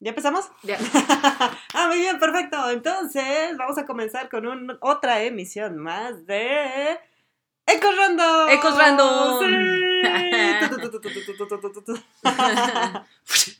¿Ya 0.00 0.08
empezamos? 0.08 0.50
Ya. 0.62 0.78
ah, 1.74 1.88
muy 1.88 1.98
bien, 1.98 2.18
perfecto. 2.18 2.70
Entonces, 2.70 3.54
vamos 3.58 3.76
a 3.76 3.84
comenzar 3.84 4.30
con 4.30 4.46
un, 4.46 4.78
otra 4.80 5.22
emisión 5.22 5.76
más 5.76 6.26
de. 6.26 6.98
¡Ecos 7.66 7.96
Random! 7.96 8.48
¡Ecos 8.48 8.78
Random! 8.78 9.40
Sí. 13.24 13.58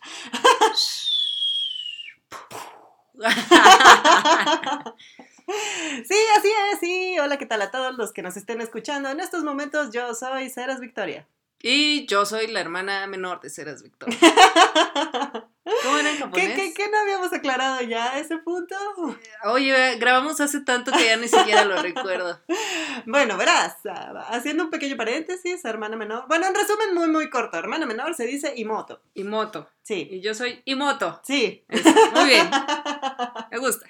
sí, 6.09 6.17
así 6.39 6.49
es, 6.73 6.81
sí. 6.81 7.19
Hola, 7.19 7.37
¿qué 7.37 7.45
tal 7.45 7.61
a 7.61 7.71
todos 7.71 7.99
los 7.99 8.15
que 8.15 8.23
nos 8.23 8.39
estén 8.39 8.63
escuchando? 8.63 9.11
En 9.11 9.21
estos 9.21 9.45
momentos 9.45 9.91
yo 9.93 10.15
soy 10.15 10.49
Ceres 10.49 10.81
Victoria 10.81 11.27
y 11.63 12.07
yo 12.07 12.25
soy 12.27 12.47
la 12.47 12.61
hermana 12.61 13.07
menor 13.07 13.41
de 13.41 13.51
Ceras 13.51 13.83
Victoria. 13.83 14.17
¿Cómo 15.83 15.99
era 15.99 16.11
en 16.11 16.19
japonés? 16.19 16.49
¿Qué, 16.49 16.55
qué, 16.55 16.75
qué 16.75 16.89
no 16.91 16.99
habíamos 16.99 17.33
aclarado 17.33 17.81
ya 17.83 18.19
ese 18.19 18.39
punto? 18.39 18.75
Oye, 19.45 19.97
grabamos 19.97 20.41
hace 20.41 20.61
tanto 20.63 20.91
que 20.91 21.05
ya 21.05 21.17
ni 21.17 21.29
siquiera 21.29 21.65
lo 21.65 21.81
recuerdo. 21.81 22.41
Bueno, 23.07 23.39
verás, 23.39 23.77
haciendo 24.29 24.65
un 24.65 24.71
pequeño 24.71 24.97
paréntesis, 24.97 25.65
hermana 25.65 25.97
menor. 25.97 26.25
Bueno, 26.29 26.47
en 26.47 26.55
resumen 26.55 26.93
muy, 26.93 27.09
muy 27.09 27.31
corto. 27.31 27.57
Hermana 27.57 27.87
menor 27.87 28.15
se 28.15 28.27
dice 28.27 28.53
Imoto. 28.57 29.01
Imoto. 29.15 29.71
Sí, 29.83 30.07
Y 30.11 30.21
yo 30.21 30.35
soy 30.35 30.61
Imoto. 30.67 31.21
sí. 31.25 31.65
Eso, 31.69 31.89
Muy 32.15 32.25
bien. 32.27 32.51
Me 33.51 33.59
gusta. 33.59 33.87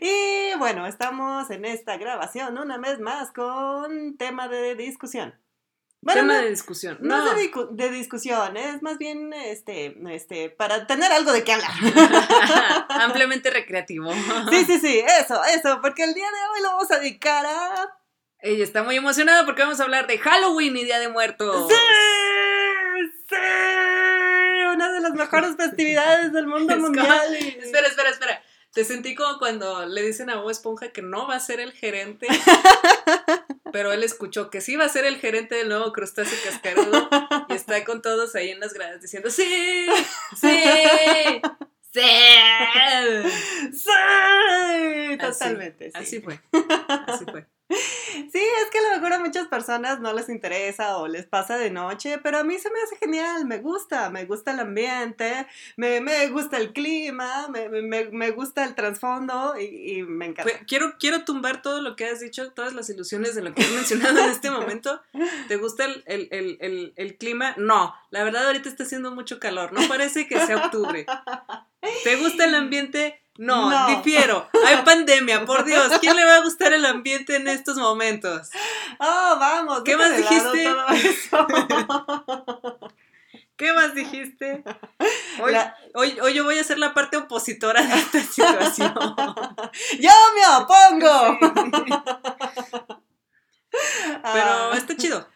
Y 0.00 0.56
bueno, 0.58 0.86
estamos 0.86 1.50
en 1.50 1.64
esta 1.64 1.96
grabación 1.98 2.56
una 2.58 2.78
vez 2.78 3.00
más 3.00 3.32
con 3.32 4.16
tema 4.16 4.48
de 4.48 4.74
discusión. 4.74 5.34
Bueno, 6.00 6.20
Tema 6.20 6.34
no, 6.34 6.40
de 6.42 6.50
discusión. 6.50 6.98
no 7.00 7.16
No. 7.24 7.32
es 7.32 7.50
de, 7.72 7.90
discusión, 7.90 8.56
es 8.56 8.82
más 8.82 8.98
bien 8.98 9.32
este, 9.32 9.96
este, 10.14 10.48
para 10.48 10.86
tener 10.86 11.10
algo 11.10 11.32
de 11.32 11.42
qué 11.42 11.52
hablar. 11.54 11.70
Ampliamente 12.88 13.50
recreativo. 13.50 14.10
Sí, 14.50 14.64
sí, 14.64 14.78
sí, 14.78 15.02
eso, 15.20 15.42
eso, 15.44 15.80
porque 15.82 16.04
el 16.04 16.14
día 16.14 16.26
de 16.26 16.48
hoy 16.54 16.62
lo 16.62 16.68
vamos 16.70 16.90
a 16.92 16.98
dedicar 17.00 17.44
a... 17.46 17.94
Ella 18.40 18.62
está 18.62 18.84
muy 18.84 18.96
emocionada 18.96 19.44
porque 19.44 19.62
vamos 19.62 19.80
a 19.80 19.82
hablar 19.82 20.06
de 20.06 20.18
Halloween 20.18 20.76
y 20.76 20.84
Día 20.84 21.00
de 21.00 21.08
Muertos. 21.08 21.68
¡Sí! 21.68 21.74
¡Sí! 23.28 23.34
Una 24.74 24.92
de 24.92 25.00
las 25.00 25.12
mejores 25.12 25.56
festividades 25.56 26.32
del 26.32 26.46
mundo 26.46 26.72
Es 26.74 26.80
como- 26.80 26.92
mundial. 26.94 27.36
y- 27.40 27.58
Espera, 27.60 27.88
espera, 27.88 28.10
espera. 28.10 28.42
Te 28.72 28.84
sentí 28.84 29.14
como 29.14 29.38
cuando 29.38 29.86
le 29.86 30.02
dicen 30.02 30.30
a 30.30 30.36
Bob 30.36 30.50
Esponja 30.50 30.90
que 30.90 31.02
no 31.02 31.26
va 31.26 31.36
a 31.36 31.40
ser 31.40 31.58
el 31.60 31.72
gerente, 31.72 32.26
pero 33.72 33.92
él 33.92 34.04
escuchó 34.04 34.50
que 34.50 34.60
sí 34.60 34.76
va 34.76 34.84
a 34.84 34.88
ser 34.90 35.04
el 35.04 35.16
gerente 35.16 35.54
del 35.54 35.68
nuevo 35.68 35.92
crustáceo 35.92 36.38
cascarudo 36.44 37.08
y 37.48 37.54
está 37.54 37.84
con 37.84 38.02
todos 38.02 38.34
ahí 38.34 38.50
en 38.50 38.60
las 38.60 38.74
gradas 38.74 39.00
diciendo 39.00 39.30
¡Sí! 39.30 39.86
¡Sí! 40.36 40.60
¡Sí! 41.92 42.00
¡Sí! 43.72 45.18
Totalmente. 45.18 45.86
sí. 45.86 45.92
Así 45.94 46.20
fue. 46.20 46.40
Así 47.06 47.24
fue. 47.24 47.46
Sí, 48.32 48.40
es 48.64 48.70
que 48.70 48.78
a 48.78 48.82
lo 48.82 48.96
mejor 48.96 49.12
a 49.12 49.18
muchas 49.20 49.46
personas 49.48 50.00
no 50.00 50.12
les 50.12 50.28
interesa 50.28 50.96
o 50.98 51.06
les 51.06 51.26
pasa 51.26 51.56
de 51.56 51.70
noche, 51.70 52.18
pero 52.22 52.38
a 52.38 52.44
mí 52.44 52.58
se 52.58 52.70
me 52.70 52.80
hace 52.82 52.96
genial, 52.96 53.44
me 53.46 53.58
gusta, 53.58 54.10
me 54.10 54.24
gusta 54.24 54.50
el 54.52 54.60
ambiente, 54.60 55.46
me, 55.76 56.00
me 56.00 56.26
gusta 56.28 56.56
el 56.56 56.72
clima, 56.72 57.48
me, 57.48 57.68
me, 57.68 58.06
me 58.10 58.30
gusta 58.32 58.64
el 58.64 58.74
trasfondo 58.74 59.54
y, 59.58 60.02
me 60.02 60.26
encanta. 60.26 60.50
Fue- 60.50 60.66
quiero, 60.66 60.94
quiero 60.98 61.24
tumbar 61.24 61.62
todo 61.62 61.80
lo 61.80 61.94
que 61.96 62.06
has 62.06 62.20
dicho, 62.20 62.50
todas 62.52 62.72
las 62.74 62.90
ilusiones 62.90 63.34
de 63.34 63.42
lo 63.42 63.54
que 63.54 63.62
has 63.62 63.70
mencionado 63.72 64.18
en 64.18 64.30
este 64.30 64.50
momento. 64.50 65.00
¿Te 65.48 65.56
gusta 65.56 65.84
el- 65.84 66.02
el- 66.06 66.58
el- 66.60 66.92
el 66.96 67.16
clima? 67.18 67.54
No, 67.56 67.94
la 68.10 68.24
verdad 68.24 68.46
ahorita 68.46 68.68
está 68.68 68.82
haciendo 68.84 69.10
mucho 69.12 69.38
calor, 69.38 69.72
no 69.72 69.86
parece 69.88 70.26
que 70.26 70.38
sea 70.44 70.56
octubre. 70.56 71.06
¿Te 72.04 72.16
gusta 72.16 72.44
el 72.44 72.54
ambiente? 72.54 73.20
No, 73.38 73.70
No. 73.70 73.86
difiero. 73.96 74.48
Hay 74.66 74.76
pandemia, 74.84 75.44
por 75.46 75.64
Dios. 75.64 75.90
¿Quién 76.00 76.16
le 76.16 76.24
va 76.24 76.36
a 76.36 76.40
gustar 76.42 76.72
el 76.72 76.84
ambiente 76.84 77.36
en 77.36 77.48
estos 77.48 77.76
momentos? 77.76 78.50
¡Oh, 78.98 79.36
vamos! 79.40 79.82
¿Qué 79.84 79.96
más 79.96 80.14
dijiste? 80.16 80.64
todo 80.64 80.88
eso. 80.88 82.78
¿Qué 83.56 83.72
más 83.72 83.94
dijiste? 83.94 84.62
Hoy, 85.40 85.52
La- 85.52 85.76
hoy, 85.94 86.18
hoy 86.20 86.34
yo 86.34 86.42
voy 86.44 86.58
a 86.58 86.64
ser 86.64 86.78
la 86.78 86.94
parte 86.94 87.16
opositora 87.16 87.80
de 87.82 87.94
esta 87.94 88.20
situación. 88.22 88.92
¡Yo 90.00 90.10
me 90.34 90.56
opongo! 90.56 91.38
Pero 93.70 94.20
Ah, 94.24 94.70
está 94.76 94.96
chido. 94.96 95.28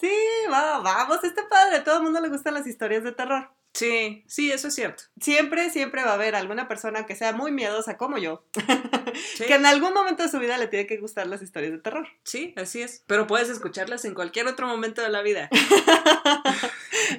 Sí, 0.00 0.10
va, 0.50 0.78
vamos, 0.78 1.22
está 1.24 1.46
padre. 1.48 1.76
A 1.76 1.84
todo 1.84 1.98
el 1.98 2.02
mundo 2.04 2.20
le 2.20 2.28
gustan 2.30 2.54
las 2.54 2.66
historias 2.66 3.04
de 3.04 3.12
terror. 3.12 3.50
Sí, 3.72 4.24
sí, 4.26 4.50
eso 4.50 4.68
es 4.68 4.74
cierto. 4.74 5.04
Siempre, 5.20 5.70
siempre 5.70 6.02
va 6.02 6.10
a 6.10 6.14
haber 6.14 6.34
alguna 6.34 6.66
persona 6.66 7.06
que 7.06 7.14
sea 7.14 7.32
muy 7.32 7.52
miedosa 7.52 7.96
como 7.96 8.18
yo, 8.18 8.44
Sí. 9.36 9.44
que 9.44 9.54
en 9.54 9.64
algún 9.64 9.94
momento 9.94 10.22
de 10.24 10.28
su 10.28 10.38
vida 10.40 10.58
le 10.58 10.66
tiene 10.66 10.86
que 10.86 10.96
gustar 10.98 11.26
las 11.28 11.40
historias 11.40 11.72
de 11.72 11.78
terror. 11.78 12.08
Sí, 12.24 12.52
así 12.56 12.82
es. 12.82 13.04
Pero 13.06 13.26
puedes 13.26 13.48
escucharlas 13.48 14.04
en 14.04 14.14
cualquier 14.14 14.48
otro 14.48 14.66
momento 14.66 15.02
de 15.02 15.10
la 15.10 15.22
vida. 15.22 15.48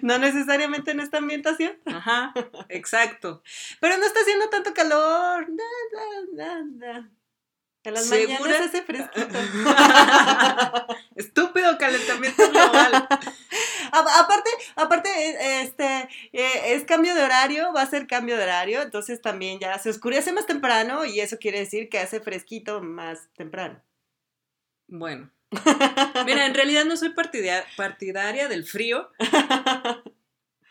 No 0.01 0.17
necesariamente 0.17 0.91
en 0.91 0.99
esta 1.01 1.17
ambientación, 1.17 1.73
Ajá, 1.85 2.33
exacto. 2.69 3.43
pero 3.81 3.97
no 3.97 4.05
está 4.05 4.21
haciendo 4.21 4.49
tanto 4.49 4.73
calor. 4.73 5.47
Na, 5.49 5.63
na, 5.93 6.63
na, 6.63 6.63
na. 6.63 7.11
En 7.83 7.93
las 7.95 8.05
¿Segura? 8.05 8.39
mañanas 8.39 8.67
hace 8.67 8.83
fresquito. 8.83 9.27
Estúpido 11.15 11.77
calentamiento 11.79 12.49
global. 12.51 12.93
A- 13.93 14.19
aparte, 14.19 14.49
aparte, 14.75 15.09
eh, 15.09 15.61
este, 15.63 16.07
eh, 16.31 16.73
es 16.75 16.85
cambio 16.85 17.13
de 17.15 17.23
horario, 17.23 17.73
va 17.73 17.81
a 17.81 17.87
ser 17.89 18.07
cambio 18.07 18.37
de 18.37 18.43
horario, 18.43 18.81
entonces 18.83 19.21
también 19.21 19.59
ya 19.59 19.77
se 19.79 19.89
oscurece 19.89 20.31
más 20.31 20.45
temprano 20.45 21.05
y 21.05 21.19
eso 21.19 21.37
quiere 21.39 21.59
decir 21.59 21.89
que 21.89 21.99
hace 21.99 22.21
fresquito 22.21 22.81
más 22.81 23.27
temprano. 23.35 23.81
Bueno. 24.87 25.31
Mira, 26.25 26.45
en 26.45 26.53
realidad 26.53 26.85
no 26.85 26.95
soy 26.95 27.09
partidia- 27.09 27.65
partidaria 27.75 28.47
del 28.47 28.63
frío, 28.65 29.09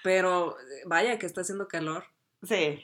pero 0.02 0.58
eh, 0.58 0.82
vaya 0.86 1.18
que 1.18 1.26
está 1.26 1.42
haciendo 1.42 1.68
calor. 1.68 2.04
Sí. 2.48 2.82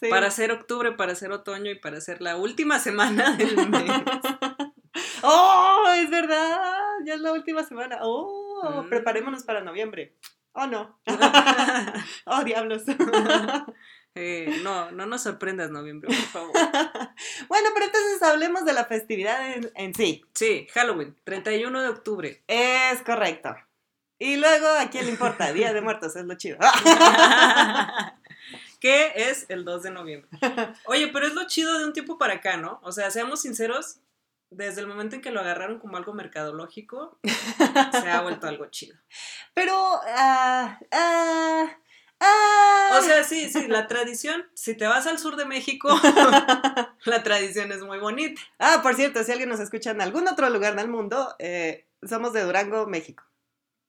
Sí. 0.00 0.08
Para 0.08 0.30
ser 0.30 0.52
octubre, 0.52 0.92
para 0.92 1.14
ser 1.14 1.32
otoño 1.32 1.70
y 1.70 1.78
para 1.78 2.00
ser 2.00 2.20
la 2.20 2.36
última 2.36 2.78
semana 2.78 3.32
del 3.36 3.56
mes. 3.70 3.90
¡Oh! 5.22 5.84
Es 5.96 6.10
verdad. 6.10 6.60
Ya 7.04 7.14
es 7.14 7.20
la 7.20 7.32
última 7.32 7.64
semana. 7.64 7.98
¡Oh! 8.02 8.82
Mm. 8.84 8.88
Preparémonos 8.88 9.42
para 9.44 9.60
noviembre. 9.62 10.14
¡Oh, 10.52 10.66
no! 10.66 10.98
¡Oh, 12.26 12.44
diablos! 12.44 12.82
Eh, 14.16 14.60
no, 14.62 14.92
no 14.92 15.06
nos 15.06 15.24
sorprendas 15.24 15.72
noviembre, 15.72 16.06
por 16.06 16.26
favor. 16.26 16.52
bueno, 17.48 17.70
pero 17.74 17.86
entonces 17.86 18.22
hablemos 18.22 18.64
de 18.64 18.72
la 18.72 18.84
festividad 18.84 19.54
en, 19.54 19.72
en 19.74 19.92
sí. 19.92 20.24
Sí, 20.32 20.68
Halloween, 20.72 21.16
31 21.24 21.82
de 21.82 21.88
octubre. 21.88 22.44
Es 22.46 23.02
correcto. 23.02 23.56
Y 24.20 24.36
luego, 24.36 24.68
¿a 24.68 24.88
quién 24.88 25.06
le 25.06 25.10
importa? 25.10 25.52
Día 25.52 25.72
de 25.72 25.80
Muertos 25.80 26.14
es 26.14 26.24
lo 26.24 26.36
chido. 26.36 26.58
Que 28.84 29.14
es 29.16 29.46
el 29.48 29.64
2 29.64 29.84
de 29.84 29.90
noviembre. 29.90 30.28
Oye, 30.84 31.08
pero 31.08 31.26
es 31.26 31.32
lo 31.32 31.46
chido 31.46 31.78
de 31.78 31.86
un 31.86 31.94
tiempo 31.94 32.18
para 32.18 32.34
acá, 32.34 32.58
¿no? 32.58 32.80
O 32.82 32.92
sea, 32.92 33.10
seamos 33.10 33.40
sinceros, 33.40 34.00
desde 34.50 34.82
el 34.82 34.86
momento 34.86 35.16
en 35.16 35.22
que 35.22 35.30
lo 35.30 35.40
agarraron 35.40 35.78
como 35.78 35.96
algo 35.96 36.12
mercadológico, 36.12 37.18
se 37.22 38.10
ha 38.10 38.20
vuelto 38.20 38.46
algo 38.46 38.66
chido. 38.66 38.94
Pero, 39.54 39.74
ah, 39.74 40.78
ah, 40.90 41.78
ah. 42.20 42.98
O 42.98 43.00
sea, 43.00 43.24
sí, 43.24 43.48
sí, 43.48 43.68
la 43.68 43.86
tradición, 43.86 44.44
si 44.52 44.76
te 44.76 44.86
vas 44.86 45.06
al 45.06 45.18
sur 45.18 45.36
de 45.36 45.46
México, 45.46 45.88
la 47.06 47.22
tradición 47.22 47.72
es 47.72 47.80
muy 47.80 47.98
bonita. 48.00 48.38
Ah, 48.58 48.80
por 48.82 48.96
cierto, 48.96 49.24
si 49.24 49.32
alguien 49.32 49.48
nos 49.48 49.60
escucha 49.60 49.92
en 49.92 50.02
algún 50.02 50.28
otro 50.28 50.50
lugar 50.50 50.76
del 50.76 50.88
mundo, 50.88 51.34
eh, 51.38 51.86
somos 52.06 52.34
de 52.34 52.42
Durango, 52.42 52.86
México. 52.86 53.24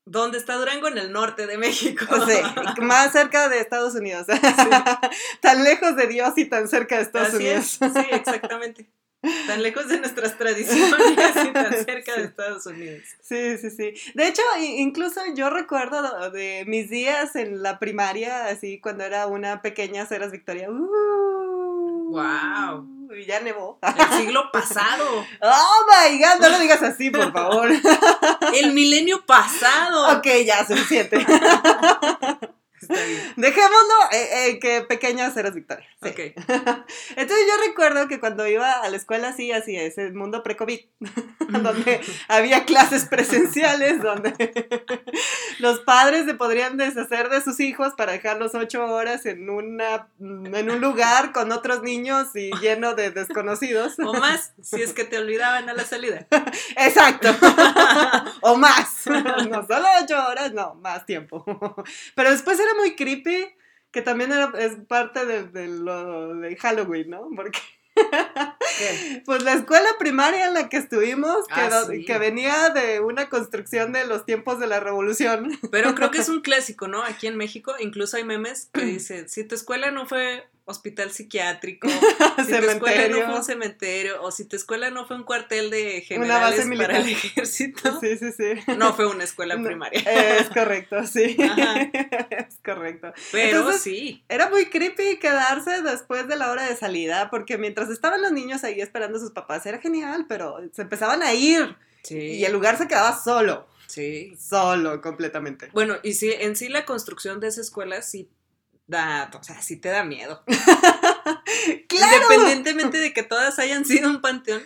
¿Dónde 0.06 0.38
está 0.38 0.54
Durango? 0.54 0.86
En 0.86 0.98
el 0.98 1.12
norte 1.12 1.48
de 1.48 1.58
México. 1.58 2.06
Sí, 2.26 2.40
más 2.82 3.10
cerca 3.10 3.48
de 3.48 3.58
Estados 3.58 3.96
Unidos. 3.96 4.26
tan 5.40 5.64
lejos 5.64 5.96
de 5.96 6.06
Dios 6.06 6.32
y 6.36 6.44
tan 6.44 6.68
cerca 6.68 6.96
de 6.96 7.02
Estados 7.02 7.28
Así 7.28 7.36
Unidos. 7.38 7.78
es, 7.80 7.92
sí, 7.92 8.06
exactamente. 8.12 8.86
Tan 9.48 9.64
lejos 9.64 9.88
de 9.88 9.98
nuestras 9.98 10.38
tradiciones 10.38 10.94
y 11.10 11.52
tan 11.52 11.72
cerca 11.84 12.14
de. 12.14 12.24
Estados 12.24 12.66
Unidos. 12.66 13.02
Sí, 13.20 13.58
sí, 13.58 13.70
sí. 13.70 13.94
De 14.14 14.28
hecho, 14.28 14.42
incluso 14.60 15.20
yo 15.34 15.50
recuerdo 15.50 16.30
de 16.30 16.64
mis 16.68 16.88
días 16.88 17.34
en 17.34 17.60
la 17.62 17.80
primaria, 17.80 18.46
así 18.46 18.80
cuando 18.80 19.02
era 19.02 19.26
una 19.26 19.60
pequeña 19.60 20.06
Ceras 20.06 20.30
Victoria. 20.30 20.70
Uh, 20.70 22.10
Guau. 22.10 22.95
Y 23.14 23.24
ya 23.24 23.40
nevó. 23.40 23.78
El 23.82 24.18
siglo 24.18 24.50
pasado. 24.52 25.04
Oh 25.42 25.86
my 25.88 26.18
god, 26.18 26.40
no 26.40 26.48
lo 26.48 26.58
digas 26.58 26.82
así, 26.82 27.10
por 27.10 27.32
favor. 27.32 27.70
El 28.54 28.72
milenio 28.72 29.24
pasado. 29.24 30.18
ok, 30.18 30.26
ya, 30.44 30.66
suficiente. 30.66 31.24
Está 32.88 33.04
bien. 33.04 33.32
Dejémoslo 33.36 33.94
eh, 34.12 34.28
eh, 34.48 34.58
que 34.60 34.82
pequeñas 34.82 35.36
eras 35.36 35.54
Victoria. 35.54 35.86
sí. 36.02 36.08
Ok. 36.08 36.18
Entonces 37.16 37.46
yo 37.48 37.66
recuerdo 37.66 38.08
que 38.08 38.20
cuando 38.20 38.46
iba 38.46 38.70
a 38.72 38.88
la 38.88 38.96
escuela 38.96 39.28
así, 39.28 39.52
así 39.52 39.76
es, 39.76 39.98
el 39.98 40.14
mundo 40.14 40.42
pre-COVID, 40.42 40.80
donde 41.48 42.00
había 42.28 42.64
clases 42.64 43.06
presenciales, 43.06 44.00
donde 44.02 44.68
los 45.58 45.80
padres 45.80 46.26
se 46.26 46.34
podrían 46.34 46.76
deshacer 46.76 47.28
de 47.28 47.40
sus 47.40 47.60
hijos 47.60 47.94
para 47.96 48.12
dejarlos 48.12 48.54
ocho 48.54 48.84
horas 48.84 49.26
en, 49.26 49.50
una, 49.50 50.08
en 50.18 50.70
un 50.70 50.80
lugar 50.80 51.32
con 51.32 51.52
otros 51.52 51.82
niños 51.82 52.28
y 52.34 52.50
lleno 52.60 52.94
de 52.94 53.10
desconocidos. 53.10 53.98
O 53.98 54.14
más, 54.14 54.52
si 54.62 54.82
es 54.82 54.92
que 54.92 55.04
te 55.04 55.18
olvidaban 55.18 55.68
a 55.68 55.74
la 55.74 55.84
salida. 55.84 56.26
Exacto. 56.76 57.28
o 58.42 58.56
más. 58.56 59.06
No 59.06 59.66
solo 59.66 59.86
ocho 60.02 60.26
horas, 60.26 60.52
no, 60.52 60.74
más 60.76 61.06
tiempo. 61.06 61.44
Pero 62.14 62.30
después 62.30 62.58
era 62.58 62.74
muy 62.76 62.94
creepy, 62.96 63.48
que 63.90 64.02
también 64.02 64.32
era, 64.32 64.52
es 64.58 64.76
parte 64.88 65.24
de, 65.26 65.44
de 65.44 65.68
lo 65.68 66.34
de 66.34 66.56
Halloween, 66.56 67.10
¿no? 67.10 67.28
Porque 67.34 67.58
¿Qué? 67.94 69.22
pues 69.24 69.42
la 69.42 69.54
escuela 69.54 69.88
primaria 69.98 70.46
en 70.48 70.54
la 70.54 70.68
que 70.68 70.76
estuvimos, 70.76 71.46
que, 71.48 71.54
Ah, 71.60 71.84
sí. 71.88 72.04
que 72.04 72.18
venía 72.18 72.68
de 72.70 73.00
una 73.00 73.28
construcción 73.30 73.92
de 73.92 74.06
los 74.06 74.26
tiempos 74.26 74.60
de 74.60 74.66
la 74.66 74.80
revolución. 74.80 75.58
Pero 75.70 75.94
creo 75.94 76.10
que 76.10 76.18
es 76.18 76.28
un 76.28 76.42
clásico, 76.42 76.88
¿no? 76.88 77.02
Aquí 77.02 77.26
en 77.26 77.36
México 77.36 77.74
incluso 77.78 78.16
hay 78.18 78.24
memes 78.24 78.68
que 78.72 78.80
dicen, 78.84 79.28
si 79.28 79.44
tu 79.44 79.54
escuela 79.54 79.90
no 79.90 80.06
fue 80.06 80.44
hospital 80.68 81.12
psiquiátrico, 81.12 81.88
si 82.44 82.46
tu 82.52 82.54
escuela 82.70 83.08
no 83.08 83.24
fue 83.24 83.34
un 83.36 83.44
cementerio, 83.44 84.20
o 84.22 84.30
si 84.32 84.44
tu 84.44 84.56
escuela 84.56 84.90
no 84.90 85.06
fue 85.06 85.16
un 85.16 85.22
cuartel 85.22 85.70
de 85.70 86.04
Una 86.18 86.38
base 86.38 86.62
generales 86.64 86.86
para 86.86 86.98
el 86.98 87.08
ejército, 87.08 88.00
Sí, 88.00 88.18
sí, 88.18 88.32
sí. 88.32 88.74
no 88.76 88.92
fue 88.94 89.06
una 89.06 89.24
escuela 89.24 89.56
primaria. 89.62 90.00
Es 90.00 90.48
correcto, 90.48 91.06
sí. 91.06 91.36
Ajá. 91.42 91.80
Es 92.48 92.58
correcto. 92.64 93.12
Pero 93.32 93.58
Entonces, 93.58 93.82
sí. 93.82 94.24
Era 94.28 94.50
muy 94.50 94.66
creepy 94.66 95.18
quedarse 95.18 95.82
después 95.82 96.26
de 96.28 96.36
la 96.36 96.50
hora 96.50 96.68
de 96.68 96.76
salida, 96.76 97.30
porque 97.30 97.56
mientras 97.58 97.88
estaban 97.88 98.20
los 98.20 98.32
niños 98.32 98.64
ahí 98.64 98.80
esperando 98.80 99.18
a 99.18 99.20
sus 99.20 99.30
papás, 99.30 99.64
era 99.66 99.78
genial, 99.78 100.26
pero 100.28 100.58
se 100.72 100.82
empezaban 100.82 101.22
a 101.22 101.32
ir 101.32 101.76
Sí. 102.02 102.16
y 102.18 102.44
el 102.44 102.52
lugar 102.52 102.76
se 102.78 102.86
quedaba 102.88 103.16
solo, 103.18 103.66
Sí. 103.86 104.36
solo 104.38 105.00
completamente. 105.00 105.70
Bueno, 105.72 105.96
y 106.02 106.14
sí, 106.14 106.32
en 106.38 106.54
sí 106.56 106.68
la 106.68 106.84
construcción 106.84 107.40
de 107.40 107.48
esa 107.48 107.60
escuela 107.60 108.02
sí 108.02 108.28
da, 108.86 109.30
o 109.38 109.42
sea, 109.42 109.60
sí 109.62 109.76
te 109.76 109.88
da 109.88 110.04
miedo. 110.04 110.42
¡Claro! 111.88 112.16
Independientemente 112.22 112.98
de 112.98 113.12
que 113.12 113.22
todas 113.22 113.58
hayan 113.58 113.84
sido 113.84 114.08
un 114.10 114.20
panteón. 114.20 114.62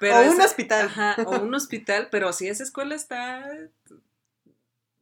Pero 0.00 0.16
O 0.16 0.22
un 0.22 0.32
esa- 0.34 0.44
hospital. 0.44 0.86
Ajá, 0.86 1.16
o 1.26 1.38
un 1.40 1.54
hospital, 1.54 2.08
pero 2.10 2.32
sí, 2.32 2.48
esa 2.48 2.62
escuela 2.62 2.94
está 2.94 3.44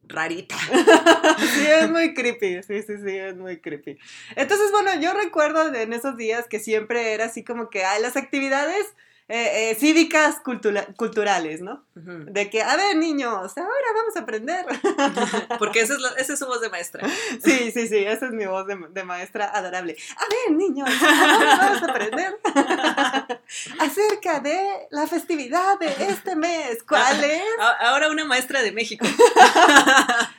rarita. 0.07 0.55
Sí, 1.39 1.65
es 1.67 1.89
muy 1.89 2.13
creepy, 2.13 2.61
sí, 2.63 2.81
sí, 2.83 2.97
sí, 2.97 3.17
es 3.17 3.35
muy 3.35 3.59
creepy. 3.61 3.97
Entonces, 4.35 4.71
bueno, 4.71 4.93
yo 5.01 5.13
recuerdo 5.13 5.73
en 5.73 5.93
esos 5.93 6.17
días 6.17 6.47
que 6.47 6.59
siempre 6.59 7.13
era 7.13 7.25
así 7.25 7.43
como 7.43 7.69
que, 7.69 7.83
ay, 7.83 8.01
las 8.01 8.15
actividades 8.17 8.85
eh, 9.33 9.71
eh, 9.71 9.75
cívicas 9.79 10.39
cultura- 10.43 10.87
culturales, 10.97 11.61
¿no? 11.61 11.83
De 11.95 12.49
que, 12.49 12.61
a 12.63 12.75
ver, 12.75 12.95
niños, 12.97 13.31
ahora 13.57 13.87
vamos 13.95 14.15
a 14.15 14.19
aprender. 14.19 14.65
Porque 15.59 15.81
esa 15.81 15.93
es, 15.93 15.99
la- 16.01 16.09
esa 16.17 16.33
es 16.33 16.39
su 16.39 16.45
voz 16.47 16.61
de 16.61 16.69
maestra. 16.69 17.07
Sí, 17.43 17.71
sí, 17.71 17.87
sí, 17.87 17.97
esa 17.97 18.25
es 18.27 18.31
mi 18.33 18.45
voz 18.45 18.67
de, 18.67 18.75
de 18.89 19.03
maestra 19.03 19.49
adorable. 19.53 19.95
A 20.17 20.23
ver, 20.29 20.57
niños, 20.57 20.89
ahora 21.01 21.57
vamos 21.57 21.81
a 21.83 21.85
aprender 21.91 22.37
acerca 23.79 24.39
de 24.39 24.87
la 24.89 25.07
festividad 25.07 25.79
de 25.79 25.87
este 26.09 26.35
mes. 26.35 26.83
¿Cuál 26.87 27.23
es? 27.23 27.41
A- 27.59 27.89
Ahora 27.89 28.09
una 28.09 28.25
maestra 28.25 28.61
de 28.61 28.71
México. 28.71 29.05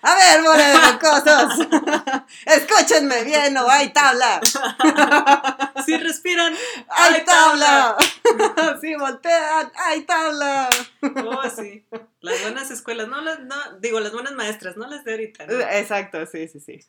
A 0.02 0.14
ver, 0.16 0.42
bola 0.42 0.68
de 0.68 0.78
mocosos. 0.92 1.68
Escúchenme 2.46 3.24
bien 3.24 3.56
o 3.56 3.68
hay 3.68 3.92
tabla. 3.92 4.40
Si 5.84 5.96
respiran, 5.96 6.54
¡Hay 6.88 7.24
tabla! 7.24 7.96
Sí, 8.82 8.96
voltean, 8.96 9.70
¡hay 9.76 10.02
tabla! 10.02 10.68
Oh, 11.24 11.48
sí. 11.48 11.86
Las 12.20 12.42
buenas 12.42 12.68
escuelas, 12.72 13.06
no 13.06 13.20
las, 13.20 13.38
no, 13.38 13.54
digo, 13.78 14.00
las 14.00 14.12
buenas 14.12 14.32
maestras, 14.32 14.76
no 14.76 14.88
las 14.88 15.04
de 15.04 15.12
ahorita. 15.12 15.46
¿no? 15.46 15.60
Exacto, 15.60 16.26
sí, 16.26 16.48
sí, 16.48 16.58
sí. 16.58 16.80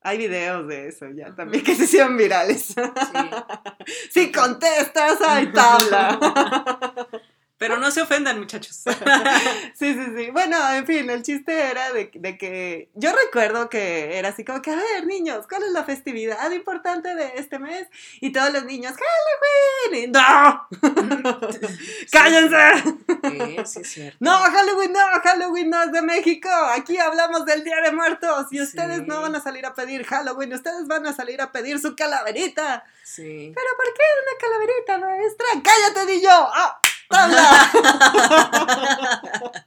Hay 0.00 0.16
videos 0.16 0.66
de 0.68 0.88
eso 0.88 1.06
ya 1.10 1.34
también 1.34 1.62
que 1.62 1.74
se 1.74 1.84
hicieron 1.84 2.16
virales. 2.16 2.68
Sí. 2.68 2.74
Si 4.10 4.32
contestas, 4.32 5.20
hay 5.20 5.52
tabla. 5.52 7.08
Pero 7.56 7.76
no 7.78 7.90
se 7.92 8.02
ofendan, 8.02 8.38
muchachos. 8.40 8.82
Sí, 9.76 9.92
sí, 9.94 10.00
sí. 10.16 10.30
Bueno, 10.30 10.56
en 10.72 10.86
fin, 10.86 11.08
el 11.10 11.22
chiste 11.22 11.52
era 11.70 11.92
de, 11.92 12.10
de 12.14 12.38
que 12.38 12.90
yo 12.94 13.12
recuerdo 13.12 13.68
que 13.68 14.18
era 14.18 14.28
así 14.30 14.44
como 14.44 14.62
que, 14.62 14.70
a 14.70 14.76
ver, 14.76 15.06
niños, 15.06 15.46
¿cuál 15.48 15.64
es 15.64 15.70
la 15.72 15.84
festividad 15.84 16.50
importante 16.52 17.14
de 17.14 17.32
este 17.36 17.58
mes? 17.58 17.88
Y 18.20 18.30
todos 18.32 18.52
los 18.52 18.64
niños, 18.64 18.94
Halloween. 18.94 20.04
Y, 20.04 20.12
¡No! 20.12 20.68
¡Cállense! 22.12 22.82
Sí, 23.24 23.64
sí, 23.64 23.80
es 23.80 23.88
cierto. 23.92 24.16
No, 24.20 24.32
Halloween 24.38 24.92
no, 24.92 25.00
Halloween 25.22 25.70
no 25.70 25.82
es 25.82 25.92
de 25.92 26.02
México. 26.02 26.48
Aquí 26.76 26.98
hablamos 26.98 27.44
del 27.46 27.64
Día 27.64 27.80
de 27.82 27.92
Muertos 27.92 28.46
y 28.52 28.60
ustedes 28.60 28.98
Sí. 28.98 29.04
no 29.06 29.20
van 29.22 29.34
a 29.34 29.40
salir 29.42 29.66
a 29.66 29.74
pedir 29.74 30.04
Halloween, 30.04 30.52
ustedes 30.52 30.86
van 30.86 31.06
a 31.06 31.12
salir 31.12 31.40
a 31.40 31.50
pedir 31.50 31.78
su 31.80 31.96
calaverita. 31.96 32.84
Sí. 33.02 33.52
¿Pero 33.54 33.66
por 33.76 33.86
qué 33.94 34.02
una 34.22 34.38
calaverita, 34.40 34.98
maestra? 34.98 35.46
¡Cállate, 35.62 36.12
niño! 36.12 36.30
¡Ah! 36.30 36.80
¡Tabla! 37.08 37.70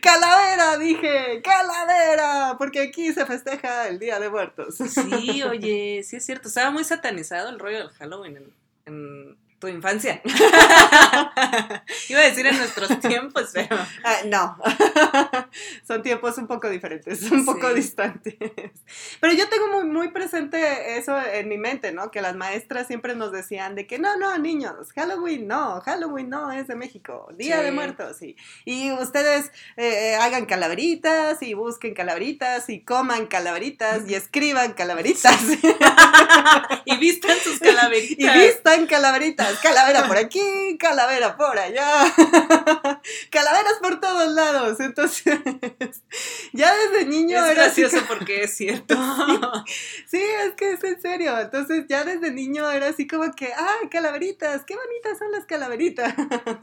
¡Calavera! 0.00 0.78
Dije, 0.78 1.42
¡calavera! 1.42 2.56
Porque 2.58 2.80
aquí 2.80 3.12
se 3.12 3.26
festeja 3.26 3.88
el 3.88 3.98
Día 3.98 4.18
de 4.18 4.30
Muertos. 4.30 4.76
Sí, 4.76 5.42
oye, 5.42 6.02
sí 6.04 6.16
es 6.16 6.26
cierto. 6.26 6.48
Estaba 6.48 6.70
muy 6.70 6.84
satanizado 6.84 7.48
el 7.48 7.58
rollo 7.58 7.78
del 7.78 7.90
Halloween 7.90 8.36
en, 8.36 8.54
en 8.86 9.38
tu 9.62 9.68
infancia. 9.68 10.20
Iba 12.08 12.20
a 12.20 12.24
decir 12.24 12.44
en 12.48 12.56
nuestros 12.58 12.98
tiempos, 13.00 13.50
pero. 13.54 13.76
Ah, 14.02 14.16
no, 14.26 14.56
son 15.86 16.02
tiempos 16.02 16.36
un 16.38 16.48
poco 16.48 16.68
diferentes, 16.68 17.22
un 17.30 17.44
poco 17.44 17.68
Sí. 17.68 17.74
distantes. 17.76 18.34
Pero 19.20 19.32
yo 19.34 19.48
tengo 19.48 19.68
muy, 19.68 19.84
muy 19.84 20.08
presente 20.10 20.98
eso 20.98 21.16
en 21.32 21.48
mi 21.48 21.58
mente, 21.58 21.92
¿no? 21.92 22.10
Que 22.10 22.20
las 22.20 22.34
maestras 22.34 22.88
siempre 22.88 23.14
nos 23.14 23.30
decían 23.30 23.76
de 23.76 23.86
que 23.86 24.00
no, 24.00 24.16
no, 24.16 24.36
niños, 24.38 24.92
Halloween 24.96 25.46
no, 25.46 25.80
Halloween 25.82 26.28
no 26.28 26.50
es 26.50 26.66
de 26.66 26.74
México, 26.74 27.28
Día 27.36 27.58
Sí. 27.58 27.64
de 27.66 27.70
Muertos, 27.70 28.16
sí. 28.16 28.34
Y 28.64 28.90
ustedes 28.90 29.52
eh, 29.76 30.16
hagan 30.16 30.46
calaveritas 30.46 31.40
y 31.40 31.54
busquen 31.54 31.94
calaveritas 31.94 32.68
y 32.68 32.80
coman 32.80 33.26
calaveritas 33.26 34.08
y 34.08 34.14
escriban 34.16 34.72
calaveritas 34.72 35.40
y 36.84 36.96
vistan 36.96 37.38
sus 37.38 37.60
calaveritas. 37.60 38.18
y 38.36 38.38
vistan 38.40 38.86
calaveritas, 38.86 39.51
calavera 39.60 40.06
por 40.06 40.16
aquí, 40.16 40.76
calavera 40.78 41.36
por 41.36 41.58
allá, 41.58 42.04
calaveras 43.30 43.74
por 43.80 44.00
todos 44.00 44.32
lados. 44.32 44.80
Entonces, 44.80 45.24
ya 46.52 46.74
desde 46.74 47.06
niño 47.06 47.44
Es 47.44 47.52
era 47.52 47.66
así 47.66 47.82
gracioso 47.82 48.06
porque 48.08 48.42
es 48.44 48.56
cierto. 48.56 48.94
Sí, 50.06 50.20
es 50.20 50.54
que 50.54 50.72
es 50.72 50.84
en 50.84 51.00
serio. 51.00 51.38
Entonces 51.38 51.84
ya 51.88 52.04
desde 52.04 52.30
niño 52.30 52.70
era 52.70 52.88
así 52.88 53.06
como 53.06 53.32
que, 53.32 53.52
ah, 53.52 53.88
calaveritas, 53.90 54.64
qué 54.64 54.76
bonitas 54.76 55.18
son 55.18 55.32
las 55.32 55.44
calaveritas. 55.46 56.14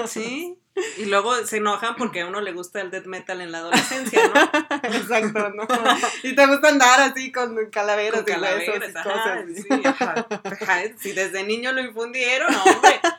Sí. 0.07 0.57
Y 0.97 1.05
luego 1.05 1.35
se 1.45 1.57
enojan 1.57 1.95
porque 1.95 2.21
a 2.21 2.27
uno 2.27 2.41
le 2.41 2.51
gusta 2.53 2.81
el 2.81 2.91
death 2.91 3.05
metal 3.05 3.41
en 3.41 3.51
la 3.51 3.59
adolescencia, 3.59 4.21
¿no? 4.27 4.33
Exacto, 4.83 5.49
¿no? 5.49 5.67
Y 6.23 6.35
te 6.35 6.45
gusta 6.47 6.69
andar 6.69 6.99
así 7.01 7.31
con 7.31 7.69
calaveras 7.69 8.23
Con 8.23 8.33
y 8.33 8.41
huesos 8.41 8.79
calaveras, 8.79 8.89
y 8.93 8.97
ajá, 8.97 9.03
cosas. 9.03 9.45
sí, 9.55 9.81
ajá. 9.85 10.27
Ajá, 10.43 10.81
Si 10.99 11.11
desde 11.13 11.43
niño 11.43 11.71
lo 11.71 11.81
infundieron, 11.81 12.53
hombre. 12.53 12.99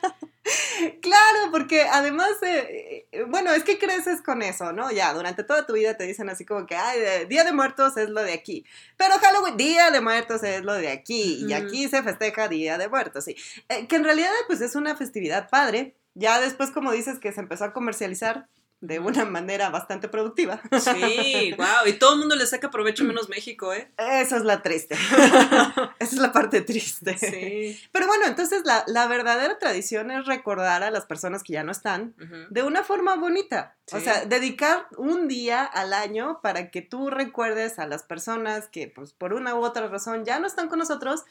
Claro, 1.02 1.50
porque 1.52 1.82
además, 1.82 2.30
eh, 2.42 3.06
eh, 3.12 3.24
bueno, 3.28 3.52
es 3.52 3.62
que 3.62 3.78
creces 3.78 4.22
con 4.22 4.42
eso, 4.42 4.72
¿no? 4.72 4.90
Ya, 4.90 5.12
durante 5.12 5.44
toda 5.44 5.66
tu 5.66 5.74
vida 5.74 5.96
te 5.96 6.04
dicen 6.04 6.28
así 6.28 6.44
como 6.44 6.66
que, 6.66 6.74
ay, 6.74 6.98
de- 6.98 7.26
Día 7.26 7.44
de 7.44 7.52
Muertos 7.52 7.96
es 7.96 8.08
lo 8.08 8.22
de 8.22 8.32
aquí. 8.32 8.64
Pero 8.96 9.14
Halloween, 9.18 9.56
Día 9.56 9.90
de 9.90 10.00
Muertos 10.00 10.42
es 10.42 10.62
lo 10.64 10.72
de 10.72 10.88
aquí. 10.90 11.44
Y 11.46 11.52
aquí 11.52 11.88
se 11.88 12.02
festeja 12.02 12.48
Día 12.48 12.78
de 12.78 12.88
Muertos, 12.88 13.24
sí. 13.24 13.36
Eh, 13.68 13.86
que 13.86 13.96
en 13.96 14.04
realidad, 14.04 14.30
pues 14.46 14.60
es 14.62 14.74
una 14.74 14.96
festividad 14.96 15.48
padre. 15.50 15.94
Ya 16.14 16.40
después, 16.40 16.70
como 16.70 16.92
dices, 16.92 17.18
que 17.18 17.32
se 17.32 17.40
empezó 17.40 17.64
a 17.64 17.72
comercializar 17.72 18.48
de 18.80 18.98
una 18.98 19.26
manera 19.26 19.68
bastante 19.68 20.08
productiva. 20.08 20.60
Sí, 20.80 21.52
wow. 21.58 21.86
Y 21.86 21.94
todo 21.94 22.14
el 22.14 22.20
mundo 22.20 22.34
le 22.34 22.46
saca 22.46 22.70
provecho 22.70 23.04
menos 23.04 23.28
México, 23.28 23.74
¿eh? 23.74 23.90
Esa 23.98 24.38
es 24.38 24.44
la 24.44 24.62
triste. 24.62 24.94
Esa 25.98 26.14
es 26.14 26.16
la 26.16 26.32
parte 26.32 26.62
triste. 26.62 27.16
Sí. 27.18 27.78
Pero 27.92 28.06
bueno, 28.06 28.24
entonces 28.26 28.62
la, 28.64 28.84
la 28.86 29.06
verdadera 29.06 29.58
tradición 29.58 30.10
es 30.10 30.24
recordar 30.24 30.82
a 30.82 30.90
las 30.90 31.04
personas 31.04 31.42
que 31.42 31.52
ya 31.52 31.62
no 31.62 31.72
están 31.72 32.14
de 32.50 32.62
una 32.62 32.82
forma 32.82 33.16
bonita. 33.16 33.76
O 33.92 34.00
sea, 34.00 34.24
dedicar 34.24 34.86
un 34.96 35.28
día 35.28 35.64
al 35.64 35.92
año 35.92 36.40
para 36.42 36.70
que 36.70 36.80
tú 36.80 37.10
recuerdes 37.10 37.78
a 37.78 37.86
las 37.86 38.02
personas 38.02 38.68
que 38.68 38.88
pues 38.88 39.12
por 39.12 39.34
una 39.34 39.54
u 39.56 39.64
otra 39.64 39.88
razón 39.88 40.24
ya 40.24 40.38
no 40.38 40.46
están 40.46 40.68
con 40.68 40.78
nosotros 40.78 41.24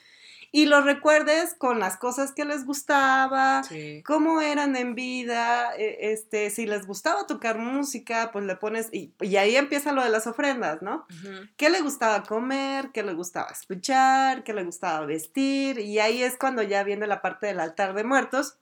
y 0.51 0.65
los 0.65 0.83
recuerdes 0.85 1.53
con 1.53 1.79
las 1.79 1.97
cosas 1.97 2.31
que 2.31 2.45
les 2.45 2.65
gustaba, 2.65 3.63
Sí. 3.63 4.01
cómo 4.05 4.41
eran 4.41 4.75
en 4.75 4.95
vida, 4.95 5.75
e- 5.77 6.11
este, 6.11 6.49
si 6.49 6.65
les 6.65 6.87
gustaba 6.87 7.27
tocar 7.27 7.57
música, 7.59 8.31
pues 8.31 8.45
le 8.45 8.55
pones, 8.55 8.89
y, 8.91 9.13
y 9.21 9.37
ahí 9.37 9.55
empieza 9.55 9.91
lo 9.91 10.03
de 10.03 10.09
las 10.09 10.25
ofrendas, 10.27 10.81
¿no? 10.81 11.05
¿Qué 11.57 11.69
le 11.69 11.81
gustaba 11.81 12.23
comer? 12.23 12.91
¿Qué 12.91 13.03
le 13.03 13.13
gustaba 13.13 13.49
escuchar? 13.51 14.43
¿Qué 14.43 14.53
le 14.53 14.63
gustaba 14.63 15.05
vestir? 15.05 15.79
Y 15.79 15.99
ahí 15.99 16.23
es 16.23 16.37
cuando 16.37 16.63
ya 16.63 16.83
viene 16.83 17.05
la 17.07 17.21
parte 17.21 17.47
del 17.47 17.59
altar 17.59 17.93
de 17.93 18.03
muertos, 18.03 18.57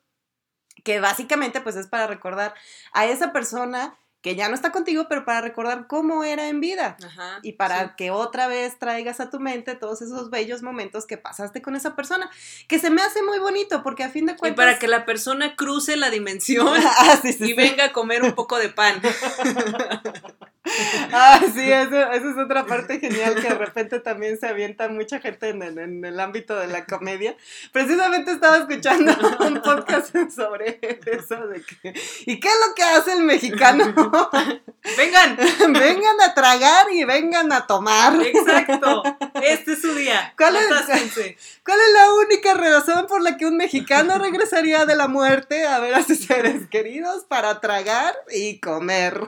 que 0.84 1.00
básicamente 1.00 1.62
pues 1.62 1.76
es 1.76 1.88
para 1.88 2.06
recordar 2.08 2.54
a 2.94 3.06
esa 3.08 3.32
persona 3.34 3.98
que 4.22 4.36
ya 4.36 4.50
no 4.50 4.56
está 4.56 4.72
contigo, 4.72 5.06
pero 5.08 5.26
para 5.26 5.42
recordar 5.42 5.88
cómo 5.88 6.24
era 6.24 6.50
en 6.50 6.60
vida. 6.60 6.98
Ajá. 7.04 7.40
Y 7.44 7.54
para 7.54 7.90
sí. 7.90 7.94
que 7.98 8.12
otra 8.12 8.48
vez 8.48 8.78
traigas 8.80 9.20
a 9.20 9.30
tu 9.30 9.40
mente 9.40 9.76
todos 9.76 10.02
esos 10.02 10.30
bellos 10.30 10.64
momentos 10.64 11.06
que 11.06 11.18
pasaste 11.18 11.62
con 11.62 11.76
esa 11.76 11.96
persona, 11.96 12.30
que 12.68 12.80
se 12.80 12.90
me 12.90 13.02
hace 13.02 13.22
muy 13.24 13.40
bonito, 13.40 13.84
porque 13.84 14.04
a 14.04 14.10
fin 14.10 14.26
de 14.26 14.34
Y 14.34 14.36
cuentas... 14.36 14.66
para 14.66 14.80
que 14.80 14.88
la 14.88 15.06
persona 15.06 15.56
cruce 15.56 15.98
la 15.98 16.10
dimensión 16.10 16.68
ah, 16.86 17.20
sí, 17.22 17.34
sí, 17.34 17.52
y 17.52 17.54
venga 17.54 17.86
a 17.86 17.94
comer 17.94 18.24
un 18.24 18.34
poco 18.34 18.58
de 18.58 18.70
pan. 18.70 19.02
Ah, 21.14 21.40
sí, 21.54 21.72
eso, 21.72 22.12
eso 22.12 22.30
es 22.30 22.38
otra 22.38 22.66
parte 22.66 23.00
genial 23.00 23.36
que 23.36 23.50
de 23.50 23.56
repente 23.56 24.00
también 24.00 24.38
se 24.40 24.48
avienta 24.48 24.88
mucha 24.90 25.20
gente 25.20 25.50
en, 25.50 25.62
el- 25.64 25.78
en 25.80 26.04
el 26.06 26.20
ámbito 26.20 26.56
de 26.56 26.68
la 26.68 26.86
comedia. 26.86 27.36
Precisamente 27.72 28.32
estaba 28.32 28.58
escuchando 28.58 29.14
un 29.42 29.62
podcast 29.62 30.14
sobre 30.36 30.80
eso 31.06 31.48
de 31.48 31.64
que, 31.64 31.94
¿y 32.26 32.40
qué 32.40 32.48
es 32.48 32.56
lo 32.68 32.76
que 32.76 32.84
hace 32.84 33.14
el 33.14 33.24
mexicano? 33.24 33.94
Vengan. 34.98 35.36
vengan 35.74 36.22
a 36.26 36.34
tragar 36.34 36.88
y 36.94 37.04
vengan 37.04 37.52
a 37.52 37.68
tomar. 37.68 38.14
Exacto. 38.22 39.04
Este 39.44 39.74
es 39.74 39.82
su 39.82 39.94
día. 39.94 40.34
¿Cuál 40.38 40.56
es? 40.56 40.64
¿Cuál 41.66 41.80
es 41.80 41.94
la 41.94 42.14
única 42.14 42.54
razón 42.54 43.06
por 43.08 43.22
la 43.22 43.36
que 43.36 43.46
un 43.46 43.58
mexicano 43.58 44.18
regresaría 44.18 44.86
de 44.86 44.96
la 44.96 45.08
muerte 45.10 45.68
a 45.68 45.80
ver 45.80 45.94
a 45.94 46.04
sus 46.04 46.20
seres 46.20 46.68
queridos? 46.70 47.26
Para 47.26 47.60
tragar 47.60 48.16
y 48.32 48.60
comer. 48.62 49.20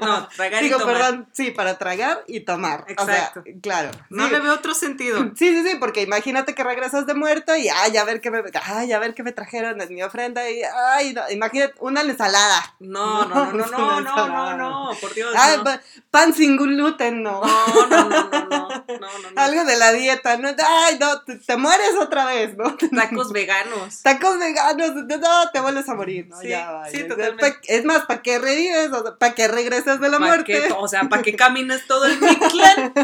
No, 0.00 0.28
tragar 0.36 0.64
y 0.64 0.67
Digo, 0.68 0.78
tomar. 0.80 0.96
perdón, 0.96 1.28
sí, 1.32 1.50
para 1.50 1.78
tragar 1.78 2.22
y 2.26 2.40
tomar. 2.40 2.84
Exacto. 2.88 3.40
O 3.40 3.42
sea, 3.42 3.52
claro. 3.62 3.90
No 4.10 4.26
sí. 4.26 4.32
le 4.32 4.40
veo 4.40 4.54
otro 4.54 4.74
sentido. 4.74 5.18
Sí, 5.36 5.48
sí, 5.54 5.62
sí, 5.68 5.76
porque 5.78 6.02
imagínate 6.02 6.54
que 6.54 6.64
regresas 6.64 7.06
de 7.06 7.14
muerto 7.14 7.54
y 7.56 7.68
ay, 7.68 7.96
a 7.96 8.04
ver 8.04 8.20
qué 8.20 8.30
me, 8.30 8.42
ay, 8.64 8.92
a 8.92 8.98
ver 8.98 9.14
qué 9.14 9.22
me 9.22 9.32
trajeron 9.32 9.80
en 9.80 9.94
mi 9.94 10.02
ofrenda 10.02 10.48
y 10.50 10.62
ay, 10.62 11.12
no, 11.14 11.22
imagínate 11.30 11.74
una 11.80 12.00
ensalada. 12.02 12.74
No, 12.80 13.24
no, 13.26 13.52
no, 13.52 13.66
no, 13.66 14.00
no, 14.00 14.00
no, 14.00 14.28
no, 14.28 14.56
no, 14.56 14.90
por 15.00 15.14
Dios. 15.14 15.34
Ay, 15.36 15.58
no. 15.64 15.64
pan 16.10 16.32
sin 16.34 16.56
gluten, 16.56 17.22
no. 17.22 17.40
No, 17.42 17.86
no, 17.86 18.08
no, 18.08 18.08
no, 18.08 18.30
no, 18.30 18.48
no, 18.88 18.98
no, 18.98 19.30
no. 19.34 19.40
Algo 19.42 19.64
de 19.64 19.76
la 19.76 19.92
dieta, 19.92 20.36
no, 20.36 20.48
ay, 20.48 20.98
no, 20.98 21.22
te, 21.22 21.36
te 21.36 21.56
mueres 21.56 21.94
otra 22.00 22.26
vez, 22.26 22.56
¿no? 22.56 22.76
Tacos 22.94 23.32
veganos. 23.32 24.02
Tacos 24.02 24.38
veganos, 24.38 24.94
no, 24.94 25.50
te 25.52 25.60
vuelves 25.60 25.88
a 25.88 25.94
morir, 25.94 26.26
¿no? 26.28 26.38
Sí, 26.40 26.48
ya, 26.48 26.84
sí, 26.90 27.02
vaya. 27.02 27.08
totalmente. 27.08 27.50
Pa- 27.52 27.58
Es 27.68 27.84
más, 27.84 28.04
¿para 28.06 28.22
qué 28.22 28.38
revives? 28.38 28.90
¿Para 29.18 29.34
qué 29.34 29.48
regresas 29.48 30.00
de 30.00 30.08
la 30.08 30.18
¿Pa' 30.18 30.26
muerte? 30.26 30.57
O 30.76 30.88
sea, 30.88 31.08
para 31.08 31.22
que 31.22 31.34
camines 31.34 31.86
todo 31.86 32.04
el 32.06 32.20
Mictlán 32.20 32.94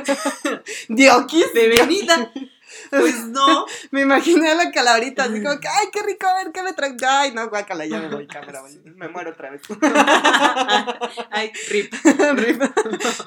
Dioquis. 0.88 1.52
de 1.54 1.68
venida. 1.68 2.32
Pues 2.90 3.26
no. 3.26 3.66
Me 3.90 4.02
imaginé 4.02 4.50
a 4.50 4.54
la 4.54 4.70
calabrita, 4.70 5.24
así 5.24 5.42
como 5.42 5.58
que, 5.60 5.68
ay, 5.68 5.86
qué 5.92 6.02
rico, 6.02 6.26
a 6.26 6.42
ver 6.42 6.52
qué 6.52 6.62
me 6.62 6.72
trae. 6.72 6.96
Ay, 7.06 7.32
no, 7.32 7.48
guácala, 7.48 7.86
ya 7.86 8.00
me 8.00 8.08
voy, 8.08 8.26
cámara, 8.26 8.60
güey, 8.62 8.80
me 8.96 9.08
muero 9.08 9.30
otra 9.30 9.50
vez. 9.50 9.62
Ay, 11.30 11.52
rip. 11.68 11.92
Rip. 12.36 12.62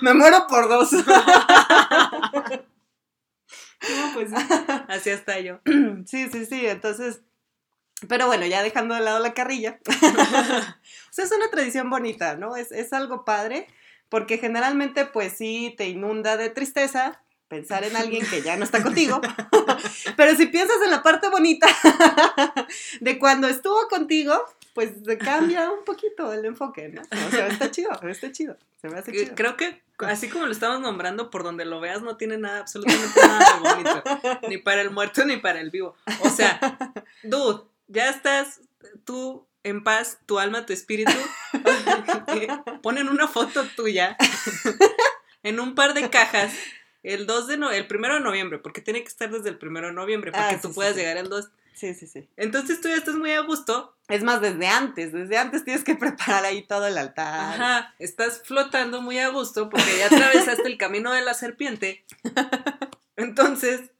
me 0.02 0.14
muero 0.14 0.46
por 0.48 0.70
dos. 0.70 0.92
No, 3.90 4.14
pues 4.14 4.32
así 4.88 5.10
hasta 5.10 5.40
yo. 5.40 5.60
sí, 6.06 6.30
sí, 6.30 6.46
sí, 6.46 6.66
entonces, 6.66 7.22
pero 8.08 8.28
bueno, 8.28 8.46
ya 8.46 8.64
dejando 8.64 8.96
de 8.96 9.02
lado 9.02 9.20
la 9.20 9.34
carrilla. 9.34 9.80
o 9.88 11.14
sea, 11.14 11.26
es 11.26 11.32
una 11.32 11.50
tradición 11.50 11.90
bonita, 11.90 12.36
¿no? 12.36 12.56
Es, 12.56 12.72
es 12.72 12.92
algo 12.94 13.24
padre, 13.24 13.68
porque 14.10 14.38
generalmente, 14.38 15.06
pues 15.06 15.34
sí, 15.38 15.74
te 15.78 15.88
inunda 15.88 16.38
de 16.38 16.50
tristeza 16.50 17.22
pensar 17.48 17.84
en 17.86 17.96
alguien 17.96 18.26
que 18.28 18.42
ya 18.42 18.58
no 18.58 18.64
está 18.66 18.84
contigo. 18.84 19.22
Pero 20.18 20.36
si 20.36 20.48
piensas 20.48 20.78
en 20.84 20.92
la 20.92 21.02
parte 21.02 21.30
bonita 21.30 21.68
de 23.00 23.20
cuando 23.20 23.48
estuvo 23.48 23.88
contigo, 23.88 24.34
pues 24.74 24.92
se 25.06 25.18
cambia 25.18 25.72
un 25.72 25.84
poquito 25.86 26.32
el 26.34 26.46
enfoque, 26.46 26.90
¿no? 26.90 27.02
O 27.02 27.32
sea, 27.32 27.48
está 27.48 27.72
chido, 27.72 27.90
está 28.04 28.32
chido. 28.32 28.58
Se 28.82 28.90
me 28.90 29.00
hace 29.00 29.12
Que- 29.12 29.24
chido. 29.24 29.36
Creo 29.36 29.58
que 29.58 29.82
así 30.00 30.30
como 30.30 30.46
lo 30.46 30.52
estamos 30.52 30.82
nombrando, 30.82 31.30
por 31.30 31.44
donde 31.44 31.66
lo 31.66 31.80
veas, 31.80 32.02
no 32.02 32.18
tiene 32.18 32.38
nada, 32.38 32.60
absolutamente 32.60 33.20
nada 33.22 33.54
de 33.54 33.70
bonito. 33.70 34.04
Ni 34.50 34.58
para 34.58 34.82
el 34.82 34.92
muerto 34.92 35.26
ni 35.26 35.38
para 35.38 35.60
el 35.62 35.72
vivo. 35.72 35.96
O 36.22 36.30
sea, 36.30 36.60
dude, 37.24 37.64
ya 37.88 38.10
estás 38.10 38.62
tú 39.06 39.48
en 39.68 39.84
paz, 39.84 40.20
tu 40.26 40.40
alma, 40.40 40.66
tu 40.66 40.74
espíritu. 40.74 41.12
Ponen 42.82 43.10
una 43.10 43.28
foto 43.28 43.66
tuya 43.76 44.18
en 45.44 45.60
un 45.60 45.76
par 45.76 45.94
de 45.94 46.10
cajas. 46.10 46.54
El 47.04 47.26
2 47.26 47.48
de 47.48 47.58
no, 47.58 47.72
el 47.72 47.88
primero 47.88 48.16
de 48.16 48.20
noviembre, 48.22 48.60
porque 48.60 48.82
tiene 48.82 49.02
que 49.02 49.08
estar 49.08 49.30
desde 49.30 49.50
el 49.50 49.58
primero 49.58 49.88
de 49.88 49.94
noviembre 49.94 50.32
para 50.32 50.48
Ah, 50.48 50.50
que 50.50 50.58
tú 50.58 50.70
sí, 50.70 50.74
puedas 50.74 50.94
sí. 50.94 51.00
llegar 51.00 51.18
el 51.18 51.30
2. 51.30 51.50
Sí, 51.74 51.94
sí, 51.94 52.08
sí. 52.08 52.28
Entonces 52.38 52.82
tú 52.82 52.88
ya 52.90 52.96
estás 52.96 53.16
muy 53.16 53.32
a 53.32 53.42
gusto. 53.42 53.96
Es 54.10 54.24
más, 54.24 54.42
desde 54.42 54.68
antes, 54.68 55.14
desde 55.14 55.38
antes 55.38 55.64
tienes 55.64 55.84
que 55.84 55.96
preparar 55.96 56.44
ahí 56.44 56.64
todo 56.66 56.88
el 56.88 56.98
altar. 56.98 57.62
Ajá, 57.62 57.94
estás 58.00 58.42
flotando 58.44 59.02
muy 59.02 59.20
a 59.20 59.30
gusto 59.30 59.70
porque 59.70 59.98
ya 60.00 60.08
atravesaste 60.08 60.68
el 60.68 60.78
camino 60.78 61.12
de 61.14 61.22
la 61.22 61.34
serpiente. 61.34 62.04
Entonces 63.16 63.92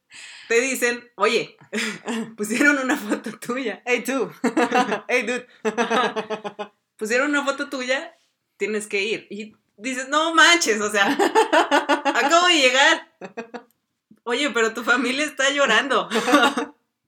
te 0.48 0.60
dicen, 0.60 1.08
oye, 1.14 1.56
pusieron 2.36 2.78
una 2.78 2.96
foto 2.96 3.38
tuya. 3.38 3.82
Hey, 3.84 4.02
tú. 4.04 4.32
hey, 5.08 5.22
dude. 5.22 5.46
Pusieron 6.96 7.30
una 7.30 7.44
foto 7.44 7.68
tuya, 7.68 8.16
tienes 8.56 8.88
que 8.88 9.02
ir. 9.02 9.28
Y 9.30 9.54
dices, 9.76 10.08
no 10.08 10.34
manches, 10.34 10.80
o 10.80 10.90
sea, 10.90 11.16
acabo 12.04 12.48
de 12.48 12.54
llegar. 12.54 13.14
Oye, 14.24 14.50
pero 14.50 14.74
tu 14.74 14.82
familia 14.82 15.24
está 15.24 15.48
llorando. 15.50 16.08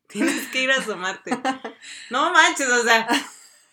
Tienes 0.07 0.47
que 0.49 0.63
ir 0.63 0.71
a 0.71 0.77
asomarte. 0.77 1.33
No 2.09 2.33
manches, 2.33 2.69
o 2.69 2.85
sea, 2.85 3.09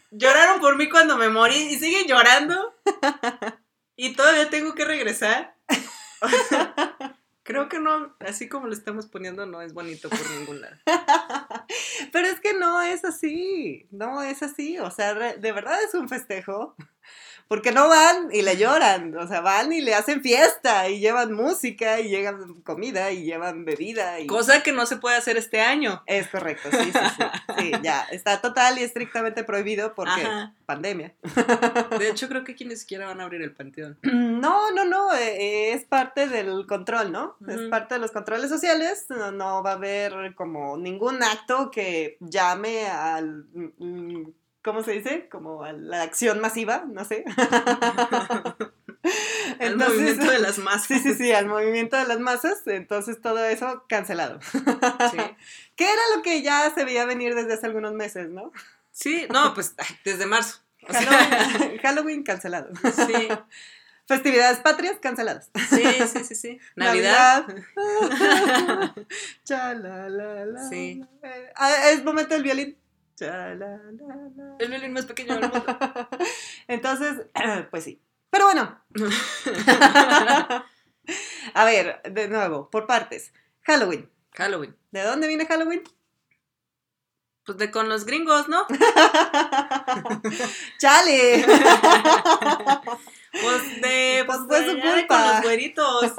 lloraron 0.10 0.60
por 0.60 0.76
mí 0.76 0.90
cuando 0.90 1.18
me 1.18 1.30
morí 1.30 1.56
y 1.56 1.78
siguen 1.78 2.08
llorando. 2.08 2.74
Y 3.96 4.16
todavía 4.16 4.50
tengo 4.50 4.74
que 4.74 4.86
regresar. 4.86 5.56
Creo 7.48 7.70
que 7.70 7.80
no, 7.80 8.14
así 8.20 8.50
como 8.50 8.68
lo 8.68 8.74
estamos 8.74 9.06
poniendo, 9.06 9.46
no 9.46 9.62
es 9.62 9.74
bonito 9.74 10.10
por 10.10 10.20
ningún 10.32 10.60
lado. 10.60 10.76
Pero 12.12 12.28
es 12.28 12.42
que 12.42 12.54
no 12.54 12.82
es 12.82 13.06
así, 13.06 13.88
no 13.90 14.22
es 14.22 14.44
así, 14.44 14.78
o 14.80 14.92
sea, 14.92 15.14
de 15.14 15.52
verdad 15.54 15.82
es 15.82 15.94
un 15.94 16.10
festejo, 16.10 16.76
porque 17.48 17.72
no 17.72 17.88
van 17.88 18.30
y 18.32 18.42
le 18.42 18.58
lloran, 18.58 19.16
o 19.18 19.28
sea, 19.28 19.42
van 19.42 19.72
y 19.72 19.82
le 19.82 19.96
hacen 19.96 20.22
fiesta 20.22 20.90
y 20.90 21.00
llevan 21.00 21.34
música 21.34 22.00
y 22.00 22.10
llevan 22.10 22.62
comida 22.62 23.12
y 23.12 23.24
llevan 23.24 23.66
bebida 23.66 24.20
y... 24.20 24.28
Cosa 24.28 24.64
que 24.64 24.72
no 24.72 24.86
se 24.86 24.98
puede 24.98 25.16
hacer 25.16 25.38
este 25.38 25.62
año. 25.62 26.04
Es 26.06 26.28
correcto, 26.28 26.70
sí, 26.72 26.92
sí, 26.92 27.00
sí, 27.18 27.24
sí, 27.58 27.72
ya, 27.82 28.02
está 28.12 28.42
total 28.42 28.80
y 28.80 28.84
estrictamente 28.84 29.44
prohibido 29.44 29.96
porque 29.96 30.22
Ajá. 30.22 30.54
pandemia. 30.66 31.14
De 31.98 32.10
hecho, 32.10 32.28
creo 32.28 32.44
que 32.44 32.52
aquí 32.52 32.66
ni 32.66 32.76
siquiera 32.76 33.08
van 33.08 33.22
a 33.22 33.24
abrir 33.24 33.42
el 33.42 33.54
panteón. 33.54 33.98
No, 34.38 34.72
no, 34.72 34.86
no, 34.86 35.14
eh, 35.16 35.72
es 35.72 35.86
parte 35.86 36.28
del 36.28 36.68
control, 36.68 37.12
¿no? 37.12 37.38
Es 37.48 37.62
parte 37.70 37.96
de 37.96 38.00
los 38.00 38.12
controles 38.12 38.50
sociales, 38.50 39.06
no, 39.10 39.32
no 39.32 39.64
va 39.64 39.72
a 39.72 39.76
haber 39.76 40.36
como 40.36 40.78
ningún 40.78 41.24
acto 41.24 41.72
que 41.72 42.18
llame 42.20 42.88
al, 42.88 43.46
mm, 43.54 44.26
¿cómo 44.64 44.84
se 44.84 44.92
dice? 44.92 45.28
Como 45.30 45.64
a 45.64 45.72
la 45.74 46.02
acción 46.04 46.40
masiva, 46.40 46.86
no 46.88 47.06
sé. 47.06 47.24
Entonces- 49.60 49.96
movimiento 49.96 50.32
de 50.32 50.40
las 50.40 50.58
masas. 50.58 50.88
Sí, 50.88 51.00
sí, 51.00 51.14
sí, 51.14 51.32
al 51.32 51.46
movimiento 51.48 51.96
de 51.98 52.06
las 52.06 52.20
masas, 52.20 52.62
entonces 52.66 53.22
todo 53.22 53.44
eso 53.46 53.86
cancelado. 53.88 54.40
Sí. 54.52 55.18
Que 55.78 55.84
era 55.86 56.02
lo 56.16 56.24
que 56.24 56.42
ya 56.42 56.74
se 56.74 56.84
veía 56.86 57.06
venir 57.06 57.36
desde 57.36 57.54
hace 57.54 57.68
algunos 57.68 57.94
meses, 57.94 58.30
¿no? 58.30 58.52
Sí, 58.92 59.28
no, 59.32 59.54
pues 59.54 59.76
desde 60.04 60.26
marzo. 60.26 60.58
O 60.90 60.92
sea, 60.92 61.48
Halloween, 61.84 62.24
cancelado. 62.24 62.70
sí, 62.96 63.28
Festividades 64.08 64.58
patrias 64.60 64.98
canceladas. 65.00 65.52
sí, 65.70 65.84
sí, 66.12 66.24
sí, 66.24 66.34
sí. 66.36 66.60
Navidad. 66.76 67.46
Navidad. 67.76 68.96
Cha, 69.44 69.76
la, 69.76 70.10
la, 70.10 70.46
la, 70.48 70.68
Sí. 70.68 71.04
Eh, 71.22 71.52
ah, 71.56 71.90
es 71.92 72.04
momento 72.04 72.34
del 72.34 72.42
violín. 72.44 72.76
La, 73.20 73.56
la, 73.56 73.68
la. 73.68 74.56
El 74.60 74.70
violín 74.70 74.94
más 74.94 75.06
pequeño 75.06 75.34
del 75.34 75.42
mundo. 75.50 75.66
Entonces, 76.68 77.26
pues 77.72 77.84
sí. 77.84 78.00
Pero 78.30 78.46
bueno. 78.46 78.80
A 81.54 81.66
ver, 81.66 82.02
de 82.04 82.28
nuevo, 82.28 82.70
por 82.70 82.86
partes. 82.86 83.32
Halloween. 83.62 84.10
Halloween. 84.36 84.76
¿De 84.92 85.02
dónde 85.02 85.28
viene 85.28 85.46
Halloween? 85.48 85.82
Pues 87.46 87.58
de 87.58 87.72
con 87.72 87.88
los 87.90 88.06
gringos, 88.06 88.48
¿no? 88.50 88.68
¡Chale! 90.80 91.46
Pues 93.32 93.82
de. 93.82 94.24
Pues 94.26 94.26
Pues, 94.26 94.40
fue 94.48 94.62
de 94.62 94.72
su 94.72 94.80
culpa. 94.82 95.08
Con 95.08 95.22
los 95.32 95.42
güeritos. 95.44 96.12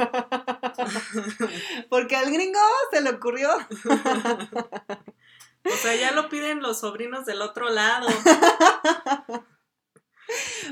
Porque 1.91 2.17
al 2.17 2.33
gringo 2.33 2.59
se 2.91 3.03
le 3.03 3.11
ocurrió. 3.11 3.51
O 5.73 5.77
sea, 5.77 5.95
ya 5.97 6.13
lo 6.13 6.29
piden 6.29 6.61
los 6.63 6.81
sobrinos 6.81 7.25
del 7.27 7.43
otro 7.43 7.69
lado. 7.71 8.09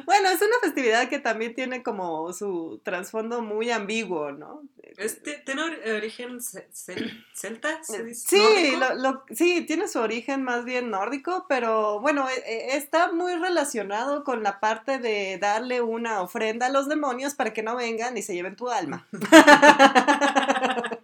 Bueno, 0.04 0.28
es 0.28 0.42
una 0.42 0.58
festividad 0.60 1.08
que 1.08 1.18
también 1.18 1.54
tiene 1.54 1.82
como 1.82 2.30
su 2.34 2.78
trasfondo 2.84 3.40
muy 3.40 3.70
ambiguo, 3.70 4.30
¿no? 4.30 4.60
Este, 4.98 5.38
¿Tiene 5.46 5.62
or- 5.62 5.80
origen 5.96 6.42
ce- 6.42 6.68
cel- 6.70 7.24
celta? 7.34 7.82
¿Se 7.82 8.04
dice? 8.04 8.28
Sí, 8.28 8.38
¿Nórdico? 8.38 8.76
lo, 8.78 8.94
lo- 9.12 9.24
sí, 9.34 9.62
tiene 9.62 9.88
su 9.88 9.98
origen 10.00 10.42
más 10.42 10.66
bien 10.66 10.90
nórdico, 10.90 11.46
pero 11.48 12.00
bueno, 12.00 12.28
e- 12.28 12.34
e- 12.46 12.76
está 12.76 13.10
muy 13.12 13.34
relacionado 13.36 14.24
con 14.24 14.42
la 14.42 14.60
parte 14.60 14.98
de 14.98 15.38
darle 15.38 15.80
una 15.80 16.20
ofrenda 16.20 16.66
a 16.66 16.70
los 16.70 16.86
demonios 16.86 17.34
para 17.34 17.54
que 17.54 17.62
no 17.62 17.76
vengan 17.76 18.18
y 18.18 18.22
se 18.22 18.34
lleven 18.34 18.56
tu 18.56 18.68
alma. 18.68 19.06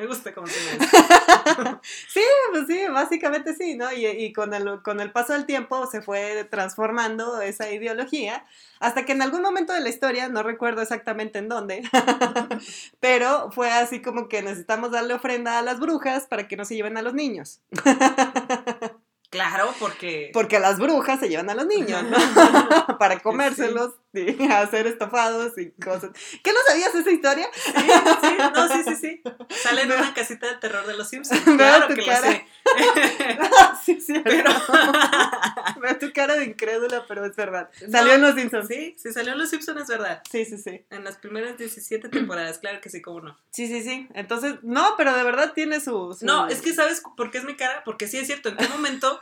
Me 0.00 0.06
gusta 0.06 0.32
cómo 0.32 0.46
se 0.46 0.58
llama. 0.58 1.80
Sí, 2.08 2.22
pues 2.52 2.66
sí, 2.66 2.86
básicamente 2.90 3.54
sí, 3.54 3.76
¿no? 3.76 3.92
Y, 3.92 4.06
y 4.06 4.32
con, 4.32 4.54
el, 4.54 4.80
con 4.82 4.98
el 4.98 5.12
paso 5.12 5.34
del 5.34 5.44
tiempo 5.44 5.86
se 5.86 6.00
fue 6.00 6.44
transformando 6.50 7.42
esa 7.42 7.70
ideología 7.70 8.46
hasta 8.78 9.04
que 9.04 9.12
en 9.12 9.20
algún 9.20 9.42
momento 9.42 9.74
de 9.74 9.80
la 9.80 9.90
historia, 9.90 10.28
no 10.28 10.42
recuerdo 10.42 10.80
exactamente 10.80 11.38
en 11.38 11.50
dónde, 11.50 11.82
pero 13.00 13.50
fue 13.52 13.70
así 13.70 14.00
como 14.00 14.26
que 14.28 14.40
necesitamos 14.40 14.90
darle 14.90 15.12
ofrenda 15.12 15.58
a 15.58 15.62
las 15.62 15.78
brujas 15.78 16.26
para 16.26 16.48
que 16.48 16.56
no 16.56 16.64
se 16.64 16.76
lleven 16.76 16.96
a 16.96 17.02
los 17.02 17.12
niños, 17.12 17.60
Claro, 19.30 19.72
porque. 19.78 20.30
porque 20.32 20.58
las 20.58 20.80
brujas 20.80 21.20
se 21.20 21.28
llevan 21.28 21.50
a 21.50 21.54
los 21.54 21.66
niños, 21.66 22.02
¿no? 22.02 22.98
para 22.98 23.20
comérselos 23.20 23.92
y 24.12 24.42
hacer 24.52 24.86
estofados 24.86 25.56
y 25.58 25.70
cosas. 25.72 26.10
¿Qué 26.42 26.52
no 26.52 26.58
sabías 26.66 26.94
esa 26.94 27.10
historia? 27.10 27.48
Sí, 27.54 27.72
sí, 27.72 28.36
no, 28.54 28.68
sí, 28.68 28.82
sí, 28.84 28.96
sí. 28.96 29.22
Sale 29.62 29.82
en 29.82 29.92
una 29.92 30.12
casita 30.14 30.46
de 30.48 30.56
terror 30.56 30.86
de 30.86 30.94
los 30.96 31.08
Simpsons. 31.08 31.44
Veo 31.46 31.56
Claro 31.56 31.88
tu 31.88 31.94
que 31.94 32.04
cara. 32.04 32.20
lo 32.30 32.32
sé. 32.32 32.46
sí, 33.84 34.00
sí, 34.00 34.14
Pero. 34.24 34.50
Veo 35.80 35.98
tu 35.98 36.12
cara 36.12 36.34
de 36.36 36.44
incrédula, 36.44 37.04
pero 37.06 37.24
es 37.24 37.34
verdad. 37.36 37.70
Salió 37.90 38.12
en 38.14 38.22
Los 38.22 38.34
Simpsons. 38.34 38.68
Sí, 38.68 38.94
sí, 38.98 39.12
salió 39.12 39.32
en 39.32 39.38
los 39.38 39.50
Simpsons, 39.50 39.80
es 39.82 39.88
verdad. 39.88 40.22
Sí, 40.30 40.44
sí, 40.44 40.58
sí. 40.58 40.84
En 40.90 41.04
las 41.04 41.16
primeras 41.16 41.56
17 41.58 42.08
temporadas, 42.08 42.58
claro 42.58 42.80
que 42.80 42.90
sí, 42.90 43.00
cómo 43.00 43.20
no. 43.20 43.38
Sí, 43.50 43.66
sí, 43.66 43.82
sí. 43.82 44.08
Entonces, 44.14 44.56
no, 44.62 44.94
pero 44.96 45.14
de 45.16 45.22
verdad 45.22 45.52
tiene 45.54 45.80
su... 45.80 46.14
su- 46.18 46.26
No, 46.26 46.48
es 46.48 46.60
que 46.60 46.72
¿sabes 46.74 47.02
por 47.16 47.30
qué 47.30 47.38
es 47.38 47.44
mi 47.44 47.56
cara? 47.56 47.82
Porque 47.84 48.06
sí 48.06 48.18
es 48.18 48.26
cierto, 48.26 48.48
¿en 48.50 48.56
qué 48.56 48.68
momento? 48.68 49.20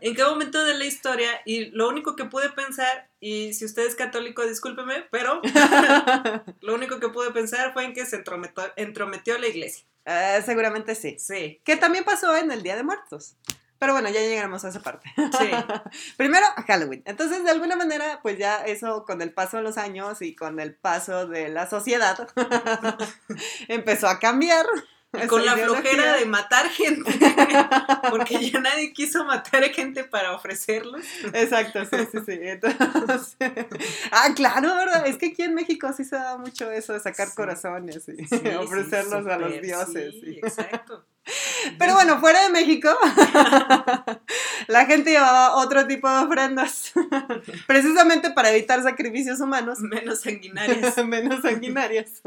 ¿En 0.00 0.14
qué 0.14 0.24
momento 0.24 0.64
de 0.64 0.74
la 0.74 0.84
historia? 0.84 1.30
Y 1.44 1.66
lo 1.66 1.88
único 1.88 2.16
que 2.16 2.24
pude 2.24 2.48
pensar, 2.50 3.08
y 3.20 3.52
si 3.54 3.64
usted 3.64 3.86
es 3.86 3.94
católico, 3.94 4.46
discúlpeme, 4.46 5.06
pero 5.10 5.40
lo 6.60 6.74
único 6.74 7.00
que 7.00 7.08
pude 7.08 7.30
pensar 7.32 7.72
fue 7.72 7.84
en 7.84 7.92
que 7.92 8.06
se 8.06 8.16
entrometió, 8.16 8.64
entrometió 8.76 9.38
la 9.38 9.48
iglesia. 9.48 9.84
Eh, 10.04 10.42
seguramente 10.44 10.94
sí. 10.94 11.16
Sí, 11.18 11.60
Que 11.64 11.76
también 11.76 12.04
pasó 12.04 12.34
en 12.36 12.50
el 12.50 12.62
Día 12.62 12.76
de 12.76 12.82
Muertos. 12.82 13.36
Pero 13.78 13.92
bueno, 13.92 14.08
ya 14.08 14.20
llegaremos 14.20 14.64
a 14.64 14.68
esa 14.70 14.80
parte. 14.80 15.12
sí. 15.16 15.50
Primero, 16.16 16.46
Halloween. 16.66 17.02
Entonces, 17.04 17.44
de 17.44 17.50
alguna 17.50 17.76
manera, 17.76 18.20
pues 18.22 18.38
ya 18.38 18.64
eso 18.64 19.04
con 19.04 19.22
el 19.22 19.32
paso 19.32 19.58
de 19.58 19.62
los 19.62 19.78
años 19.78 20.20
y 20.20 20.34
con 20.34 20.58
el 20.58 20.74
paso 20.74 21.28
de 21.28 21.48
la 21.48 21.68
sociedad, 21.68 22.28
empezó 23.68 24.08
a 24.08 24.18
cambiar. 24.18 24.66
Y 25.12 25.26
con 25.26 25.44
la 25.46 25.56
flojera 25.56 26.16
de 26.16 26.26
matar 26.26 26.68
gente, 26.68 27.10
porque 28.10 28.50
ya 28.50 28.60
nadie 28.60 28.92
quiso 28.92 29.24
matar 29.24 29.64
a 29.64 29.68
gente 29.70 30.04
para 30.04 30.34
ofrecerlos. 30.34 31.02
Exacto, 31.32 31.84
sí, 31.86 31.96
sí, 32.12 32.18
sí. 32.26 32.38
Entonces, 32.42 33.36
ah, 34.12 34.28
claro, 34.36 34.74
¿verdad? 34.74 35.06
Es 35.06 35.16
que 35.16 35.26
aquí 35.28 35.42
en 35.42 35.54
México 35.54 35.90
sí 35.96 36.04
se 36.04 36.16
da 36.16 36.36
mucho 36.36 36.70
eso 36.70 36.92
de 36.92 37.00
sacar 37.00 37.28
Sí. 37.28 37.34
corazones 37.36 38.06
y 38.08 38.16
Sí, 38.16 38.26
sí, 38.26 38.48
ofrecerlos 38.58 39.26
a 39.26 39.38
los 39.38 39.60
dioses. 39.62 40.14
sí, 40.20 40.40
exacto. 40.42 41.04
Pero 41.78 41.94
bueno, 41.94 42.18
fuera 42.20 42.42
de 42.44 42.50
México, 42.50 42.88
la 44.68 44.86
gente 44.86 45.10
llevaba 45.10 45.56
otro 45.56 45.86
tipo 45.86 46.08
de 46.08 46.24
ofrendas, 46.24 46.92
precisamente 47.66 48.30
para 48.30 48.50
evitar 48.50 48.82
sacrificios 48.82 49.40
humanos. 49.40 49.80
Menos 49.80 50.20
sanguinarias. 50.20 50.96
menos 51.06 51.42
sanguinarias. 51.42 52.22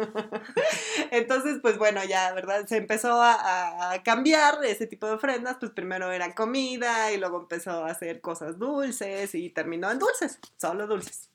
Entonces, 1.11 1.59
pues 1.61 1.77
bueno, 1.77 2.03
ya, 2.03 2.33
¿verdad? 2.33 2.65
Se 2.67 2.77
empezó 2.77 3.21
a, 3.21 3.99
cambiar 4.03 4.63
ese 4.63 4.87
tipo 4.87 5.07
de 5.07 5.13
ofrendas, 5.13 5.57
pues 5.59 5.71
primero 5.71 6.11
era 6.11 6.33
comida 6.33 7.11
y 7.11 7.17
luego 7.17 7.41
empezó 7.41 7.85
a 7.85 7.91
hacer 7.91 8.21
cosas 8.21 8.57
dulces 8.57 9.35
y 9.35 9.49
terminó 9.49 9.91
en 9.91 9.99
dulces, 9.99 10.39
solo 10.57 10.87
dulces. 10.87 11.29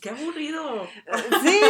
¡Qué 0.00 0.10
aburrido! 0.10 0.88
Sí, 1.42 1.60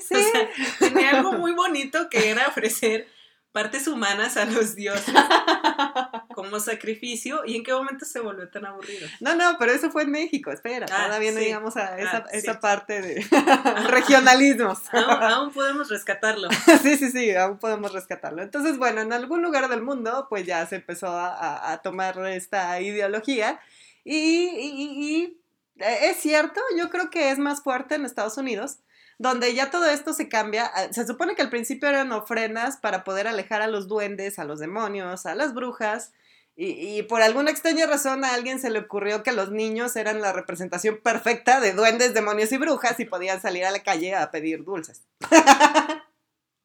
sí. 0.00 0.14
O 0.14 0.18
sea, 0.18 0.50
tenía 0.78 1.10
algo 1.10 1.32
muy 1.32 1.52
bonito 1.52 2.08
que 2.10 2.30
era 2.30 2.48
ofrecer 2.48 3.08
partes 3.52 3.88
humanas 3.88 4.36
a 4.36 4.44
los 4.44 4.74
dioses 4.76 5.14
como 6.34 6.60
sacrificio. 6.60 7.44
¿Y 7.44 7.56
en 7.56 7.64
qué 7.64 7.72
momento 7.72 8.04
se 8.04 8.20
volvió 8.20 8.48
tan 8.48 8.66
aburrido? 8.66 9.06
No, 9.20 9.34
no, 9.34 9.56
pero 9.58 9.72
eso 9.72 9.90
fue 9.90 10.02
en 10.04 10.10
México, 10.10 10.52
espera, 10.52 10.86
Ah, 10.90 11.06
todavía 11.06 11.32
no 11.32 11.38
sí. 11.38 11.44
llegamos 11.46 11.76
a 11.76 11.98
esa, 11.98 12.16
Ah, 12.18 12.24
esa 12.32 12.52
sí. 12.54 12.58
parte 12.60 13.00
de 13.00 13.26
regionalismos. 13.88 14.78
Aún, 14.92 15.22
aún 15.22 15.52
podemos 15.52 15.88
rescatarlo. 15.88 16.48
Sí, 16.82 16.96
sí, 16.96 17.10
sí, 17.10 17.34
aún 17.34 17.58
podemos 17.58 17.92
rescatarlo. 17.92 18.42
Entonces, 18.42 18.78
bueno, 18.78 19.00
en 19.00 19.12
algún 19.12 19.42
lugar 19.42 19.68
del 19.68 19.82
mundo, 19.82 20.26
pues 20.28 20.46
ya 20.46 20.64
se 20.66 20.76
empezó 20.76 21.08
a, 21.08 21.72
a- 21.72 21.82
tomar 21.82 22.18
esta 22.28 22.80
ideología. 22.80 23.60
Y, 24.04 24.14
y- 24.14 24.82
y- 24.82 25.16
y, 25.16 25.40
eh, 25.82 25.98
es 26.10 26.18
cierto, 26.18 26.60
yo 26.76 26.88
creo 26.90 27.10
que 27.10 27.30
es 27.30 27.38
más 27.38 27.62
fuerte 27.62 27.94
en 27.96 28.04
Estados 28.04 28.36
Unidos, 28.38 28.78
donde 29.18 29.54
ya 29.54 29.70
todo 29.70 29.86
esto 29.90 30.12
se 30.12 30.28
cambia. 30.28 30.66
Ah, 30.74 30.92
Se 30.92 31.06
supone 31.06 31.34
que 31.34 31.42
al 31.42 31.50
principio 31.50 31.88
eran 31.88 32.12
ofrendas 32.12 32.76
para 32.76 33.04
poder 33.04 33.26
alejar 33.28 33.62
a 33.62 33.66
los 33.68 33.88
duendes, 33.88 34.38
a 34.38 34.44
los 34.44 34.58
demonios, 34.60 35.26
a 35.26 35.34
las 35.34 35.54
brujas. 35.54 36.12
Y, 36.56 36.98
y 36.98 37.02
por 37.04 37.22
alguna 37.22 37.50
extraña 37.50 37.86
razón 37.86 38.24
a 38.24 38.34
alguien 38.34 38.58
se 38.60 38.70
le 38.70 38.80
ocurrió 38.80 39.22
que 39.22 39.30
los 39.32 39.50
niños 39.50 39.94
eran 39.94 40.20
la 40.20 40.32
representación 40.32 40.98
perfecta 41.02 41.60
de 41.60 41.72
duendes, 41.72 42.14
demonios 42.14 42.50
y 42.52 42.56
brujas 42.58 42.98
y 42.98 43.04
podían 43.04 43.40
salir 43.40 43.64
a 43.64 43.70
la 43.70 43.82
calle 43.82 44.14
a 44.14 44.30
pedir 44.30 44.64
dulces. 44.64 45.02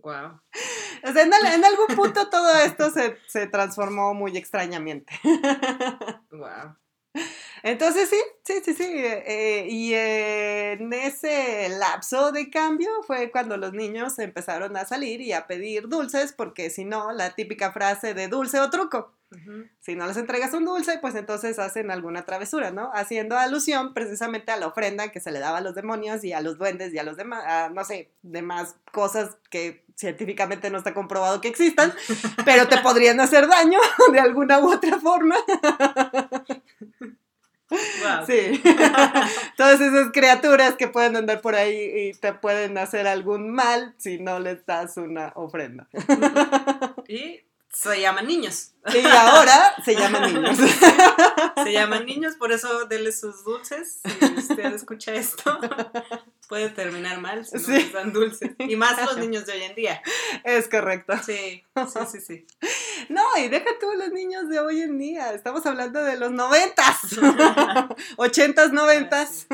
Wow. 0.03 0.41
O 1.05 1.13
sea, 1.13 1.21
en, 1.23 1.31
en 1.33 1.63
algún 1.63 1.95
punto 1.95 2.29
todo 2.29 2.53
esto 2.57 2.91
se, 2.91 3.17
se 3.27 3.47
transformó 3.47 4.13
muy 4.13 4.37
extrañamente. 4.37 5.17
Wow. 6.31 6.75
Entonces 7.63 8.09
sí, 8.09 8.19
sí, 8.43 8.61
sí, 8.63 8.73
sí. 8.73 8.83
eh, 8.85 9.65
y 9.69 9.93
en 9.93 10.91
ese 10.91 11.69
lapso 11.69 12.33
de 12.33 12.49
cambio 12.49 12.89
fue 13.07 13.31
cuando 13.31 13.55
los 13.55 13.71
niños 13.71 14.19
empezaron 14.19 14.75
a 14.75 14.85
salir 14.85 15.21
y 15.21 15.31
a 15.31 15.47
pedir 15.47 15.87
dulces, 15.87 16.33
porque 16.33 16.69
si 16.69 16.83
no, 16.83 17.13
la 17.13 17.35
típica 17.35 17.71
frase 17.71 18.13
de 18.13 18.27
dulce 18.27 18.59
o 18.59 18.69
truco. 18.69 19.13
Si 19.79 19.95
no 19.95 20.05
les 20.05 20.17
entregas 20.17 20.53
un 20.53 20.63
dulce, 20.65 20.99
pues 20.99 21.15
entonces 21.15 21.57
hacen 21.57 21.89
alguna 21.89 22.23
travesura, 22.23 22.69
¿no? 22.69 22.91
Haciendo 22.93 23.35
alusión 23.35 23.95
precisamente 23.95 24.51
a 24.51 24.57
la 24.57 24.67
ofrenda 24.67 25.11
que 25.11 25.19
se 25.19 25.31
le 25.31 25.39
daba 25.39 25.57
a 25.57 25.61
los 25.61 25.73
demonios 25.73 26.23
y 26.23 26.33
a 26.33 26.41
los 26.41 26.59
duendes 26.59 26.93
y 26.93 26.99
a 26.99 27.03
los 27.03 27.17
demás, 27.17 27.43
a, 27.45 27.69
no 27.69 27.83
sé, 27.83 28.11
demás 28.21 28.75
cosas 28.91 29.37
que 29.49 29.83
científicamente 29.95 30.69
no 30.69 30.77
está 30.77 30.93
comprobado 30.93 31.41
que 31.41 31.47
existan, 31.47 31.93
pero 32.45 32.67
te 32.67 32.77
podrían 32.79 33.19
hacer 33.19 33.47
daño 33.47 33.79
de 34.11 34.19
alguna 34.19 34.59
u 34.59 34.71
otra 34.71 34.99
forma. 34.99 35.35
Wow. 37.69 38.25
Sí. 38.27 38.61
Todas 39.57 39.81
esas 39.81 40.11
criaturas 40.11 40.75
que 40.75 40.87
pueden 40.87 41.15
andar 41.15 41.41
por 41.41 41.55
ahí 41.55 42.09
y 42.09 42.13
te 42.13 42.33
pueden 42.33 42.77
hacer 42.77 43.07
algún 43.07 43.49
mal 43.51 43.95
si 43.97 44.19
no 44.19 44.39
les 44.39 44.65
das 44.65 44.97
una 44.97 45.31
ofrenda. 45.35 45.87
Y 47.07 47.41
se 47.69 47.99
llaman 47.99 48.27
niños. 48.27 48.71
Y 48.93 49.05
ahora 49.05 49.75
se 49.83 49.95
llaman 49.95 50.33
niños. 50.33 50.57
Se 51.63 51.71
llaman 51.71 52.05
niños, 52.05 52.35
por 52.35 52.51
eso 52.51 52.85
denle 52.85 53.11
sus 53.11 53.43
dulces. 53.43 53.99
Si 54.03 54.25
usted 54.25 54.73
escucha 54.73 55.13
esto, 55.13 55.59
puede 56.53 56.69
terminar 56.69 57.19
mal 57.19 57.43
si 57.43 57.55
no 57.55 57.59
Sí. 57.63 57.71
les 57.71 57.91
dan 57.91 58.13
dulces. 58.13 58.51
Y 58.59 58.75
más 58.75 58.95
los 59.03 59.17
niños 59.25 59.47
de 59.47 59.53
hoy 59.53 59.63
en 59.63 59.73
día. 59.73 60.03
Es 60.43 60.67
correcto. 60.67 61.13
Sí, 61.25 61.63
sí, 61.75 61.99
sí, 62.11 62.21
sí. 62.21 62.45
No, 63.09 63.23
y 63.37 63.49
deja 63.49 63.65
tú 63.81 63.87
los 63.97 64.11
niños 64.11 64.47
de 64.49 64.59
hoy 64.59 64.81
en 64.83 64.99
día. 64.99 65.33
Estamos 65.33 65.65
hablando 65.65 66.03
de 66.03 66.15
los 66.15 66.31
noventas, 66.31 66.97
ochentas, 68.17 68.71
noventas, 68.71 69.47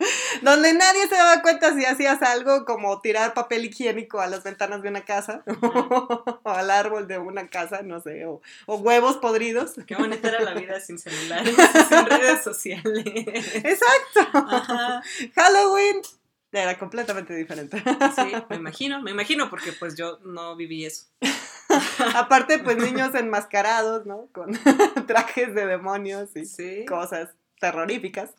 donde 0.42 0.72
nadie 0.74 1.06
se 1.08 1.14
daba 1.14 1.42
cuenta 1.42 1.74
si 1.74 1.84
hacías 1.84 2.22
algo 2.22 2.64
como 2.64 3.00
tirar 3.00 3.34
papel 3.34 3.64
higiénico 3.66 4.20
a 4.20 4.26
las 4.26 4.42
ventanas 4.42 4.82
de 4.82 4.88
una 4.88 5.04
casa 5.04 5.42
o 6.42 6.50
al 6.50 6.70
árbol 6.70 7.06
de 7.06 7.18
una 7.18 7.48
casa, 7.48 7.82
no 7.82 8.00
sé, 8.00 8.24
o, 8.26 8.40
o 8.66 8.76
huevos 8.76 9.16
podridos. 9.18 9.72
Qué 9.86 9.94
bonita 9.96 10.28
era 10.28 10.40
la 10.40 10.54
vida 10.54 10.80
sin 10.80 10.98
celulares, 10.98 11.54
sin 11.88 12.06
redes 12.06 12.42
sociales. 12.42 13.04
Exacto. 13.06 14.20
Ajá. 14.32 15.02
Halloween 15.34 16.00
era 16.52 16.78
completamente 16.78 17.34
diferente. 17.34 17.82
Sí, 18.16 18.32
me 18.48 18.56
imagino, 18.56 19.00
me 19.02 19.12
imagino, 19.12 19.48
porque 19.50 19.72
pues 19.72 19.94
yo 19.96 20.18
no 20.24 20.56
viví 20.56 20.84
eso. 20.84 21.04
Aparte, 22.16 22.58
pues 22.58 22.76
niños 22.78 23.14
enmascarados, 23.14 24.04
¿no? 24.06 24.28
Con 24.32 24.58
trajes 25.06 25.54
de 25.54 25.66
demonios 25.66 26.34
y 26.34 26.44
Sí. 26.46 26.84
cosas 26.86 27.28
terroríficas. 27.60 28.30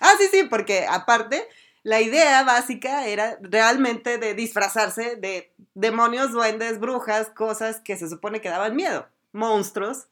Ah, 0.00 0.14
sí, 0.18 0.28
sí, 0.30 0.44
porque 0.44 0.86
aparte, 0.88 1.46
la 1.82 2.00
idea 2.00 2.42
básica 2.44 3.06
era 3.06 3.38
realmente 3.42 4.18
de 4.18 4.34
disfrazarse 4.34 5.16
de 5.16 5.52
demonios, 5.74 6.32
duendes, 6.32 6.80
brujas, 6.80 7.28
cosas 7.30 7.80
que 7.80 7.96
se 7.96 8.08
supone 8.08 8.40
que 8.40 8.48
daban 8.48 8.74
miedo, 8.76 9.08
monstruos 9.32 10.08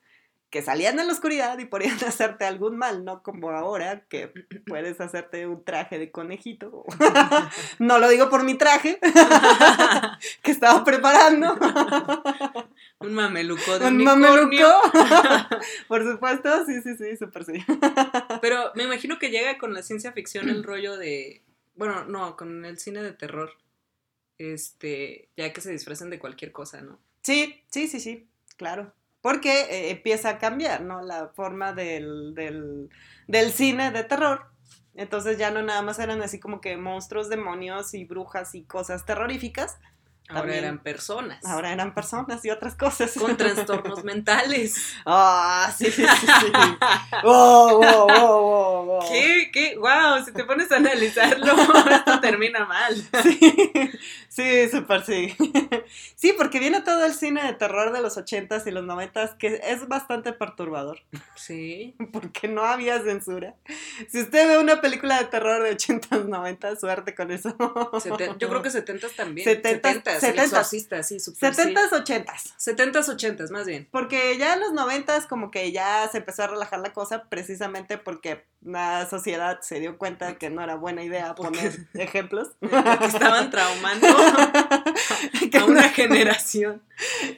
que 0.50 0.62
salían 0.62 0.98
en 0.98 1.06
la 1.06 1.12
oscuridad 1.12 1.58
y 1.58 1.66
podían 1.66 1.98
hacerte 2.06 2.44
algún 2.44 2.76
mal, 2.76 3.04
no 3.04 3.22
como 3.22 3.50
ahora 3.50 4.04
que 4.08 4.32
puedes 4.66 5.00
hacerte 5.00 5.46
un 5.46 5.64
traje 5.64 5.98
de 5.98 6.10
conejito. 6.10 6.84
no 7.78 7.98
lo 7.98 8.08
digo 8.08 8.30
por 8.30 8.44
mi 8.44 8.54
traje 8.54 8.98
que 10.42 10.50
estaba 10.50 10.84
preparando. 10.84 11.58
un 12.98 13.14
mameluco 13.14 13.78
de 13.78 13.86
un 13.86 14.02
mameluco. 14.02 14.66
por 15.88 16.10
supuesto, 16.10 16.64
sí, 16.66 16.80
sí, 16.82 16.96
sí, 16.96 17.16
súper 17.16 17.44
sí. 17.44 17.64
Pero 18.40 18.72
me 18.74 18.84
imagino 18.84 19.18
que 19.18 19.30
llega 19.30 19.58
con 19.58 19.74
la 19.74 19.82
ciencia 19.82 20.12
ficción 20.12 20.48
el 20.48 20.64
rollo 20.64 20.96
de, 20.96 21.42
bueno, 21.74 22.04
no, 22.04 22.36
con 22.36 22.64
el 22.64 22.78
cine 22.78 23.02
de 23.02 23.12
terror. 23.12 23.52
Este, 24.38 25.28
ya 25.36 25.52
que 25.52 25.60
se 25.60 25.72
disfrazan 25.72 26.10
de 26.10 26.20
cualquier 26.20 26.52
cosa, 26.52 26.80
¿no? 26.80 27.00
Sí, 27.22 27.60
sí, 27.70 27.88
sí, 27.88 27.98
sí, 27.98 28.28
claro 28.56 28.92
porque 29.20 29.62
eh, 29.62 29.90
empieza 29.90 30.30
a 30.30 30.38
cambiar, 30.38 30.82
¿no? 30.82 31.02
La 31.02 31.28
forma 31.28 31.72
del, 31.72 32.34
del, 32.34 33.52
cine 33.52 33.90
de 33.90 34.04
terror. 34.04 34.46
Entonces 34.94 35.38
ya 35.38 35.50
no 35.50 35.62
nada 35.62 35.82
más 35.82 35.98
eran 35.98 36.22
así 36.22 36.40
como 36.40 36.60
que 36.60 36.76
monstruos, 36.76 37.28
demonios 37.28 37.94
y 37.94 38.04
brujas 38.04 38.54
y 38.54 38.64
cosas 38.64 39.04
terroríficas. 39.04 39.78
Ahora 40.28 40.56
eran 40.56 40.78
personas. 40.78 41.44
Ahora 41.46 41.72
eran 41.72 41.94
personas 41.94 42.44
y 42.44 42.50
otras 42.50 42.74
cosas. 42.74 43.12
Con 43.14 43.36
trastornos 43.38 44.04
mentales. 44.04 44.76
Ah, 45.06 45.72
sí, 45.76 45.90
sí, 45.90 46.04
sí. 46.04 46.52
Wow, 47.22 47.82
wow, 47.82 48.06
wow, 48.08 48.84
wow. 48.84 49.08
¿Qué? 49.08 49.50
¿Qué? 49.52 49.76
Wow, 49.76 50.24
si 50.24 50.32
te 50.32 50.44
pones 50.44 50.70
a 50.70 50.76
analizarlo, 50.76 51.52
esto 51.90 52.20
termina 52.20 52.64
mal. 52.66 52.94
Sí, 53.22 53.38
sí, 54.28 54.68
súper 54.68 55.04
sí. 55.04 55.34
Sí, 56.14 56.34
porque 56.36 56.58
viene 56.58 56.82
todo 56.82 57.04
el 57.06 57.14
cine 57.14 57.42
de 57.42 57.54
terror 57.54 57.92
de 57.92 58.00
los 58.02 58.16
ochentas 58.16 58.66
y 58.66 58.70
los 58.70 58.84
noventas 58.84 59.34
que 59.34 59.60
es 59.64 59.88
bastante 59.88 60.32
perturbador. 60.32 61.00
Sí. 61.34 61.96
Porque 62.12 62.48
no 62.48 62.64
había 62.64 63.02
censura. 63.02 63.54
Si 64.08 64.20
usted 64.20 64.48
ve 64.48 64.58
una 64.58 64.80
película 64.80 65.18
de 65.18 65.24
terror 65.26 65.62
de 65.62 65.70
ochentas, 65.70 66.26
noventas, 66.26 66.80
suerte 66.80 67.14
con 67.14 67.30
eso. 67.30 67.56
yo 68.38 68.48
creo 68.48 68.62
que 68.62 68.70
setentas 68.70 69.12
también. 69.12 69.44
Setentas. 69.44 70.17
70 70.20 70.64
sí, 71.02 71.20
super 71.20 71.54
70s, 71.54 71.90
80s. 71.90 72.54
70s, 72.58 73.16
80s, 73.16 73.50
más 73.50 73.66
bien. 73.66 73.88
Porque 73.90 74.36
ya 74.38 74.54
en 74.54 74.60
los 74.60 74.72
90s 74.72 75.26
como 75.26 75.50
que 75.50 75.72
ya 75.72 76.08
se 76.10 76.18
empezó 76.18 76.44
a 76.44 76.46
relajar 76.48 76.80
la 76.80 76.92
cosa 76.92 77.24
precisamente 77.28 77.98
porque 77.98 78.44
la 78.60 79.06
sociedad 79.08 79.60
se 79.60 79.78
dio 79.78 79.98
cuenta 79.98 80.36
que 80.36 80.50
no 80.50 80.62
era 80.62 80.74
buena 80.74 81.02
idea 81.02 81.34
poner 81.34 81.86
ejemplos. 81.94 82.48
Que 82.60 83.06
estaban 83.06 83.50
traumando 83.50 84.06
a 85.58 85.64
una 85.64 85.88
generación. 85.90 86.82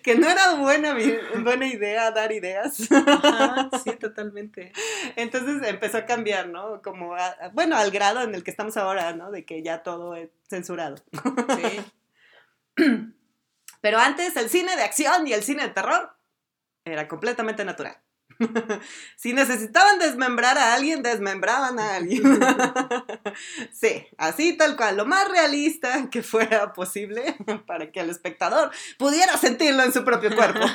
Que 0.03 0.15
no 0.17 0.29
era 0.29 0.55
buena, 0.55 0.97
buena 1.41 1.67
idea 1.67 2.11
dar 2.11 2.33
ideas. 2.33 2.77
sí, 2.77 3.91
totalmente. 4.01 4.73
Entonces 5.17 5.69
empezó 5.69 5.99
a 5.99 6.07
cambiar, 6.07 6.49
¿no? 6.49 6.81
Como, 6.83 7.15
bueno, 7.53 7.77
al 7.77 7.91
grado 7.91 8.23
en 8.23 8.35
el 8.35 8.43
que 8.43 8.51
estamos 8.51 8.77
ahora, 8.77 9.13
¿no? 9.13 9.31
De 9.31 9.45
que 9.45 9.63
ya 9.63 9.83
todo 9.83 10.15
es 10.15 10.31
censurado. 10.49 10.97
Sí. 11.13 11.81
Pero 13.81 13.99
antes 13.99 14.37
el 14.37 14.51
cine 14.51 14.77
de 14.77 14.83
acción 14.83 15.27
y 15.27 15.33
el 15.33 15.43
cine 15.43 15.63
de 15.63 15.71
terror 15.71 16.17
era 16.85 17.09
completamente 17.09 17.65
natural. 17.65 17.97
si 19.17 19.33
necesitaban 19.33 19.99
desmembrar 19.99 20.57
a 20.59 20.75
alguien, 20.75 21.03
desmembraban 21.03 21.79
a 21.79 21.97
alguien. 21.97 22.23
sí, 23.73 24.07
así 24.19 24.57
tal 24.57 24.77
cual, 24.77 24.97
lo 24.97 25.07
más 25.07 25.29
realista 25.29 26.09
que 26.11 26.23
fuera 26.23 26.73
posible 26.73 27.37
para 27.67 27.91
que 27.91 28.01
el 28.01 28.11
espectador 28.11 28.71
pudiera 28.99 29.37
sentirlo 29.37 29.83
en 29.83 29.93
su 29.93 30.05
propio 30.05 30.35
cuerpo. 30.35 30.67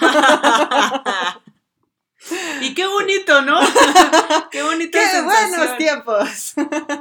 Y 2.61 2.73
qué 2.73 2.87
bonito, 2.87 3.41
¿no? 3.41 3.59
qué 4.51 4.63
bonito. 4.63 4.97
Qué 4.97 5.21
buenos 5.21 5.77
tiempos. 5.77 6.53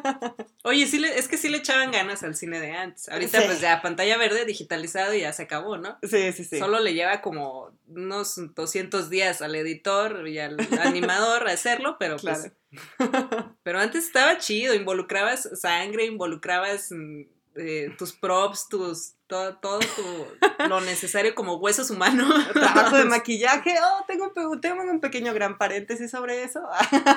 Oye, 0.64 0.86
sí 0.86 1.02
es 1.04 1.28
que 1.28 1.36
sí 1.36 1.48
le 1.48 1.58
echaban 1.58 1.90
ganas 1.90 2.22
al 2.22 2.34
cine 2.34 2.60
de 2.60 2.72
antes. 2.72 3.08
Ahorita 3.08 3.44
pues 3.44 3.60
ya 3.60 3.82
pantalla 3.82 4.16
verde, 4.16 4.44
digitalizado 4.44 5.14
y 5.14 5.20
ya 5.20 5.32
se 5.32 5.42
acabó, 5.42 5.76
¿no? 5.76 5.98
Sí, 6.02 6.32
sí, 6.32 6.44
sí. 6.44 6.58
Solo 6.58 6.80
le 6.80 6.94
lleva 6.94 7.20
como 7.20 7.70
unos 7.88 8.34
200 8.54 9.10
días 9.10 9.42
al 9.42 9.54
editor 9.54 10.26
y 10.28 10.38
al 10.38 10.56
animador 10.80 11.48
a 11.48 11.52
hacerlo, 11.52 11.96
pero 11.98 12.16
pues... 12.16 12.52
Pero 13.62 13.78
antes 13.78 14.06
estaba 14.06 14.36
chido, 14.38 14.74
involucrabas 14.74 15.48
sangre, 15.54 16.06
involucrabas 16.06 16.90
mm, 16.90 17.22
eh, 17.56 17.94
tus 17.98 18.12
props, 18.12 18.68
tus 18.68 19.14
todo, 19.26 19.56
todo 19.56 19.80
lo 20.68 20.80
necesario 20.80 21.34
como 21.34 21.56
huesos 21.56 21.90
humanos. 21.90 22.52
Trabajo 22.52 22.96
de 22.96 23.04
maquillaje. 23.06 23.74
Oh, 23.82 24.04
tengo 24.06 24.32
un, 24.34 24.60
tengo 24.60 24.82
un 24.82 25.00
pequeño 25.00 25.32
gran 25.32 25.58
paréntesis 25.58 26.10
sobre 26.10 26.42
eso. 26.42 26.60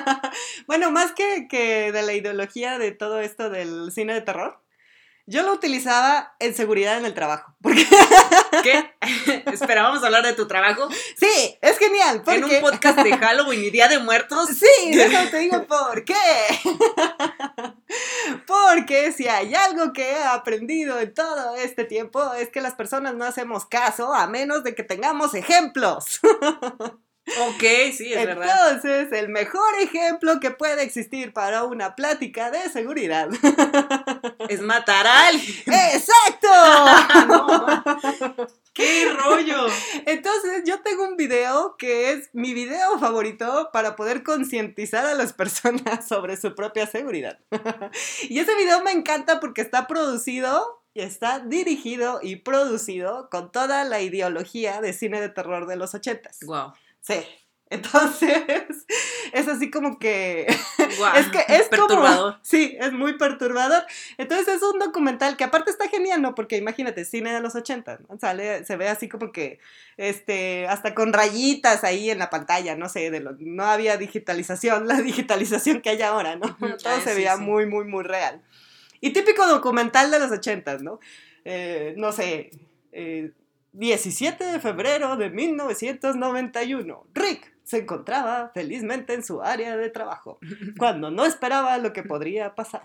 bueno, 0.66 0.90
más 0.90 1.12
que, 1.12 1.48
que 1.48 1.92
de 1.92 2.02
la 2.02 2.12
ideología 2.14 2.78
de 2.78 2.92
todo 2.92 3.20
esto 3.20 3.50
del 3.50 3.92
cine 3.92 4.14
de 4.14 4.22
terror, 4.22 4.60
yo 5.28 5.42
lo 5.42 5.52
utilizaba 5.52 6.34
en 6.38 6.54
seguridad 6.54 6.96
en 6.96 7.04
el 7.04 7.12
trabajo. 7.12 7.54
¿Qué? 8.62 8.94
¿Esperábamos 9.52 10.02
hablar 10.02 10.24
de 10.24 10.32
tu 10.32 10.48
trabajo? 10.48 10.88
Sí, 11.18 11.58
es 11.60 11.78
genial. 11.78 12.22
En 12.26 12.44
un 12.44 12.60
podcast 12.62 12.98
de 13.00 13.14
Halloween 13.14 13.62
y 13.62 13.70
Día 13.70 13.88
de 13.88 13.98
Muertos. 13.98 14.48
Sí, 14.48 14.94
déjame 14.94 15.30
te 15.30 15.38
digo 15.38 15.66
por 15.66 16.02
qué. 16.06 16.14
Porque 18.46 19.12
si 19.12 19.28
hay 19.28 19.54
algo 19.54 19.92
que 19.92 20.12
he 20.12 20.22
aprendido 20.24 20.98
en 20.98 21.12
todo 21.12 21.56
este 21.56 21.84
tiempo 21.84 22.32
es 22.32 22.48
que 22.48 22.62
las 22.62 22.74
personas 22.74 23.14
no 23.14 23.26
hacemos 23.26 23.66
caso 23.66 24.14
a 24.14 24.26
menos 24.28 24.64
de 24.64 24.74
que 24.74 24.82
tengamos 24.82 25.34
ejemplos. 25.34 26.20
Ok, 27.48 27.62
sí, 27.96 28.12
es 28.12 28.26
verdad. 28.26 28.72
Entonces, 28.72 29.12
el 29.12 29.28
mejor 29.28 29.68
ejemplo 29.80 30.40
que 30.40 30.50
puede 30.50 30.82
existir 30.82 31.32
para 31.32 31.64
una 31.64 31.94
plática 31.94 32.50
de 32.50 32.68
seguridad 32.70 33.28
es 34.48 34.60
matar 34.60 35.06
a 35.06 35.28
alguien. 35.28 35.56
¡Exacto! 35.66 36.48
¡Qué 38.72 39.08
rollo! 39.10 39.66
Entonces, 40.06 40.62
yo 40.64 40.80
tengo 40.80 41.04
un 41.04 41.16
video 41.16 41.76
que 41.76 42.12
es 42.12 42.30
mi 42.32 42.54
video 42.54 42.98
favorito 42.98 43.70
para 43.72 43.96
poder 43.96 44.22
concientizar 44.22 45.04
a 45.06 45.14
las 45.14 45.32
personas 45.32 46.06
sobre 46.08 46.36
su 46.36 46.54
propia 46.54 46.86
seguridad. 46.86 47.38
y 48.28 48.38
ese 48.38 48.54
video 48.54 48.82
me 48.82 48.92
encanta 48.92 49.40
porque 49.40 49.62
está 49.62 49.86
producido 49.86 50.78
está 50.94 51.40
dirigido 51.40 52.18
y 52.22 52.36
producido 52.36 53.28
con 53.30 53.52
toda 53.52 53.84
la 53.84 54.00
ideología 54.00 54.80
de 54.80 54.92
cine 54.92 55.20
de 55.20 55.28
terror 55.28 55.66
de 55.66 55.76
los 55.76 55.94
ochentas. 55.94 56.38
Wow. 56.44 56.72
Sí. 57.00 57.14
Entonces, 57.70 58.86
es 59.32 59.48
así 59.48 59.70
como 59.70 59.98
que. 59.98 60.46
es 61.16 61.28
que 61.28 61.44
es 61.48 61.68
perturbador. 61.68 62.38
sí, 62.42 62.76
es 62.80 62.92
muy 62.92 63.18
perturbador. 63.18 63.84
Entonces, 64.16 64.56
es 64.56 64.62
un 64.62 64.78
documental 64.78 65.36
que 65.36 65.44
aparte 65.44 65.70
está 65.70 65.88
genial, 65.88 66.22
¿no? 66.22 66.34
Porque 66.34 66.56
imagínate, 66.56 67.04
cine 67.04 67.32
de 67.32 67.40
los 67.40 67.54
80, 67.54 68.00
¿no? 68.08 68.18
Sale, 68.18 68.64
se 68.64 68.76
ve 68.76 68.88
así 68.88 69.08
como 69.08 69.32
que. 69.32 69.58
Este, 69.98 70.66
hasta 70.66 70.94
con 70.94 71.12
rayitas 71.12 71.84
ahí 71.84 72.10
en 72.10 72.18
la 72.18 72.30
pantalla, 72.30 72.74
no 72.74 72.88
sé, 72.88 73.10
de 73.10 73.20
lo, 73.20 73.36
no 73.38 73.64
había 73.64 73.98
digitalización, 73.98 74.88
la 74.88 75.02
digitalización 75.02 75.82
que 75.82 75.90
hay 75.90 76.00
ahora, 76.00 76.36
¿no? 76.36 76.56
Todo 76.56 77.00
se 77.02 77.14
veía 77.14 77.36
muy, 77.36 77.66
muy, 77.66 77.84
muy 77.84 78.04
real. 78.04 78.42
Y 79.00 79.10
típico 79.10 79.46
documental 79.46 80.10
de 80.10 80.18
los 80.20 80.30
80, 80.30 80.78
¿no? 80.78 81.00
Eh, 81.44 81.94
no 81.98 82.12
sé. 82.12 82.50
Eh, 82.92 83.32
17 83.78 84.44
de 84.44 84.58
febrero 84.58 85.16
de 85.16 85.30
1991. 85.30 87.06
Rick 87.14 87.57
se 87.68 87.76
encontraba 87.76 88.50
felizmente 88.54 89.12
en 89.12 89.22
su 89.22 89.42
área 89.42 89.76
de 89.76 89.90
trabajo, 89.90 90.38
cuando 90.78 91.10
no 91.10 91.26
esperaba 91.26 91.76
lo 91.76 91.92
que 91.92 92.02
podría 92.02 92.54
pasar. 92.54 92.80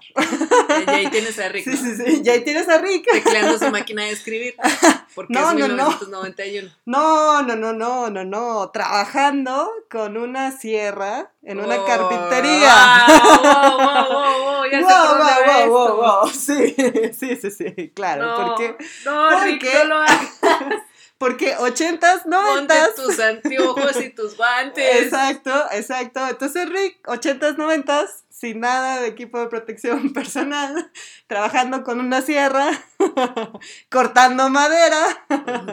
Y 0.85 0.89
ahí 0.89 1.07
tienes 1.07 1.39
a 1.39 1.47
Rick. 1.47 1.63
Sí, 1.63 1.77
sí, 1.77 1.95
sí, 1.95 2.21
y 2.21 2.29
ahí 2.29 2.43
tienes 2.43 2.67
a 2.67 2.79
Rick. 2.79 3.09
Tecleando 3.09 3.57
su 3.57 3.71
máquina 3.71 4.03
de 4.03 4.11
escribir. 4.11 4.55
Porque 5.15 5.33
no, 5.33 5.47
es 5.47 5.55
1991. 5.55 6.69
No, 6.85 7.43
no, 7.43 7.55
no, 7.55 7.71
no, 7.71 8.09
no, 8.09 8.25
no. 8.25 8.71
Trabajando 8.71 9.71
con 9.89 10.17
una 10.17 10.51
sierra 10.51 11.31
en 11.43 11.59
una 11.61 11.77
oh, 11.77 11.85
carpintería. 11.85 13.05
Wow, 13.07 13.77
wow, 13.77 14.07
wow, 14.11 14.43
wow, 14.43 14.65
ya 14.69 14.81
wow, 14.81 15.69
wow, 15.69 15.69
wow, 15.69 15.95
wow, 15.95 16.27
Sí, 16.27 16.75
sí, 17.17 17.37
sí, 17.37 17.51
sí, 17.51 17.91
claro. 17.95 18.25
No, 18.25 18.47
porque, 18.47 18.75
no, 19.05 19.27
porque, 19.31 19.45
Rick, 19.45 19.63
no 19.75 19.85
lo 19.85 19.95
hagas. 19.95 20.83
Porque 21.23 21.55
ochentas, 21.55 22.25
noventas. 22.25 22.89
Ponte 22.89 23.01
tus 23.01 23.17
anteojos 23.21 23.95
y 23.95 24.09
tus 24.09 24.35
guantes. 24.35 25.03
Exacto, 25.03 25.53
exacto. 25.71 26.19
Entonces, 26.27 26.67
Rick, 26.67 27.07
ochentas, 27.07 27.57
noventas, 27.57 28.25
sin 28.29 28.59
nada 28.59 28.99
de 28.99 29.07
equipo 29.07 29.39
de 29.39 29.47
protección 29.47 30.11
personal, 30.13 30.91
trabajando 31.27 31.85
con 31.85 32.01
una 32.01 32.21
sierra, 32.21 32.69
cortando 33.89 34.49
madera. 34.49 35.25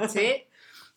Sí. 0.09 0.47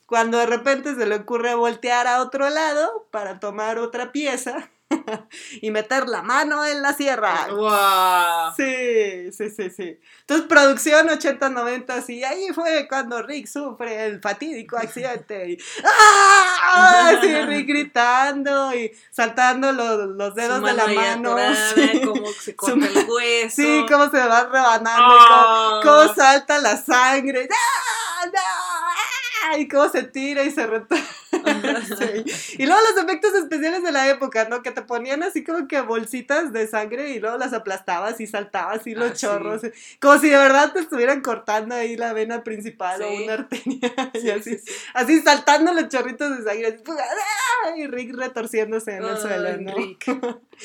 Cuando 0.06 0.38
de 0.38 0.46
repente 0.46 0.94
se 0.94 1.08
le 1.08 1.16
ocurre 1.16 1.56
voltear 1.56 2.06
a 2.06 2.22
otro 2.22 2.48
lado 2.52 3.08
para 3.10 3.40
tomar 3.40 3.80
otra 3.80 4.12
pieza. 4.12 4.70
y 5.62 5.72
meter 5.72 6.08
la 6.08 6.22
mano 6.22 6.66
en 6.66 6.82
la 6.82 6.94
sierra. 6.94 7.48
¡Wow! 7.50 8.54
Sí, 8.56 9.32
sí, 9.32 9.50
sí, 9.50 9.70
sí. 9.70 10.00
Entonces, 10.22 10.48
producción 10.48 11.10
80, 11.10 11.50
90, 11.50 12.04
y 12.10 12.24
ahí 12.24 12.48
fue 12.54 12.88
cuando 12.88 13.22
Rick 13.22 13.48
sufre 13.48 14.06
el 14.06 14.22
fatídico 14.22 14.78
accidente. 14.78 15.52
Y, 15.52 15.58
¡Ah! 15.84 17.14
Sí, 17.22 17.34
Rick 17.42 17.68
gritando 17.68 18.74
y 18.76 18.92
saltando 19.12 19.72
los, 19.72 20.10
los 20.16 20.36
dedos 20.36 20.62
de 20.64 20.74
la 20.74 20.88
mano. 20.88 21.36
Sí. 21.76 22.02
Cómo 22.04 22.28
se 22.32 22.56
corta 22.56 22.86
el 22.88 23.06
hueso. 23.10 23.56
Sí, 23.56 23.86
cómo 23.90 24.10
se 24.10 24.18
va 24.28 24.44
rebanando, 24.46 25.16
y 25.16 25.20
Ah. 25.20 25.80
cómo, 25.84 25.96
cómo 26.04 26.14
salta 26.16 26.60
la 26.60 26.78
sangre. 26.78 27.48
¡Ah! 27.52 28.26
¡No! 28.28 28.40
¡Ah! 29.52 29.58
Y 29.58 29.68
cómo 29.68 29.90
se 29.90 30.04
tira 30.04 30.44
y 30.44 30.52
se 30.52 30.66
retorna. 30.66 31.04
Sí. 31.84 32.56
Y 32.60 32.66
luego 32.66 32.82
los 32.94 33.04
efectos 33.04 33.34
especiales 33.36 33.84
de 33.84 33.92
la 33.92 34.10
época, 34.10 34.48
¿no? 34.50 34.62
Que 34.64 34.72
te 34.72 34.82
ponían 34.82 35.24
así 35.24 35.44
como 35.44 35.68
que 35.68 35.82
bolsitas 35.82 36.52
de 36.54 36.68
sangre 36.68 37.12
y 37.12 37.20
luego 37.20 37.38
las 37.38 37.54
aplastabas 37.54 38.20
y 38.20 38.28
saltabas 38.28 38.86
y 38.88 38.96
los 38.96 39.12
Ah, 39.12 39.16
sí. 39.16 39.22
chorros. 39.26 39.62
Como 40.00 40.20
si 40.20 40.30
de 40.30 40.38
verdad 40.38 40.74
te 40.74 40.80
estuvieran 40.80 41.22
cortando 41.22 41.76
ahí 41.76 41.96
la 41.98 42.14
vena 42.14 42.44
principal 42.44 43.02
o 43.02 43.12
una 43.14 43.34
arteria. 43.34 43.94
y 44.14 44.20
Sí, 44.20 44.30
así, 44.32 44.52
sí, 44.52 44.58
sí. 44.66 44.74
así 44.94 45.22
saltando 45.22 45.74
los 45.74 45.88
chorritos 45.90 46.38
de 46.38 46.44
sangre. 46.44 46.80
Y 47.78 47.88
Rick 47.88 48.16
retorciéndose 48.16 48.96
en 48.98 49.04
el 49.04 49.16
Ay, 49.16 49.22
suelo, 49.22 49.58
¿no? 49.62 49.76
Rick. 49.76 50.08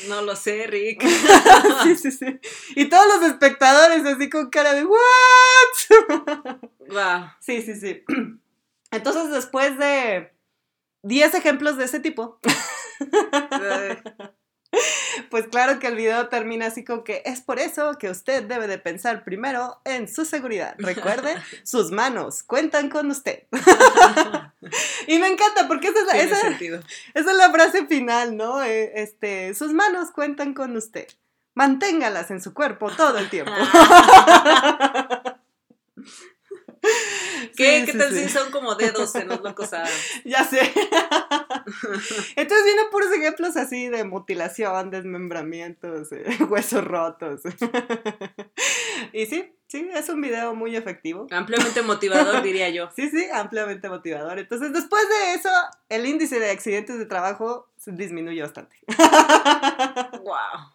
No 0.09 0.23
lo 0.23 0.35
sé, 0.37 0.67
Rick. 0.67 1.03
sí, 1.85 1.97
sí, 1.97 2.11
sí. 2.11 2.41
Y 2.77 2.87
todos 2.89 3.07
los 3.07 3.31
espectadores 3.31 4.05
así 4.05 4.29
con 4.31 4.51
cara 4.51 4.75
de 4.75 4.85
¿What? 4.85 6.59
Wow. 6.89 7.31
Sí, 7.41 7.61
sí, 7.63 7.75
sí. 7.79 8.03
Entonces, 8.91 9.31
después 9.31 9.77
de 9.79 10.33
10 11.03 11.35
ejemplos 11.35 11.77
de 11.77 11.85
ese 11.85 12.01
tipo, 12.01 12.41
pues 15.31 15.47
claro 15.49 15.79
que 15.79 15.87
el 15.87 15.97
video 15.97 16.29
termina 16.29 16.67
así 16.67 16.85
con 16.85 17.05
que 17.05 17.23
es 17.25 17.41
por 17.41 17.59
eso 17.59 17.97
que 17.99 18.11
usted 18.11 18.45
debe 18.45 18.67
de 18.67 18.79
pensar 18.79 19.25
primero 19.25 19.81
en 19.85 20.09
su 20.09 20.25
seguridad. 20.25 20.75
Recuerde, 20.79 21.37
sus 21.65 21.91
manos 21.91 22.43
cuentan 22.43 22.91
con 22.91 23.11
usted. 23.11 23.45
y 25.07 25.19
me 25.19 25.29
encanta 25.29 25.69
porque 25.69 25.89
es 25.89 25.95
esa 27.15 27.15
es 27.15 27.37
la 27.37 27.51
frase 27.51 27.87
final, 27.87 28.37
¿no? 28.37 28.63
Eh, 28.63 28.93
Este, 28.95 29.55
sus 29.55 29.73
manos 29.73 30.11
cuentan 30.11 30.55
con 30.55 30.77
usted. 30.77 31.07
Manténgalas 31.55 32.31
en 32.31 32.41
su 32.41 32.55
cuerpo 32.55 32.91
todo 32.91 33.19
el 33.19 33.29
tiempo. 33.31 33.53
¿Qué, 37.59 37.81
Sí, 37.81 37.87
¿qué 37.87 37.93
sí, 37.93 37.99
tal 37.99 38.11
sí. 38.15 38.23
si 38.23 38.29
son 38.29 38.53
como 38.53 38.77
dedos 38.77 39.13
en 39.17 39.27
los 39.27 39.43
locos 39.43 39.73
Adams? 39.73 39.91
Ya 40.25 40.45
sé. 40.45 40.61
Entonces 42.37 42.65
vienen 42.65 42.87
puros 42.93 43.11
ejemplos 43.13 43.57
así 43.57 43.89
de 43.89 44.05
mutilación, 44.05 44.91
desmembramientos, 44.91 46.13
eh, 46.13 46.25
huesos 46.49 46.85
rotos. 46.85 47.41
y 49.13 49.27
sí, 49.27 49.53
sí, 49.67 49.89
es 49.93 50.09
un 50.09 50.21
video 50.21 50.55
muy 50.55 50.77
efectivo. 50.77 51.27
Ampliamente 51.33 51.83
motivador, 51.83 52.43
diría 52.43 52.71
yo. 52.71 52.91
Sí, 52.97 53.11
sí, 53.11 53.27
ampliamente 53.33 53.89
motivador. 53.89 54.39
Entonces, 54.39 54.73
después 54.73 55.03
de 55.09 55.35
eso, 55.35 55.51
el 55.89 56.07
índice 56.07 56.39
de 56.39 56.51
accidentes 56.51 56.97
de 56.99 57.07
trabajo 57.07 57.69
se 57.77 57.91
disminuye 57.93 58.41
bastante. 58.41 58.77
Wow. 60.23 60.75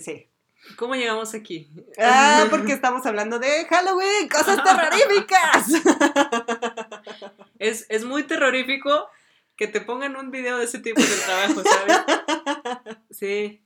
Sí. 0.00 0.28
¿Cómo 0.76 0.94
llegamos 0.94 1.34
aquí? 1.34 1.70
Ah, 1.98 2.46
porque 2.50 2.72
estamos 2.72 3.06
hablando 3.06 3.38
de 3.38 3.66
Halloween, 3.66 4.28
cosas 4.28 4.62
terroríficas. 4.62 5.66
Es, 7.58 7.86
es 7.88 8.04
muy 8.04 8.24
terrorífico 8.24 9.08
que 9.56 9.66
te 9.66 9.80
pongan 9.80 10.14
un 10.16 10.30
video 10.30 10.58
de 10.58 10.64
ese 10.66 10.78
tipo 10.78 11.00
de 11.00 11.16
trabajo, 11.24 11.62
¿sabes? 11.62 12.98
Sí. 13.10 13.64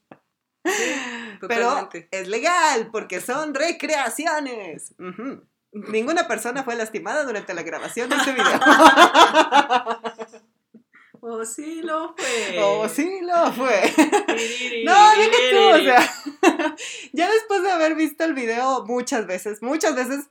Sí, 0.64 0.92
Pero 1.48 1.88
es 2.12 2.28
legal 2.28 2.90
porque 2.92 3.20
son 3.20 3.52
recreaciones. 3.52 4.94
Ninguna 5.72 6.28
persona 6.28 6.62
fue 6.62 6.76
lastimada 6.76 7.24
durante 7.24 7.54
la 7.54 7.62
grabación 7.62 8.10
de 8.10 8.16
este 8.16 8.32
video. 8.32 8.60
Oh, 11.22 11.44
sí 11.44 11.82
lo 11.82 12.14
fue. 12.16 12.58
oh, 12.60 12.88
sí 12.88 13.20
lo 13.20 13.52
fue. 13.52 13.92
No, 14.84 15.10
deja 15.16 15.36
tú, 15.50 15.68
o 15.68 15.78
sea, 15.78 16.76
ya 17.12 17.30
después 17.30 17.62
de 17.62 17.70
haber 17.70 17.94
visto 17.94 18.24
el 18.24 18.32
video 18.32 18.84
muchas 18.86 19.26
veces, 19.26 19.62
muchas 19.62 19.94
veces, 19.94 20.28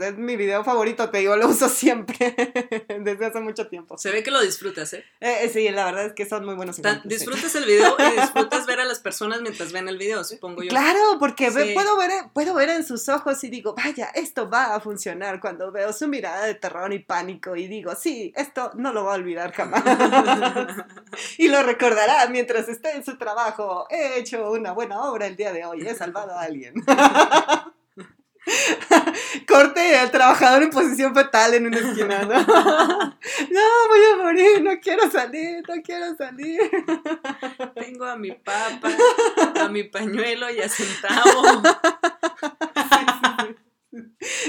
es 0.00 0.16
mi 0.16 0.36
video 0.36 0.64
favorito, 0.64 1.10
te 1.10 1.18
digo, 1.18 1.36
lo 1.36 1.48
uso 1.48 1.68
siempre, 1.68 2.34
desde 3.00 3.26
hace 3.26 3.40
mucho 3.40 3.66
tiempo. 3.68 3.98
Se 3.98 4.10
ve 4.10 4.22
que 4.22 4.30
lo 4.30 4.40
disfrutas, 4.40 4.92
¿eh? 4.94 5.04
Eh, 5.20 5.38
eh, 5.42 5.48
sí, 5.48 5.68
la 5.70 5.84
verdad 5.86 6.06
es 6.06 6.12
que 6.14 6.26
son 6.26 6.44
muy 6.44 6.54
buenos 6.54 6.80
Ta- 6.80 6.88
ejemplos, 6.90 7.12
sí. 7.12 7.18
disfrutas 7.18 7.54
el 7.54 7.64
video 7.64 7.96
y 7.98 8.20
disfrutas 8.20 8.66
ver 8.66 8.80
a 8.80 8.84
las 8.84 9.00
personas 9.00 9.40
mientras 9.42 9.72
ven 9.72 9.88
el 9.88 9.98
video, 9.98 10.24
supongo 10.24 10.62
yo. 10.62 10.70
Claro, 10.70 10.98
porque 11.18 11.50
ve- 11.50 11.74
puedo, 11.74 11.96
ver, 11.96 12.10
puedo 12.32 12.54
ver 12.54 12.70
en 12.70 12.84
sus 12.86 13.08
ojos 13.08 13.42
y 13.44 13.48
digo, 13.50 13.74
vaya, 13.74 14.06
esto 14.14 14.48
va 14.48 14.74
a 14.74 14.80
funcionar 14.80 15.40
cuando 15.40 15.70
veo 15.72 15.92
su 15.92 16.08
mirada 16.08 16.46
de 16.46 16.54
terror 16.54 16.92
y 16.92 16.98
pánico 17.00 17.54
y 17.56 17.66
digo, 17.68 17.94
sí, 17.94 18.32
esto 18.36 18.70
no 18.74 18.92
lo 18.92 19.04
va 19.04 19.12
a 19.12 19.16
olvidar 19.16 19.52
jamás. 19.52 19.82
y 21.38 21.48
lo 21.48 21.62
recordará 21.62 22.26
mientras 22.28 22.68
esté 22.68 22.92
en 22.96 23.04
su 23.04 23.16
trabajo. 23.18 23.86
He 23.90 24.18
hecho 24.18 24.50
una 24.52 24.72
buena 24.72 25.02
obra 25.02 25.26
el 25.26 25.36
día 25.36 25.52
de 25.52 25.64
hoy, 25.64 25.86
he 25.86 25.94
salvado 25.94 26.32
a 26.32 26.42
alguien. 26.42 26.74
Corte 29.48 30.00
el 30.00 30.10
trabajador 30.10 30.62
en 30.62 30.70
posición 30.70 31.14
fetal 31.14 31.54
en 31.54 31.66
una 31.66 31.78
esquina, 31.78 32.22
¿no? 32.22 32.36
No, 33.50 33.60
voy 33.88 34.00
a 34.12 34.16
morir, 34.22 34.62
no 34.62 34.78
quiero 34.80 35.10
salir, 35.10 35.62
no 35.68 35.74
quiero 35.82 36.14
salir. 36.16 36.60
Tengo 37.74 38.04
a 38.04 38.16
mi 38.16 38.32
papa, 38.32 38.88
a 39.60 39.68
mi 39.68 39.84
pañuelo 39.84 40.50
y 40.50 40.60
a 40.60 40.68
centavo. 40.68 41.62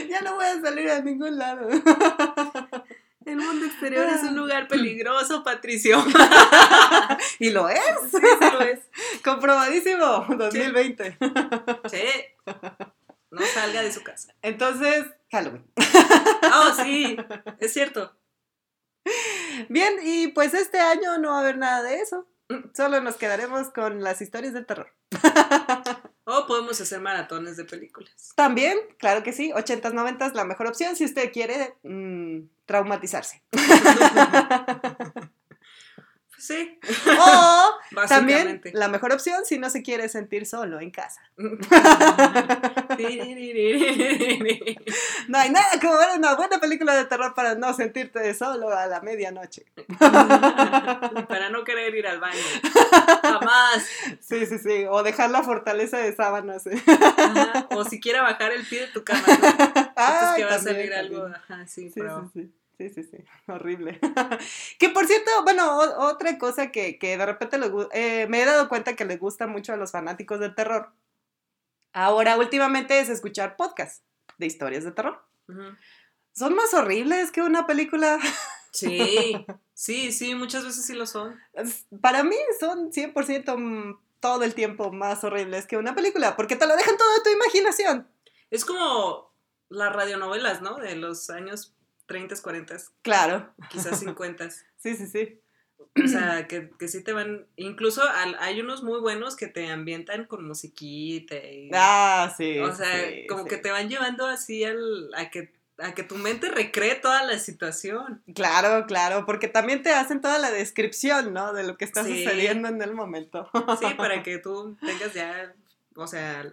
Ya 0.10 0.22
no 0.22 0.36
voy 0.36 0.46
a 0.46 0.62
salir 0.62 0.90
a 0.90 1.02
ningún 1.02 1.38
lado. 1.38 1.68
El 3.26 3.38
mundo 3.38 3.66
exterior 3.66 4.08
es 4.08 4.24
un 4.24 4.36
lugar 4.36 4.68
peligroso, 4.68 5.44
Patricio. 5.44 6.04
Y 7.40 7.50
lo 7.52 7.68
es, 7.70 7.82
Sí, 8.12 8.18
sí 8.18 8.46
lo 8.52 8.62
es. 8.62 8.80
comprobadísimo, 9.24 10.26
2020. 10.30 11.18
Sí. 11.90 12.04
No 13.32 13.46
salga 13.46 13.82
de 13.82 13.92
su 13.92 14.04
casa. 14.04 14.34
Entonces, 14.42 15.06
Halloween. 15.32 15.66
Oh, 16.54 16.74
sí, 16.84 17.18
es 17.60 17.74
cierto. 17.74 18.18
Bien, 19.70 19.96
y 20.02 20.30
pues 20.30 20.54
este 20.54 20.80
año 20.80 21.18
no 21.18 21.30
va 21.30 21.38
a 21.38 21.42
haber 21.42 21.58
nada 21.58 21.84
de 21.84 22.00
eso. 22.00 22.28
Solo 22.74 23.02
nos 23.02 23.18
quedaremos 23.18 23.70
con 23.70 24.02
las 24.02 24.22
historias 24.22 24.54
de 24.54 24.64
terror. 24.64 24.94
O 26.30 26.46
podemos 26.46 26.80
hacer 26.82 27.00
maratones 27.00 27.56
de 27.56 27.64
películas. 27.64 28.34
También, 28.36 28.78
claro 29.00 29.24
que 29.24 29.32
sí, 29.32 29.52
80s, 29.52 29.94
90s, 29.94 30.34
la 30.34 30.44
mejor 30.44 30.68
opción 30.68 30.96
si 30.98 31.06
usted 31.06 31.32
quiere 31.32 31.78
mm, 31.84 32.50
traumatizarse. 32.66 33.42
Sí, 36.38 36.80
O 37.20 37.72
también 38.08 38.62
la 38.74 38.88
mejor 38.88 39.12
opción 39.12 39.44
si 39.44 39.58
no 39.58 39.72
se 39.72 39.82
quiere 39.82 40.08
sentir 40.08 40.46
solo 40.46 40.80
en 40.80 40.92
casa. 40.92 41.20
No 45.28 45.38
hay 45.38 45.50
nada 45.50 45.68
como 45.82 45.98
ver 45.98 46.18
una 46.18 46.36
buena 46.36 46.60
película 46.60 46.96
de 46.96 47.06
terror 47.06 47.34
para 47.34 47.56
no 47.56 47.74
sentirte 47.74 48.34
solo 48.34 48.70
a 48.70 48.88
la 48.88 49.02
medianoche. 49.02 49.66
Para 51.28 51.50
no 51.50 51.64
querer 51.64 51.94
ir 51.96 52.08
al 52.08 52.20
baño. 52.20 52.40
Jamás. 53.22 53.88
Sí, 54.22 54.46
sí, 54.46 54.58
sí. 54.60 54.86
O 54.90 55.04
dejar 55.04 55.30
la 55.32 55.44
fortaleza 55.44 55.98
de 55.98 56.16
sábanas. 56.16 56.66
¿eh? 56.68 56.82
Ajá. 57.18 57.68
O 57.72 57.84
siquiera 57.84 58.22
bajar 58.22 58.52
el 58.54 58.66
pie 58.66 58.82
de 58.82 58.88
tu 58.88 59.04
cama. 59.04 59.24
¿no? 59.28 59.94
Ay, 59.96 60.38
que 60.38 60.46
va 60.46 60.54
a 60.54 60.58
también, 60.58 60.76
salir 60.76 60.94
algo. 60.94 61.26
Ajá, 61.28 61.68
sí, 61.68 61.90
Sí, 61.90 61.94
pero. 61.96 62.30
sí, 62.34 62.42
sí. 62.42 62.54
Sí, 62.78 62.90
sí, 62.90 63.04
sí. 63.04 63.18
Horrible. 63.48 64.00
que 64.80 64.90
por 64.90 65.08
cierto, 65.08 65.32
bueno, 65.44 65.78
o- 65.80 66.08
otra 66.10 66.38
cosa 66.38 66.72
que, 66.72 67.00
que 67.00 67.18
de 67.18 67.26
repente 67.26 67.58
le 67.58 67.72
eh, 67.94 68.28
me 68.28 68.42
he 68.42 68.46
dado 68.46 68.70
cuenta 68.70 68.96
que 68.96 69.06
le 69.06 69.18
gusta 69.18 69.48
mucho 69.48 69.74
a 69.74 69.78
los 69.78 69.92
fanáticos 69.92 70.40
del 70.40 70.56
terror. 70.56 70.92
Ahora, 71.94 72.38
últimamente 72.38 73.00
es 73.00 73.10
escuchar 73.10 73.56
podcasts 73.56 74.04
de 74.38 74.46
historias 74.46 74.84
de 74.84 74.92
terror. 74.92 75.24
Son 76.34 76.54
más 76.54 76.74
horribles 76.74 77.32
que 77.32 77.42
una 77.42 77.66
película. 77.66 78.20
Sí, 78.74 79.44
sí, 79.74 80.12
sí, 80.12 80.36
muchas 80.36 80.64
veces 80.64 80.86
sí 80.86 80.94
lo 80.94 81.08
son. 81.08 81.40
Para 82.00 82.24
mí 82.24 82.36
son 82.60 82.92
100% 82.94 83.58
mm, 83.58 84.00
todo 84.20 84.44
el 84.44 84.54
tiempo 84.54 84.92
más 84.92 85.24
horribles 85.24 85.66
que 85.66 85.78
una 85.78 85.96
película, 85.96 86.36
porque 86.36 86.56
te 86.58 86.68
lo 86.68 86.76
dejan 86.76 86.96
todo 86.96 87.12
de 87.16 87.22
tu 87.24 87.30
imaginación. 87.32 88.08
Es 88.52 88.66
como 88.66 89.34
las 89.70 89.92
radionovelas, 89.96 90.62
¿no? 90.62 90.76
De 90.76 90.96
los 90.96 91.32
años 91.32 91.74
30, 92.08 92.36
40, 92.42 92.76
Claro, 93.04 93.54
quizás 93.70 94.00
50. 94.00 94.50
sí, 94.78 94.96
sí, 94.96 95.08
sí. 95.08 95.40
O 96.04 96.08
sea, 96.08 96.48
que, 96.48 96.72
que 96.80 96.88
sí 96.88 97.04
te 97.04 97.14
van. 97.14 97.46
Incluso 97.56 98.02
al- 98.04 98.36
hay 98.40 98.60
unos 98.62 98.82
muy 98.84 99.00
buenos 99.00 99.36
que 99.36 99.48
te 99.48 99.70
ambientan 99.70 100.26
con 100.26 100.48
musiquita 100.48 101.36
y. 101.36 101.70
Ah, 101.74 102.34
sí. 102.36 102.58
o 102.60 102.74
sea, 102.76 103.10
sí, 103.10 103.28
como 103.28 103.44
sí. 103.44 103.50
que 103.50 103.58
te 103.58 103.70
van 103.72 103.88
llevando 103.90 104.26
así 104.26 104.64
al, 104.64 105.14
a 105.16 105.30
que 105.30 105.56
a 105.80 105.94
que 105.94 106.02
tu 106.02 106.16
mente 106.16 106.50
recree 106.50 106.96
toda 106.96 107.24
la 107.24 107.38
situación. 107.38 108.24
Claro, 108.34 108.88
claro, 108.88 109.28
porque 109.28 109.48
también 109.48 109.84
te 109.84 109.92
hacen 109.94 110.22
toda 110.22 110.40
la 110.40 110.50
descripción, 110.50 111.34
¿no? 111.34 111.54
De 111.54 111.64
lo 111.64 111.78
que 111.78 111.86
está 111.86 112.04
Sí. 112.04 112.24
sucediendo 112.24 112.68
en 112.70 112.82
el 112.82 112.96
momento. 112.96 113.48
Sí, 113.80 113.94
para 113.96 114.24
que 114.24 114.40
tú 114.40 114.76
tengas 114.84 115.14
ya, 115.14 115.54
o 115.96 116.08
sea, 116.08 116.44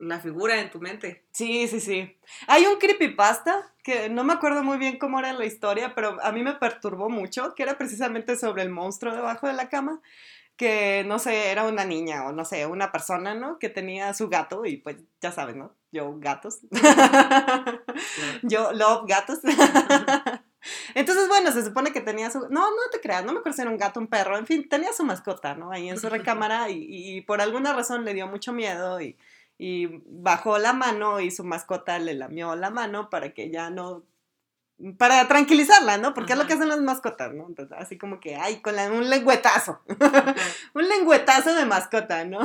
la 0.00 0.18
figura 0.18 0.58
en 0.60 0.70
tu 0.70 0.80
mente. 0.80 1.24
Sí, 1.30 1.68
sí, 1.68 1.78
sí. 1.78 2.16
Hay 2.46 2.64
un 2.64 2.78
creepypasta 2.78 3.72
que 3.82 4.08
no 4.08 4.24
me 4.24 4.32
acuerdo 4.32 4.62
muy 4.62 4.78
bien 4.78 4.98
cómo 4.98 5.18
era 5.18 5.32
la 5.32 5.44
historia, 5.44 5.94
pero 5.94 6.20
a 6.22 6.32
mí 6.32 6.42
me 6.42 6.54
perturbó 6.54 7.08
mucho, 7.08 7.54
que 7.54 7.62
era 7.62 7.76
precisamente 7.78 8.36
sobre 8.36 8.62
el 8.62 8.70
monstruo 8.70 9.14
debajo 9.14 9.46
de 9.46 9.52
la 9.52 9.68
cama, 9.68 10.00
que 10.56 11.04
no 11.06 11.18
sé, 11.18 11.50
era 11.50 11.64
una 11.64 11.84
niña 11.84 12.26
o 12.26 12.32
no 12.32 12.44
sé, 12.44 12.66
una 12.66 12.92
persona, 12.92 13.34
¿no? 13.34 13.58
Que 13.58 13.68
tenía 13.68 14.12
su 14.14 14.28
gato 14.28 14.64
y 14.64 14.78
pues 14.78 14.96
ya 15.20 15.32
sabes, 15.32 15.56
¿no? 15.56 15.74
Yo 15.92 16.18
gatos. 16.18 16.60
Yo 18.42 18.72
love 18.72 19.04
gatos. 19.06 19.40
Entonces, 20.94 21.28
bueno, 21.28 21.52
se 21.52 21.64
supone 21.64 21.92
que 21.92 22.02
tenía 22.02 22.30
su... 22.30 22.40
No, 22.50 22.70
no 22.70 22.82
te 22.92 23.00
creas, 23.00 23.24
no 23.24 23.32
me 23.32 23.38
acuerdo 23.38 23.56
si 23.56 23.62
era 23.62 23.70
un 23.70 23.78
gato, 23.78 23.98
un 23.98 24.08
perro, 24.08 24.36
en 24.36 24.46
fin, 24.46 24.68
tenía 24.68 24.92
su 24.92 25.04
mascota, 25.04 25.54
¿no? 25.54 25.72
Ahí 25.72 25.88
en 25.88 25.98
su 25.98 26.08
recámara 26.10 26.68
y, 26.68 26.86
y 26.88 27.20
por 27.22 27.40
alguna 27.40 27.72
razón 27.72 28.04
le 28.04 28.12
dio 28.12 28.26
mucho 28.26 28.52
miedo 28.52 29.00
y, 29.00 29.16
y 29.62 30.02
bajó 30.06 30.56
la 30.58 30.72
mano 30.72 31.20
y 31.20 31.30
su 31.30 31.44
mascota 31.44 31.98
le 31.98 32.14
lamió 32.14 32.56
la 32.56 32.70
mano 32.70 33.10
para 33.10 33.34
que 33.34 33.50
ya 33.50 33.68
no... 33.68 34.06
Para 34.96 35.28
tranquilizarla, 35.28 35.98
¿no? 35.98 36.14
Porque 36.14 36.32
es 36.32 36.38
lo 36.38 36.46
que 36.46 36.54
hacen 36.54 36.68
las 36.68 36.80
mascotas, 36.80 37.32
¿no? 37.34 37.46
Entonces, 37.48 37.76
así 37.78 37.98
como 37.98 38.18
que, 38.18 38.36
ay, 38.36 38.60
con 38.62 38.76
la- 38.76 38.90
un 38.90 39.10
lengüetazo. 39.10 39.80
un 40.74 40.88
lengüetazo 40.88 41.54
de 41.54 41.66
mascota, 41.66 42.24
¿no? 42.24 42.40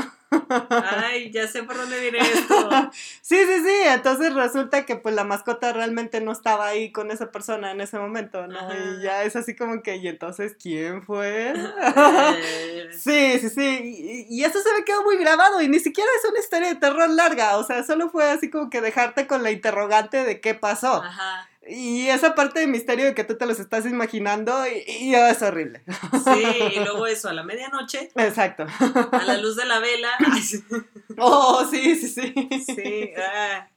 Ay, 0.70 1.32
ya 1.32 1.48
sé 1.48 1.64
por 1.64 1.78
dónde 1.78 2.00
viene 2.02 2.20
esto. 2.20 2.70
Sí, 3.22 3.38
sí, 3.38 3.64
sí. 3.64 3.76
Entonces 3.86 4.34
resulta 4.34 4.86
que 4.86 4.96
pues 4.98 5.16
la 5.16 5.24
mascota 5.24 5.72
realmente 5.74 6.20
no 6.22 6.32
estaba 6.32 6.68
ahí 6.68 6.92
con 6.92 7.10
esa 7.10 7.32
persona 7.32 7.72
en 7.72 7.82
ese 7.82 7.98
momento, 7.98 8.46
¿no? 8.48 8.60
Ajá. 8.60 8.74
Y 8.76 9.02
ya 9.04 9.24
es 9.24 9.36
así 9.36 9.56
como 9.56 9.82
que, 9.82 9.96
¿y 9.96 10.08
entonces 10.08 10.56
quién 10.62 11.04
fue? 11.04 11.54
Sí, 12.92 13.40
sí, 13.40 13.50
sí. 13.50 14.26
Y, 14.30 14.40
y 14.40 14.44
eso 14.44 14.60
se 14.62 14.74
me 14.74 14.84
quedó 14.84 15.04
muy 15.04 15.18
grabado 15.18 15.62
y 15.62 15.68
ni 15.68 15.80
siquiera 15.80 16.10
es 16.22 16.30
una 16.30 16.40
historia 16.40 16.70
de 16.70 16.76
terror 16.76 17.10
larga. 17.10 17.58
O 17.58 17.64
sea, 17.64 17.84
solo 17.84 18.10
fue 18.10 18.30
así 18.30 18.50
como 18.50 18.70
que 18.70 18.82
dejarte 18.82 19.28
con 19.28 19.44
la 19.44 19.52
interrogante 19.52 20.24
de 20.24 20.40
qué 20.42 20.54
pasó. 20.54 21.02
Ajá. 21.04 21.48
Y 21.68 22.08
esa 22.10 22.36
parte 22.36 22.60
de 22.60 22.68
misterio 22.68 23.06
de 23.06 23.16
que 23.16 23.24
tú 23.24 23.38
te 23.38 23.46
los 23.46 23.60
estás 23.60 23.86
imaginando 23.86 24.54
y, 24.68 24.84
y 24.88 25.16
es 25.16 25.42
horrible. 25.42 25.84
Sí, 26.24 26.44
y 26.76 26.80
luego 26.84 27.08
eso, 27.08 27.30
a 27.30 27.34
la 27.34 27.44
medianoche, 27.44 28.12
Exacto. 28.16 28.66
a 29.12 29.24
la 29.26 29.38
luz 29.38 29.56
de 29.56 29.66
la 29.66 29.80
vela. 29.80 30.10
Oh, 31.18 31.66
sí, 31.72 31.96
sí, 31.96 32.10
sí. 32.10 32.50
sí, 32.66 33.12
ah, 33.18 33.70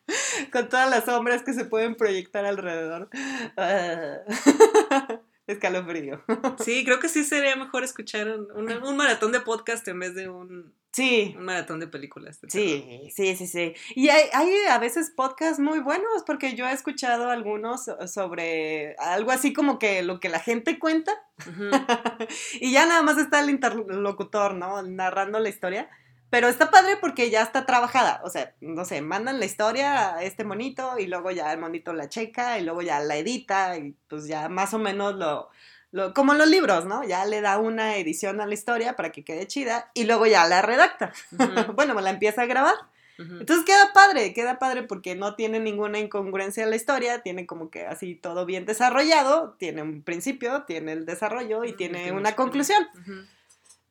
Con 0.51 0.69
todas 0.69 0.91
las 0.91 1.05
sombras 1.05 1.45
que 1.45 1.53
se 1.53 1.65
pueden 1.65 1.95
proyectar 1.95 2.45
alrededor. 2.45 3.09
Ah. 3.57 4.17
Escalofrío. 5.49 6.23
sí, 6.65 6.85
creo 6.85 7.01
que 7.01 7.09
sí 7.09 7.25
sería 7.25 7.57
mejor 7.57 7.83
escuchar 7.83 8.29
un, 8.29 8.49
un- 8.53 8.83
un 8.85 8.97
maratón 8.97 9.33
de 9.33 9.41
podcast 9.41 9.87
en 9.89 9.99
vez 9.99 10.15
de 10.15 10.29
un, 10.29 10.73
Sí, 10.91 11.35
un 11.39 11.45
maratón 11.45 11.81
de 11.81 11.87
películas. 11.87 12.41
de 12.41 12.51
sí, 12.51 13.11
sí, 13.15 13.37
sí, 13.37 13.47
sí. 13.47 13.75
Y 13.95 14.09
hay, 14.09 14.25
hay 14.33 14.51
a 14.71 14.79
veces 14.79 15.11
podcasts 15.15 15.61
muy 15.61 15.81
buenos 15.81 16.23
porque 16.27 16.55
yo 16.55 16.67
he 16.67 16.73
escuchado 16.73 17.31
algunos 17.31 17.85
sobre 18.07 18.95
algo 18.99 19.31
así 19.31 19.53
como 19.53 19.79
que 19.79 20.03
lo 20.03 20.19
que 20.19 20.29
la 20.29 20.41
gente 20.41 20.79
cuenta 20.79 21.13
y 22.61 22.73
ya 22.73 22.87
nada 22.87 23.03
más 23.03 23.19
está 23.19 23.41
el 23.41 23.51
interlocutor, 23.51 24.55
¿no? 24.55 24.83
Narrando 24.83 25.39
la 25.41 25.49
historia. 25.49 25.89
Pero 26.31 26.49
está 26.49 26.71
padre 26.71 26.97
porque 27.01 27.31
ya 27.31 27.43
está 27.43 27.65
trabajada. 27.65 28.21
O 28.25 28.31
sea, 28.31 28.55
no 28.61 28.85
sé, 28.85 29.01
mandan 29.01 29.39
la 29.41 29.47
historia 29.47 30.15
a 30.17 30.23
este 30.23 30.45
monito 30.45 30.99
y 30.99 31.07
luego 31.07 31.31
ya 31.31 31.53
el 31.53 31.59
monito 31.59 31.93
la 31.93 32.09
checa 32.09 32.59
y 32.59 32.65
luego 32.65 32.83
ya 32.83 33.01
la 33.01 33.17
edita 33.17 33.79
y 33.79 33.95
pues 34.09 34.27
ya 34.27 34.49
más 34.49 34.75
o 34.75 34.79
menos 34.79 35.15
lo, 35.15 35.49
lo 35.91 36.13
como 36.13 36.35
los 36.35 36.49
libros, 36.49 36.85
¿no? 36.85 37.03
Ya 37.05 37.25
le 37.25 37.41
da 37.41 37.59
una 37.59 37.97
edición 37.97 38.41
a 38.43 38.47
la 38.47 38.53
historia 38.55 38.95
para 38.95 39.11
que 39.11 39.25
quede 39.25 39.47
chida 39.47 39.91
y 39.95 40.05
luego 40.05 40.27
ya 40.27 40.47
la 40.47 40.61
redacta. 40.61 41.13
Ujú, 41.33 41.73
bueno, 41.75 41.95
me 41.95 42.03
la 42.03 42.11
empieza 42.11 42.43
a 42.43 42.47
grabar. 42.47 42.75
ujú. 43.19 43.39
Entonces 43.41 43.65
queda 43.65 43.93
padre, 43.95 44.35
queda 44.35 44.59
padre 44.59 44.83
porque 44.83 45.15
no 45.15 45.35
tiene 45.35 45.61
ninguna 45.61 45.99
incongruencia 45.99 46.63
en 46.63 46.69
la 46.71 46.77
historia, 46.77 47.23
tiene 47.23 47.47
como 47.47 47.71
que 47.71 47.87
así 47.87 48.15
todo 48.15 48.45
bien 48.45 48.67
desarrollado, 48.67 49.55
tiene 49.59 49.81
un 49.81 50.03
principio, 50.03 50.65
tiene 50.65 50.93
el 50.93 51.07
desarrollo 51.07 51.65
y 51.65 51.73
Mm, 51.73 51.77
tiene 51.77 52.03
tiene 52.03 52.19
una 52.19 52.37
conclusión. 52.37 52.87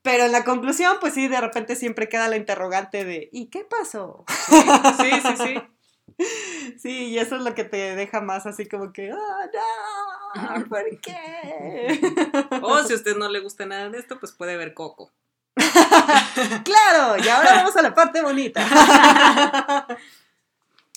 Pero 0.08 0.24
en 0.24 0.32
la 0.32 0.46
conclusión, 0.46 1.00
pues 1.02 1.14
sí, 1.16 1.28
de 1.28 1.42
repente 1.42 1.76
siempre 1.76 2.08
queda 2.08 2.30
la 2.30 2.38
interrogante 2.38 3.04
de 3.04 3.28
¿y 3.34 3.48
qué 3.48 3.66
pasó? 3.66 4.24
Sí, 4.48 5.12
sí, 5.22 5.36
sí. 5.38 5.62
Sí, 6.80 7.10
y 7.10 7.20
eso 7.20 7.36
es 7.36 7.44
lo 7.44 7.54
que 7.54 7.64
te 7.64 7.96
deja 7.96 8.22
más 8.22 8.48
así 8.48 8.68
como 8.68 8.92
que, 8.92 9.14
¡oh, 9.14 9.18
no! 10.36 10.66
¿Por 10.66 11.00
qué? 11.00 12.00
O 12.64 12.82
si 12.84 12.94
a 12.94 12.96
usted 12.96 13.16
no 13.18 13.30
le 13.30 13.40
gusta 13.40 13.68
nada 13.68 13.90
de 13.90 14.00
esto, 14.00 14.20
pues 14.20 14.32
puede 14.32 14.58
ver 14.58 14.74
Coco. 14.74 15.12
Claro, 16.64 17.24
y 17.24 17.28
ahora 17.28 17.56
vamos 17.56 17.76
a 17.76 17.82
la 17.84 17.94
parte 17.94 18.22
bonita. 18.22 18.66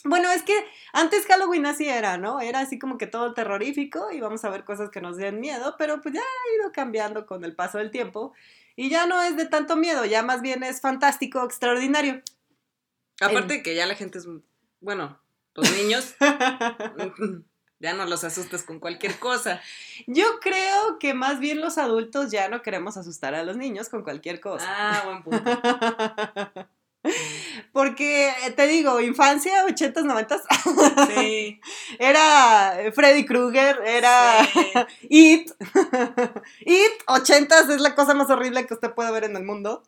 Bueno, 0.03 0.31
es 0.31 0.42
que 0.42 0.55
antes 0.94 1.27
Halloween 1.27 1.66
así 1.66 1.87
era, 1.87 2.16
¿no? 2.16 2.40
Era 2.40 2.61
así 2.61 2.79
como 2.79 2.96
que 2.96 3.07
todo 3.07 3.35
terrorífico 3.35 4.11
y 4.11 4.20
vamos 4.20 4.42
a 4.44 4.49
ver 4.49 4.64
cosas 4.64 4.88
que 4.88 5.03
nos 5.03 5.18
den 5.18 5.40
miedo, 5.40 5.75
pero 5.77 6.01
pues 6.01 6.14
ya 6.14 6.23
ha 6.23 6.59
ido 6.59 6.73
cambiando 6.73 7.27
con 7.27 7.44
el 7.44 7.55
paso 7.55 7.77
del 7.77 7.90
tiempo 7.90 8.33
y 8.81 8.88
ya 8.88 9.05
no 9.05 9.21
es 9.21 9.37
de 9.37 9.45
tanto 9.45 9.77
miedo, 9.77 10.07
ya 10.07 10.23
más 10.23 10.40
bien 10.40 10.62
es 10.62 10.81
fantástico, 10.81 11.45
extraordinario. 11.45 12.23
Aparte 13.21 13.53
de 13.53 13.62
que 13.62 13.75
ya 13.75 13.85
la 13.85 13.95
gente 13.95 14.16
es, 14.16 14.27
bueno, 14.81 15.21
los 15.55 15.71
niños, 15.73 16.14
ya 17.79 17.93
no 17.93 18.07
los 18.07 18.25
asustas 18.25 18.62
con 18.62 18.81
cualquier 18.81 19.19
cosa. 19.19 19.61
Yo 20.07 20.40
creo 20.40 20.99
que 20.99 21.12
más 21.12 21.40
bien 21.40 21.61
los 21.61 21.77
adultos 21.77 22.31
ya 22.31 22.49
no 22.49 22.62
queremos 22.62 22.97
asustar 22.97 23.35
a 23.35 23.43
los 23.43 23.59
niños 23.59 23.90
con 23.90 24.03
cualquier 24.03 24.40
cosa. 24.40 24.64
Ah, 24.66 25.03
buen 25.05 25.25
punto. 25.25 25.61
Porque 27.73 28.29
eh, 28.29 28.51
te 28.55 28.67
digo, 28.67 29.01
infancia, 29.01 29.65
80s, 29.67 30.05
90s, 30.05 31.09
Sí. 31.15 31.61
era 31.99 32.79
Freddy 32.95 33.25
Krueger, 33.25 33.81
era 33.87 34.45
sí. 34.45 34.73
It. 35.09 35.51
It, 36.61 37.03
80s 37.07 37.71
es 37.71 37.81
la 37.81 37.95
cosa 37.95 38.15
más 38.15 38.29
horrible 38.31 38.67
que 38.67 38.75
usted 38.75 38.93
puede 38.93 39.13
ver 39.13 39.25
en 39.25 39.37
el 39.37 39.45
mundo. 39.45 39.83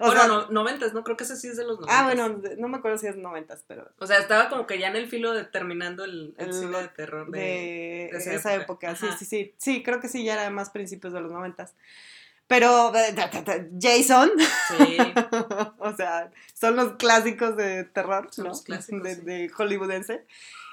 O 0.00 0.06
bueno, 0.06 0.20
sea, 0.20 0.26
no, 0.26 0.48
noventas, 0.50 0.92
¿no? 0.92 1.04
Creo 1.04 1.16
que 1.16 1.22
ese 1.22 1.36
sí 1.36 1.46
es 1.46 1.56
de 1.56 1.62
los 1.62 1.78
noventas. 1.78 1.96
ah, 2.00 2.04
bueno, 2.04 2.40
no 2.58 2.66
me 2.68 2.78
acuerdo 2.78 2.98
si 2.98 3.06
es 3.06 3.14
90s, 3.16 3.62
pero 3.68 3.88
O 3.98 4.06
sea, 4.08 4.18
estaba 4.18 4.48
como 4.48 4.66
que 4.66 4.80
ya 4.80 4.88
en 4.88 4.96
el 4.96 5.06
filo 5.08 5.32
de 5.32 5.44
terminando 5.44 6.04
el, 6.04 6.34
el 6.36 6.48
El- 6.48 6.52
cine 6.52 6.78
de 6.82 6.88
terror 6.88 7.30
de... 7.30 7.38
de, 7.38 8.08
de 8.12 8.18
esa 8.18 8.32
esa, 8.34 8.54
época. 8.54 8.90
época. 8.90 8.96
Sí, 8.96 9.06
sí, 9.20 9.24
sí. 9.24 9.54
Sí, 9.56 9.82
creo 9.84 10.00
que 10.00 10.08
sí, 10.08 10.24
ya 10.24 10.32
era 10.34 10.50
más 10.50 10.70
principios 10.70 11.12
de 11.12 11.20
los 11.20 11.30
90s. 11.30 11.74
Pero 12.50 12.92
eh, 12.96 13.14
Jason, 13.80 14.28
Sí. 14.76 14.96
o 15.78 15.94
sea, 15.96 16.32
son 16.52 16.74
los 16.74 16.94
clásicos 16.96 17.56
de 17.56 17.84
terror, 17.84 18.26
Son 18.32 18.42
¿no? 18.46 18.50
los 18.50 18.62
clásicos, 18.62 19.04
de, 19.04 19.14
sí. 19.14 19.20
de 19.20 19.48
hollywoodense. 19.50 20.26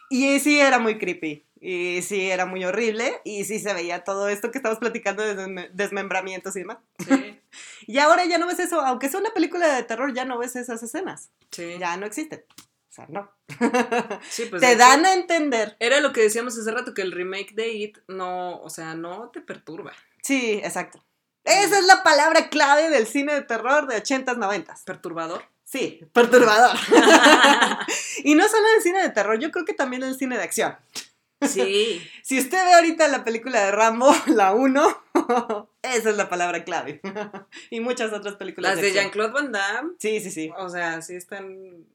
Y 0.09 0.39
sí 0.39 0.59
era 0.59 0.79
muy 0.79 0.97
creepy. 0.97 1.45
Y 1.61 2.01
sí 2.01 2.31
era 2.31 2.47
muy 2.47 2.65
horrible. 2.65 3.21
Y 3.23 3.43
sí 3.43 3.59
se 3.59 3.75
veía 3.75 4.03
todo 4.03 4.27
esto 4.27 4.49
que 4.49 4.57
estamos 4.57 4.79
platicando 4.79 5.21
de 5.21 5.35
desme- 5.37 5.69
desmembramientos 5.71 6.55
y 6.55 6.59
demás. 6.59 6.79
Sí. 7.07 7.39
Y 7.89 7.99
ahora 7.99 8.25
ya 8.25 8.37
no 8.39 8.47
ves 8.47 8.59
eso. 8.59 8.81
Aunque 8.81 9.07
sea 9.07 9.19
una 9.21 9.29
película 9.29 9.73
de 9.75 9.83
terror, 9.83 10.13
ya 10.13 10.25
no 10.25 10.37
ves 10.39 10.55
esas 10.55 10.81
escenas. 10.83 11.29
Sí. 11.51 11.77
Ya 11.79 11.95
no 11.95 12.05
existen. 12.07 12.43
O 12.89 12.91
sea, 12.91 13.05
no. 13.07 13.31
Sí, 14.29 14.45
pues 14.49 14.61
Te 14.61 14.69
hecho, 14.71 14.79
dan 14.79 15.05
a 15.05 15.13
entender. 15.13 15.77
Era 15.79 16.01
lo 16.01 16.11
que 16.11 16.21
decíamos 16.21 16.57
hace 16.57 16.71
rato, 16.71 16.93
que 16.95 17.03
el 17.03 17.11
remake 17.13 17.53
de 17.53 17.69
It 17.71 17.97
no, 18.07 18.59
o 18.61 18.69
sea, 18.71 18.95
no 18.95 19.29
te 19.29 19.41
perturba. 19.41 19.93
Sí, 20.23 20.59
exacto. 20.63 21.03
Esa 21.47 21.79
es 21.79 21.85
la 21.85 22.03
palabra 22.03 22.49
clave 22.49 22.89
del 22.89 23.07
cine 23.07 23.33
de 23.33 23.41
terror 23.41 23.87
de 23.87 24.03
80s, 24.03 24.35
90s. 24.37 24.83
¿Perturbador? 24.83 25.43
Sí, 25.63 26.01
perturbador. 26.13 26.77
y 28.23 28.35
no 28.35 28.47
solo 28.47 28.65
el 28.75 28.83
cine 28.83 29.01
de 29.01 29.09
terror, 29.09 29.39
yo 29.39 29.51
creo 29.51 29.65
que 29.65 29.73
también 29.73 30.03
el 30.03 30.17
cine 30.17 30.37
de 30.37 30.43
acción. 30.43 30.75
Sí. 31.41 32.01
Si 32.23 32.37
usted 32.39 32.57
ve 32.65 32.73
ahorita 32.73 33.07
la 33.07 33.23
película 33.23 33.63
de 33.63 33.71
Rambo, 33.71 34.13
la 34.27 34.53
1, 34.53 35.03
esa 35.81 36.09
es 36.09 36.17
la 36.17 36.27
palabra 36.27 36.65
clave. 36.65 36.99
y 37.69 37.79
muchas 37.79 38.11
otras 38.11 38.35
películas 38.35 38.73
Las 38.75 38.81
de. 38.81 38.91
Jean-Claude 38.91 39.31
Van 39.31 39.51
Damme, 39.53 39.93
Sí, 39.97 40.19
sí, 40.19 40.29
sí. 40.29 40.51
o 40.57 40.69
sea, 40.69 41.01
sí 41.01 41.15
están 41.15 41.85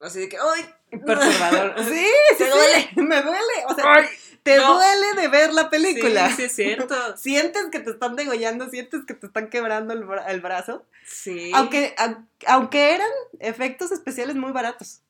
así 0.00 0.18
de 0.18 0.28
que, 0.28 0.36
¡ay! 0.36 0.64
Perturbador. 0.90 1.74
Sí, 1.84 2.06
sí, 2.38 2.44
duele. 2.44 2.90
Me 2.96 3.22
duele. 3.22 3.64
O 3.68 3.74
sea, 3.74 3.84
¡Ay! 3.86 4.06
Te 4.50 4.56
no. 4.58 4.74
duele 4.74 5.20
de 5.20 5.28
ver 5.28 5.52
la 5.52 5.70
película. 5.70 6.28
Sí, 6.30 6.34
sí 6.36 6.42
es 6.44 6.54
cierto. 6.54 7.16
Sientes 7.16 7.66
que 7.70 7.80
te 7.80 7.90
están 7.90 8.16
degollando, 8.16 8.68
sientes 8.68 9.02
que 9.06 9.14
te 9.14 9.26
están 9.26 9.48
quebrando 9.50 9.92
el, 9.94 10.04
bra- 10.06 10.24
el 10.28 10.40
brazo. 10.40 10.84
Sí. 11.06 11.50
Aunque, 11.54 11.94
au- 11.96 12.26
aunque 12.46 12.94
eran 12.94 13.10
efectos 13.40 13.92
especiales 13.92 14.36
muy 14.36 14.52
baratos. 14.52 15.02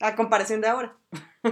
A 0.00 0.16
comparación 0.16 0.60
de 0.60 0.68
ahora. 0.68 0.96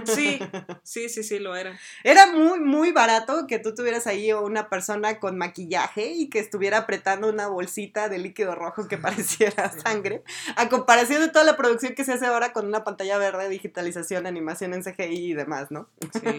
Sí, 0.05 0.39
sí, 0.83 1.09
sí, 1.09 1.23
sí, 1.23 1.39
lo 1.39 1.55
era. 1.55 1.77
Era 2.03 2.27
muy, 2.31 2.59
muy 2.59 2.91
barato 2.91 3.45
que 3.47 3.59
tú 3.59 3.75
tuvieras 3.75 4.07
ahí 4.07 4.31
una 4.33 4.69
persona 4.69 5.19
con 5.19 5.37
maquillaje 5.37 6.07
y 6.07 6.29
que 6.29 6.39
estuviera 6.39 6.79
apretando 6.79 7.29
una 7.29 7.47
bolsita 7.47 8.09
de 8.09 8.17
líquido 8.17 8.55
rojo 8.55 8.87
que 8.87 8.97
pareciera 8.97 9.71
sangre, 9.85 10.23
a 10.55 10.69
comparación 10.69 11.21
de 11.21 11.29
toda 11.29 11.45
la 11.45 11.57
producción 11.57 11.95
que 11.95 12.03
se 12.03 12.13
hace 12.13 12.25
ahora 12.25 12.53
con 12.53 12.65
una 12.65 12.83
pantalla 12.83 13.17
verde, 13.17 13.49
digitalización, 13.49 14.25
animación 14.25 14.73
en 14.73 14.83
CGI 14.83 15.31
y 15.31 15.33
demás, 15.33 15.71
¿no? 15.71 15.89
Sí. 16.13 16.37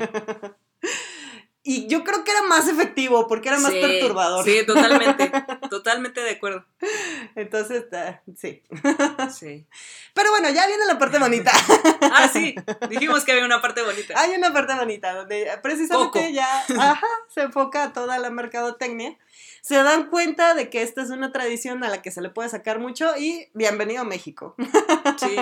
Y 1.67 1.87
yo 1.87 2.05
creo 2.05 2.25
que 2.25 2.31
era 2.31 2.43
más 2.43 2.69
efectivo 2.69 3.27
porque 3.27 3.49
era 3.49 3.59
más 3.59 3.73
perturbador. 3.73 4.45
Sí, 4.45 4.67
totalmente, 4.67 5.33
totalmente 5.71 6.21
de 6.21 6.33
acuerdo. 6.33 6.67
Entonces, 7.35 7.87
ah, 7.95 8.21
sí. 8.37 8.63
Sí. 9.35 9.67
Pero 10.13 10.29
bueno, 10.29 10.51
ya 10.51 10.67
viene 10.67 10.85
la 10.85 10.99
parte 10.99 11.19
bonita. 11.19 11.51
Ah, 12.17 12.29
sí, 12.29 12.55
dijimos 12.91 13.25
que 13.25 13.33
había 13.33 13.45
una 13.45 13.61
parte 13.61 13.83
bonita. 13.83 14.15
Hay 14.21 14.35
una 14.37 14.53
parte 14.53 14.75
bonita 14.75 15.15
donde 15.15 15.51
precisamente 15.63 16.33
ya 16.33 16.65
ajá, 16.79 17.07
se 17.29 17.43
enfoca 17.43 17.93
toda 17.93 18.19
la 18.19 18.31
mercadotecnia. 18.31 19.17
Se 19.63 19.75
dan 19.83 20.11
cuenta 20.11 20.55
de 20.55 20.69
que 20.71 20.83
esta 20.83 21.03
es 21.03 21.11
una 21.11 21.33
tradición 21.33 21.83
a 21.83 21.89
la 21.89 22.03
que 22.03 22.11
se 22.11 22.21
le 22.21 22.29
puede 22.29 22.51
sacar 22.51 22.79
mucho 22.79 23.17
y 23.17 23.49
bienvenido 23.55 24.03
a 24.03 24.05
México. 24.05 24.55
Sí. 25.17 25.37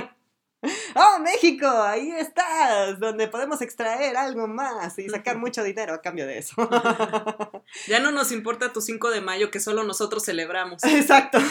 ¡Oh, 0.95 1.19
México! 1.21 1.67
Ahí 1.67 2.13
estás, 2.13 3.01
donde 3.01 3.27
podemos 3.27 3.61
extraer 3.63 4.17
algo 4.17 4.47
más 4.47 4.99
y 4.99 5.09
sacar 5.09 5.37
mucho 5.37 5.65
dinero 5.65 5.93
a 5.95 6.01
cambio 6.01 6.27
de 6.27 6.39
eso. 6.39 6.55
ya 7.89 7.99
no 7.99 8.13
nos 8.13 8.31
importa 8.31 8.73
tu 8.73 8.81
5 8.81 9.11
de 9.11 9.21
mayo 9.21 9.51
que 9.51 9.59
solo 9.59 9.83
nosotros 9.83 10.25
celebramos. 10.25 10.85
Exacto. 10.85 11.39
eso 11.39 11.51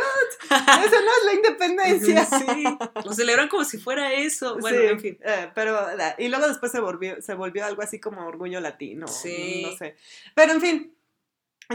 no 0.00 1.12
es 1.12 1.24
la 1.26 1.34
independencia. 1.34 2.24
Sí, 2.24 2.64
lo 3.04 3.12
celebran 3.12 3.48
como 3.48 3.64
si 3.64 3.78
fuera 3.78 4.12
eso. 4.12 4.58
Bueno, 4.58 4.80
en 4.80 5.00
fin. 5.00 5.18
Eh, 5.22 5.50
pero, 5.54 5.78
y 6.18 6.26
luego 6.28 6.48
después 6.48 6.72
se 6.72 6.80
volvió, 6.80 7.22
se 7.22 7.34
volvió 7.34 7.64
algo 7.64 7.82
así 7.82 8.00
como 8.00 8.26
orgullo 8.26 8.60
latino. 8.60 9.06
Sí. 9.06 9.62
No 9.64 9.76
sé. 9.76 9.94
Pero, 10.34 10.54
en 10.54 10.60
fin, 10.60 10.96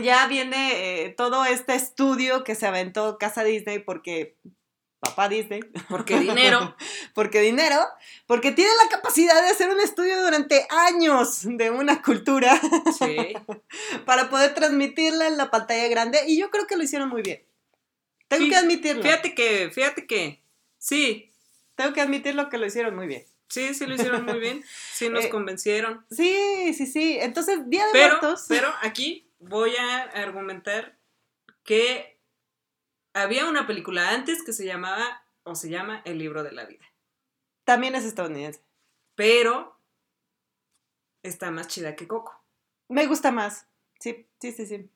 ya 0.02 0.28
viene 0.28 1.06
eh, 1.06 1.10
todo 1.10 1.46
este 1.46 1.74
estudio 1.76 2.44
que 2.44 2.56
se 2.56 2.68
aventó 2.68 3.18
Casa 3.18 3.46
Disney 3.46 3.80
porque 3.80 4.36
papá 5.00 5.30
Disney. 5.30 5.62
Porque 5.90 6.20
dinero. 6.20 6.76
porque 7.14 7.42
dinero. 7.42 7.80
Porque 8.26 8.52
tiene 8.52 8.72
la 8.84 8.90
capacidad 8.90 9.42
de 9.42 9.50
hacer 9.50 9.70
un 9.70 9.80
estudio 9.80 10.22
durante 10.22 10.66
años 10.70 11.42
de 11.44 11.70
una 11.70 12.02
cultura. 12.02 12.60
Sí. 12.98 13.34
para 14.06 14.30
poder 14.30 14.54
transmitirla 14.54 15.28
en 15.28 15.38
la 15.38 15.52
pantalla 15.52 15.88
grande. 15.88 16.20
Y 16.28 16.40
yo 16.40 16.50
creo 16.50 16.68
que 16.68 16.78
lo 16.78 16.84
hicieron 16.84 17.10
muy 17.10 17.22
bien. 17.22 17.44
Tengo 18.28 18.50
que 18.50 18.56
admitirlo. 18.56 19.04
Fíjate 19.04 19.34
que, 19.34 19.72
fíjate 19.72 20.06
que, 20.06 20.42
sí. 20.78 21.32
Tengo 21.76 21.94
que 21.94 22.02
admitirlo 22.02 22.50
que 22.50 22.58
lo 22.58 22.66
hicieron 22.66 22.96
muy 22.96 23.08
bien. 23.08 23.26
Sí, 23.50 23.74
sí 23.74 23.86
lo 23.86 23.96
hicieron 23.96 24.26
muy 24.26 24.40
bien. 24.40 24.64
Sí 24.94 25.10
nos 25.10 25.26
eh, 25.26 25.30
convencieron. 25.30 26.06
Sí, 26.12 26.74
sí, 26.74 26.86
sí. 26.86 27.18
Entonces, 27.20 27.70
Día 27.70 27.86
de 27.86 27.92
pero, 27.94 28.08
Muertos. 28.10 28.46
Pero 28.50 28.74
aquí 28.82 29.30
voy 29.40 29.76
a 29.76 30.02
argumentar 30.02 30.98
que 31.64 32.17
había 33.22 33.48
una 33.48 33.68
película 33.68 34.12
antes 34.12 34.44
que 34.44 34.54
se 34.54 34.66
llamaba, 34.66 35.24
o 35.44 35.56
se 35.56 35.70
llama, 35.70 36.02
El 36.06 36.20
libro 36.20 36.44
de 36.44 36.52
la 36.52 36.66
vida. 36.66 36.86
También 37.64 37.96
es 37.96 38.06
estadounidense. 38.06 38.62
Pero 39.16 39.78
está 41.24 41.52
más 41.52 41.68
chida 41.68 41.96
que 41.96 42.08
Coco. 42.08 42.42
Me 42.90 43.08
gusta 43.08 43.32
más. 43.32 43.68
Sí, 44.00 44.28
sí, 44.40 44.52
sí, 44.52 44.66
sí. 44.66 44.90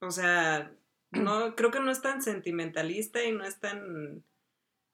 O 0.00 0.10
sea, 0.10 0.72
no, 1.10 1.54
creo 1.56 1.70
que 1.70 1.80
no 1.80 1.90
es 1.90 2.02
tan 2.02 2.22
sentimentalista 2.22 3.22
y 3.22 3.32
no 3.32 3.44
es 3.44 3.60
tan, 3.60 4.24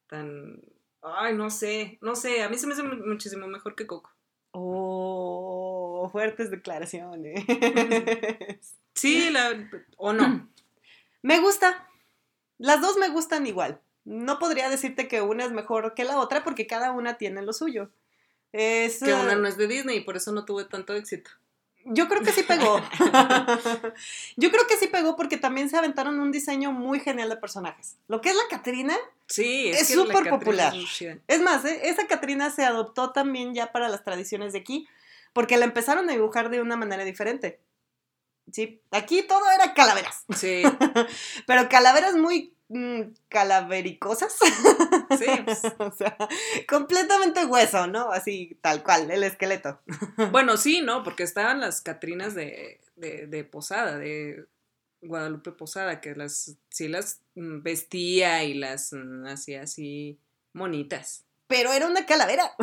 tan, 0.08 0.62
ay, 1.02 1.34
no 1.34 1.50
sé, 1.50 1.98
no 2.00 2.16
sé, 2.16 2.42
a 2.42 2.48
mí 2.48 2.58
se 2.58 2.66
me 2.66 2.74
hace 2.74 2.82
muchísimo 2.82 3.46
mejor 3.46 3.74
que 3.74 3.86
Coco. 3.86 4.10
Oh, 4.52 6.08
fuertes 6.12 6.50
declaraciones. 6.50 7.44
Sí, 8.96 9.28
la, 9.28 9.68
o 9.98 10.14
no. 10.14 10.48
Me 11.22 11.38
gusta, 11.40 11.86
las 12.58 12.80
dos 12.80 12.96
me 12.96 13.08
gustan 13.08 13.46
igual. 13.46 13.80
No 14.04 14.38
podría 14.38 14.68
decirte 14.68 15.08
que 15.08 15.22
una 15.22 15.44
es 15.44 15.52
mejor 15.52 15.94
que 15.94 16.04
la 16.04 16.18
otra 16.18 16.44
porque 16.44 16.66
cada 16.66 16.92
una 16.92 17.18
tiene 17.18 17.42
lo 17.42 17.52
suyo. 17.52 17.90
Es, 18.52 19.00
que 19.00 19.12
una 19.12 19.32
eh, 19.32 19.36
no 19.36 19.48
es 19.48 19.56
de 19.56 19.66
Disney 19.66 19.98
y 19.98 20.00
por 20.00 20.16
eso 20.16 20.32
no 20.32 20.44
tuve 20.44 20.64
tanto 20.64 20.94
éxito. 20.94 21.30
Yo 21.88 22.08
creo 22.08 22.22
que 22.22 22.32
sí 22.32 22.42
pegó. 22.42 22.80
Yo 24.36 24.50
creo 24.50 24.66
que 24.66 24.76
sí 24.76 24.88
pegó 24.88 25.16
porque 25.16 25.36
también 25.36 25.68
se 25.68 25.76
aventaron 25.76 26.18
un 26.18 26.32
diseño 26.32 26.72
muy 26.72 27.00
genial 27.00 27.28
de 27.28 27.36
personajes. 27.36 27.96
Lo 28.08 28.20
que 28.20 28.30
es 28.30 28.36
la 28.36 28.42
Catrina 28.48 28.96
sí, 29.26 29.68
es 29.68 29.88
súper 29.88 30.28
popular. 30.28 30.74
Es, 31.28 31.40
más, 31.40 31.64
¿eh? 31.64 31.80
esa 31.84 32.06
Catrina 32.06 32.50
se 32.50 32.64
adoptó 32.64 33.12
también 33.12 33.54
ya 33.54 33.72
para 33.72 33.88
las 33.88 34.02
tradiciones 34.02 34.52
de 34.52 34.60
aquí 34.60 34.88
porque 35.32 35.58
la 35.58 35.66
empezaron 35.66 36.08
a 36.08 36.12
dibujar 36.12 36.50
de 36.50 36.60
una 36.60 36.76
manera 36.76 37.04
diferente. 37.04 37.60
Sí, 38.52 38.80
aquí 38.90 39.22
todo 39.22 39.42
era 39.50 39.74
calaveras. 39.74 40.24
Sí. 40.36 40.62
Pero 41.46 41.68
calaveras 41.68 42.14
muy 42.14 42.54
mm, 42.68 43.02
calavericosas. 43.28 44.34
Sí. 45.18 45.26
Pues. 45.44 45.62
o 45.78 45.92
sea, 45.92 46.16
completamente 46.68 47.44
hueso, 47.44 47.86
¿no? 47.86 48.12
Así, 48.12 48.58
tal 48.60 48.82
cual, 48.82 49.10
el 49.10 49.24
esqueleto. 49.24 49.80
bueno, 50.30 50.56
sí, 50.56 50.80
¿no? 50.80 51.02
Porque 51.02 51.24
estaban 51.24 51.60
las 51.60 51.80
Catrinas 51.80 52.34
de, 52.34 52.80
de, 52.96 53.26
de 53.26 53.44
Posada, 53.44 53.98
de 53.98 54.46
Guadalupe 55.02 55.52
Posada, 55.52 56.00
que 56.00 56.14
las 56.14 56.56
sí 56.68 56.88
las 56.88 57.20
mm, 57.34 57.62
vestía 57.62 58.44
y 58.44 58.54
las 58.54 58.92
mm, 58.92 59.26
hacía 59.26 59.62
así 59.62 60.18
monitas 60.52 61.25
pero 61.46 61.72
era 61.72 61.86
una 61.86 62.06
calavera. 62.06 62.52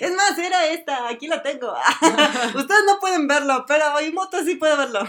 Es 0.00 0.12
más, 0.12 0.36
era 0.38 0.66
esta, 0.66 1.08
aquí 1.08 1.28
la 1.28 1.42
tengo. 1.42 1.72
Ustedes 2.54 2.80
no 2.86 2.98
pueden 3.00 3.28
verlo, 3.28 3.64
pero 3.66 3.84
moto 4.12 4.42
sí 4.44 4.56
puede 4.56 4.76
verlo. 4.76 5.00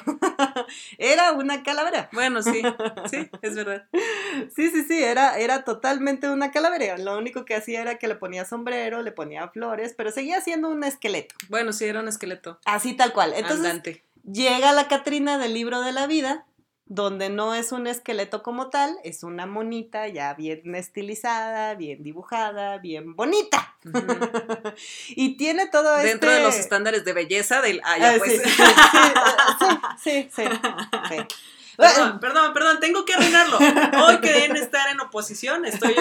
Era 0.98 1.32
una 1.34 1.64
calavera. 1.64 2.10
Bueno, 2.12 2.42
sí, 2.44 2.62
sí, 3.10 3.30
es 3.42 3.56
verdad. 3.56 3.86
Sí, 4.56 4.70
sí, 4.70 4.84
sí, 4.88 5.04
era, 5.04 5.38
era 5.38 5.64
totalmente 5.64 6.30
una 6.30 6.52
calavera. 6.52 6.98
Lo 6.98 7.18
único 7.18 7.46
que 7.46 7.56
hacía 7.56 7.82
era 7.82 7.98
que 7.98 8.08
le 8.08 8.16
ponía 8.16 8.46
sombrero, 8.46 9.02
le 9.02 9.12
ponía 9.12 9.48
flores, 9.50 9.94
pero 9.98 10.12
seguía 10.12 10.40
siendo 10.42 10.70
un 10.70 10.84
esqueleto. 10.84 11.36
Bueno, 11.50 11.74
sí, 11.74 11.86
era 11.86 12.00
un 12.00 12.08
esqueleto. 12.08 12.60
Así 12.66 12.94
tal 12.94 13.12
cual. 13.12 13.34
Entonces, 13.36 14.02
llega 14.24 14.72
la 14.74 14.88
Catrina 14.88 15.38
del 15.38 15.54
libro 15.54 15.82
de 15.82 15.92
la 15.92 16.08
vida 16.08 16.46
donde 16.88 17.30
no 17.30 17.56
es 17.56 17.72
un 17.72 17.88
esqueleto 17.88 18.44
como 18.44 18.70
tal, 18.70 18.96
es 19.04 19.24
una 19.24 19.46
monita 19.46 20.08
ya 20.08 20.34
bien 20.36 20.76
estilizada, 20.76 21.74
bien 21.76 22.04
dibujada, 22.04 22.78
bien 22.78 23.16
bonita. 23.16 23.76
y 25.10 25.38
tiene 25.38 25.68
todo 25.68 25.96
esto. 25.96 26.08
Dentro 26.08 26.32
de 26.32 26.42
los 26.42 26.50
este 26.50 26.62
estándares 26.62 27.04
de 27.04 27.14
belleza 27.14 27.62
del... 27.62 27.82
Ah, 27.84 27.98
ya, 27.98 28.18
pues. 28.18 28.42
sí, 30.04 30.30
sí, 30.32 30.44
sí, 30.44 30.44
Perdón, 31.78 32.22
perdón, 32.22 32.54
perdón, 32.54 32.80
tengo 32.80 33.04
que 33.04 33.16
arruinarlo. 33.16 33.58
Hoy 33.58 34.22
que 34.22 34.46
en 34.46 34.56
estar 34.56 34.90
en 34.94 35.02
oposición, 35.02 35.66
estoy 35.66 35.94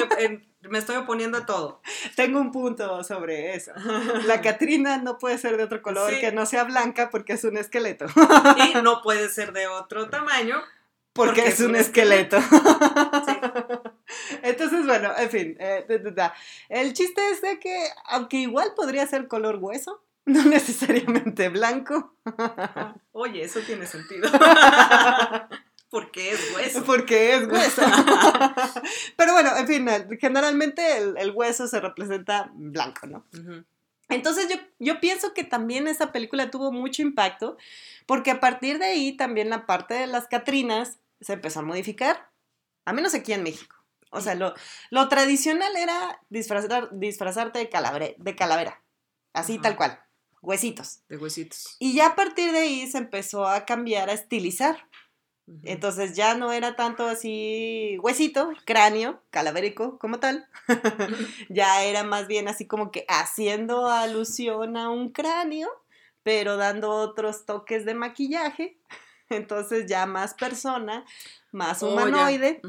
me 0.69 0.79
estoy 0.79 0.97
oponiendo 0.97 1.39
a 1.39 1.47
todo. 1.47 1.81
Tengo 2.17 2.41
un 2.41 2.53
punto 2.53 3.03
sobre 3.05 3.55
eso. 3.55 3.73
La 4.27 4.41
Catrina 4.41 4.99
no 4.99 5.19
puede 5.19 5.39
ser 5.39 5.57
de 5.57 5.65
otro 5.65 5.83
color 5.83 6.19
que 6.19 6.33
no 6.33 6.47
sea 6.47 6.65
blanca 6.65 7.11
porque 7.11 7.35
es 7.35 7.45
un 7.45 7.57
esqueleto. 7.57 8.07
Y 8.57 8.83
no 8.83 9.03
puede 9.03 9.29
ser 9.29 9.53
de 9.53 9.67
otro 9.67 10.09
tamaño 10.09 10.63
porque, 11.15 11.47
es, 11.47 11.61
un 11.61 11.77
esqueleto. 11.77 12.39
Entonces, 14.43 14.85
bueno, 14.85 15.13
en 15.17 15.31
fin. 15.31 15.57
Eh, 15.59 15.87
el 16.69 16.93
chiste 16.93 17.23
es 17.31 17.41
de 17.41 17.59
que, 17.59 17.87
aunque 18.07 18.39
igual 18.39 18.73
podría 18.77 19.07
ser 19.07 19.29
color 19.29 19.59
hueso, 19.61 20.05
no 20.27 20.45
necesariamente 20.45 21.49
blanco. 21.49 22.17
Oye, 23.13 23.43
eso 23.43 23.61
tiene 23.61 23.87
sentido. 23.87 24.29
Porque 25.91 26.33
es 26.33 26.53
hueso. 26.53 26.85
Porque 26.85 27.37
es 27.37 27.47
hueso. 27.47 27.83
Pero 29.17 29.33
bueno, 29.33 29.57
en 29.57 29.69
fin, 29.69 29.89
generalmente 30.21 30.99
el, 30.99 31.31
hueso 31.31 31.69
se 31.69 31.79
representa 31.79 32.51
blanco, 32.53 33.07
¿no? 33.07 33.25
Entonces 34.09 34.49
yo, 34.49 34.57
yo 34.81 34.99
pienso 34.99 35.35
que 35.35 35.45
también 35.45 35.87
esa 35.87 36.11
película 36.11 36.51
tuvo 36.51 36.73
mucho 36.73 37.03
impacto, 37.03 37.57
porque 38.07 38.33
a 38.33 38.41
partir 38.41 38.81
de 38.81 38.87
ahí 38.87 39.17
también 39.17 39.51
la 39.51 39.67
parte 39.67 39.95
de 39.95 40.09
las 40.09 40.27
Catrinas 40.27 40.99
se 41.21 41.35
empezó 41.35 41.61
a 41.61 41.65
modificar, 41.65 42.31
a 42.85 42.93
menos 42.93 43.15
aquí 43.15 43.33
en 43.33 43.43
México. 43.43 43.77
O 44.11 44.21
sea, 44.21 44.35
lo, 44.35 44.55
lo 44.91 45.09
tradicional 45.09 45.75
era 45.77 46.21
disfrazar, 46.31 46.89
disfrazarte 46.93 47.59
de, 47.59 47.69
calavera, 47.69 48.15
de 48.17 48.37
calavera, 48.37 48.83
así 49.33 49.59
tal 49.59 49.77
cual, 49.77 49.99
huesitos. 50.41 51.01
De 51.09 51.17
huesitos. 51.17 51.77
Y 51.81 51.95
ya 51.95 52.09
a 52.09 52.15
partir 52.15 52.53
de 52.53 52.59
ahí 52.59 52.87
se 52.87 52.99
empezó 52.99 53.47
a 53.47 53.65
cambiar, 53.65 54.11
a 54.11 54.13
estilizar. 54.13 54.89
Entonces 55.63 56.17
ya 56.17 56.35
no 56.37 56.53
era 56.53 56.75
tanto 56.75 57.07
así 57.07 57.99
huesito, 58.01 58.51
cráneo, 58.65 59.21
calavérico 59.31 59.99
como 59.99 60.19
tal. 60.19 60.49
ya 61.51 61.85
era 61.85 62.03
más 62.03 62.29
bien 62.29 62.49
así 62.49 62.67
como 62.67 62.91
que 62.91 63.05
haciendo 63.09 63.89
alusión 63.89 64.77
a 64.77 64.89
un 64.89 65.11
cráneo, 65.11 65.69
pero 66.23 66.57
dando 66.57 66.91
otros 66.91 67.45
toques 67.45 67.85
de 67.85 67.95
Entonces 69.31 69.87
ya 69.87 70.07
más 70.07 70.35
persona, 70.35 71.05
más 71.53 71.83
oh, 71.83 71.93
humanoide. 71.93 72.61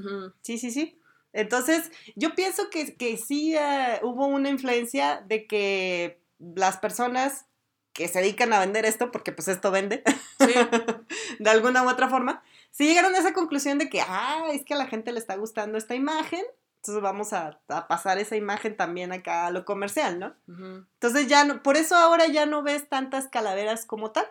Sí, 0.41 0.57
sí, 0.57 0.71
sí. 0.71 0.99
Entonces, 1.33 1.91
yo 2.15 2.33
pienso 2.33 2.69
que, 2.69 2.95
que 2.95 3.17
sí 3.17 3.55
eh, 3.55 3.99
hubo 4.03 4.25
una 4.25 4.49
influencia 4.49 5.21
de 5.27 5.47
que 5.47 6.21
las 6.39 6.77
personas 6.77 7.45
que 7.91 8.07
se 8.07 8.19
dedican 8.19 8.53
a 8.53 8.59
vender 8.59 8.85
esto, 8.85 9.11
porque 9.11 9.31
pues 9.31 9.47
esto 9.47 9.71
vende, 9.71 10.03
Sí. 10.39 10.53
de 11.39 11.49
alguna 11.49 11.83
u 11.83 11.89
otra 11.89 12.09
forma, 12.09 12.43
sí 12.71 12.85
llegaron 12.87 13.15
a 13.15 13.19
esa 13.19 13.33
conclusión 13.33 13.77
de 13.77 13.89
que, 13.89 14.01
ah, 14.01 14.47
es 14.51 14.63
que 14.65 14.73
a 14.73 14.77
la 14.77 14.87
gente 14.87 15.11
le 15.11 15.19
está 15.19 15.35
gustando 15.35 15.77
esta 15.77 15.95
imagen, 15.95 16.43
entonces 16.77 17.01
vamos 17.01 17.33
a, 17.33 17.59
a 17.69 17.87
pasar 17.87 18.17
esa 18.19 18.35
imagen 18.35 18.77
también 18.77 19.11
acá 19.11 19.47
a 19.47 19.51
lo 19.51 19.65
comercial, 19.65 20.19
¿no? 20.19 20.35
Entonces 20.47 21.27
ya 21.27 21.43
no, 21.43 21.63
por 21.63 21.77
eso 21.77 21.95
ahora 21.95 22.27
ya 22.27 22.45
no 22.45 22.61
ves 22.63 22.87
tantas 22.87 23.27
calaveras 23.27 23.85
como 23.85 24.11
tal. 24.11 24.25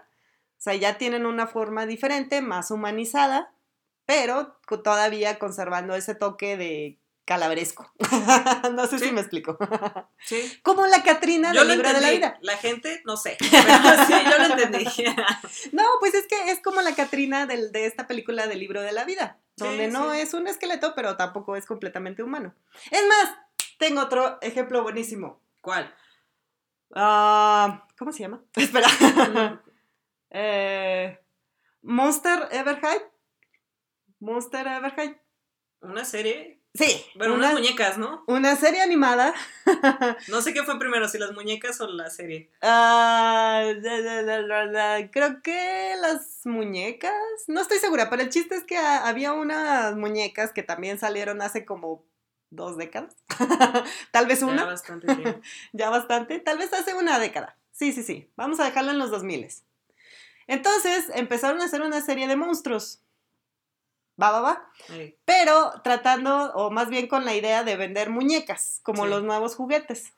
O 0.64 0.70
sea, 0.70 0.74
ya 0.76 0.96
tienen 0.96 1.26
una 1.26 1.46
forma 1.46 1.84
diferente, 1.84 2.40
más 2.40 2.70
humanizada, 2.70 3.52
pero 4.06 4.56
todavía 4.82 5.38
conservando 5.38 5.94
ese 5.94 6.14
toque 6.14 6.56
de 6.56 6.98
calaveresco. 7.26 7.92
no 8.72 8.86
sé 8.86 8.98
Sí. 8.98 9.04
si 9.08 9.12
me 9.12 9.20
explico. 9.20 9.58
Sí. 10.24 10.58
como 10.62 10.86
la 10.86 11.02
Catrina 11.02 11.52
del 11.52 11.68
libro 11.68 11.92
de 11.92 12.00
la 12.00 12.10
vida. 12.10 12.38
La 12.40 12.56
gente, 12.56 13.02
no 13.04 13.18
sé. 13.18 13.36
Pero 13.38 13.50
sí, 14.06 14.14
yo 14.24 14.38
lo 14.38 14.44
entendí. 14.54 14.86
No, 15.72 15.82
pues 16.00 16.14
es 16.14 16.26
que 16.26 16.50
es 16.50 16.60
como 16.60 16.80
la 16.80 16.94
Catrina 16.94 17.44
del, 17.44 17.70
de 17.70 17.84
esta 17.84 18.06
película 18.06 18.46
del 18.46 18.60
libro 18.60 18.80
de 18.80 18.92
la 18.92 19.04
vida, 19.04 19.36
Sí, 19.58 19.64
donde 19.64 19.88
no 19.88 20.14
es 20.14 20.32
un 20.32 20.48
esqueleto, 20.48 20.94
pero 20.94 21.18
tampoco 21.18 21.56
es 21.56 21.66
completamente 21.66 22.22
humano. 22.22 22.54
Es 22.90 23.02
más, 23.06 23.36
tengo 23.78 24.00
otro 24.00 24.38
ejemplo 24.40 24.82
buenísimo. 24.82 25.42
¿Cuál? 25.60 25.94
Ah, 26.94 27.86
¿Cómo 27.98 28.12
se 28.12 28.20
llama? 28.20 28.40
Espera. 28.56 28.88
Eh, 30.36 31.16
Monster 31.82 32.48
Everhide. 32.50 33.04
Monster 34.18 34.66
Everhide. 34.66 35.20
Una 35.80 36.04
serie. 36.04 36.60
Sí, 36.74 37.06
Bueno, 37.14 37.34
una, 37.34 37.50
unas 37.50 37.60
muñecas, 37.60 37.98
¿no? 37.98 38.24
una 38.26 38.56
serie 38.56 38.82
animada. 38.82 39.32
No 40.28 40.42
sé 40.42 40.52
qué 40.52 40.64
fue 40.64 40.76
primero, 40.80 41.06
si 41.06 41.18
las 41.18 41.32
muñecas 41.32 41.80
o 41.80 41.86
la 41.86 42.10
serie. 42.10 42.50
Ah, 42.62 43.62
la, 43.80 44.22
la, 44.40 44.66
la, 44.66 45.10
creo 45.12 45.40
que 45.40 45.94
las 46.00 46.40
muñecas. 46.44 47.12
No 47.46 47.60
estoy 47.60 47.78
segura, 47.78 48.10
pero 48.10 48.22
el 48.22 48.30
chiste 48.30 48.56
es 48.56 48.64
que 48.64 48.76
había 48.76 49.32
unas 49.34 49.94
muñecas 49.94 50.52
que 50.52 50.64
también 50.64 50.98
salieron 50.98 51.42
hace 51.42 51.64
como 51.64 52.04
dos 52.50 52.76
décadas. 52.76 53.14
Tal 54.10 54.26
vez 54.26 54.40
Ya 54.40 54.46
una, 54.46 54.64
bastante 54.64 55.14
tiempo. 55.14 55.40
ya 55.72 55.90
bastante. 55.90 56.40
Tal 56.40 56.58
vez 56.58 56.72
hace 56.72 56.94
una 56.94 57.20
década. 57.20 57.56
Sí, 57.70 57.92
sí, 57.92 58.02
sí. 58.02 58.32
Vamos 58.34 58.58
a 58.58 58.64
dejarlo 58.64 58.90
en 58.90 58.98
los 58.98 59.12
2000. 59.12 59.46
Entonces 60.46 61.10
empezaron 61.14 61.60
a 61.60 61.64
hacer 61.64 61.82
una 61.82 62.00
serie 62.00 62.26
de 62.28 62.36
monstruos. 62.36 63.00
Va, 64.20 64.30
va, 64.30 64.40
va. 64.40 64.70
Pero 65.24 65.80
tratando, 65.82 66.52
o 66.54 66.70
más 66.70 66.88
bien 66.88 67.08
con 67.08 67.24
la 67.24 67.34
idea 67.34 67.64
de 67.64 67.76
vender 67.76 68.10
muñecas, 68.10 68.80
como 68.84 69.04
Sí. 69.04 69.10
los 69.10 69.22
nuevos 69.24 69.56
juguetes. 69.56 70.12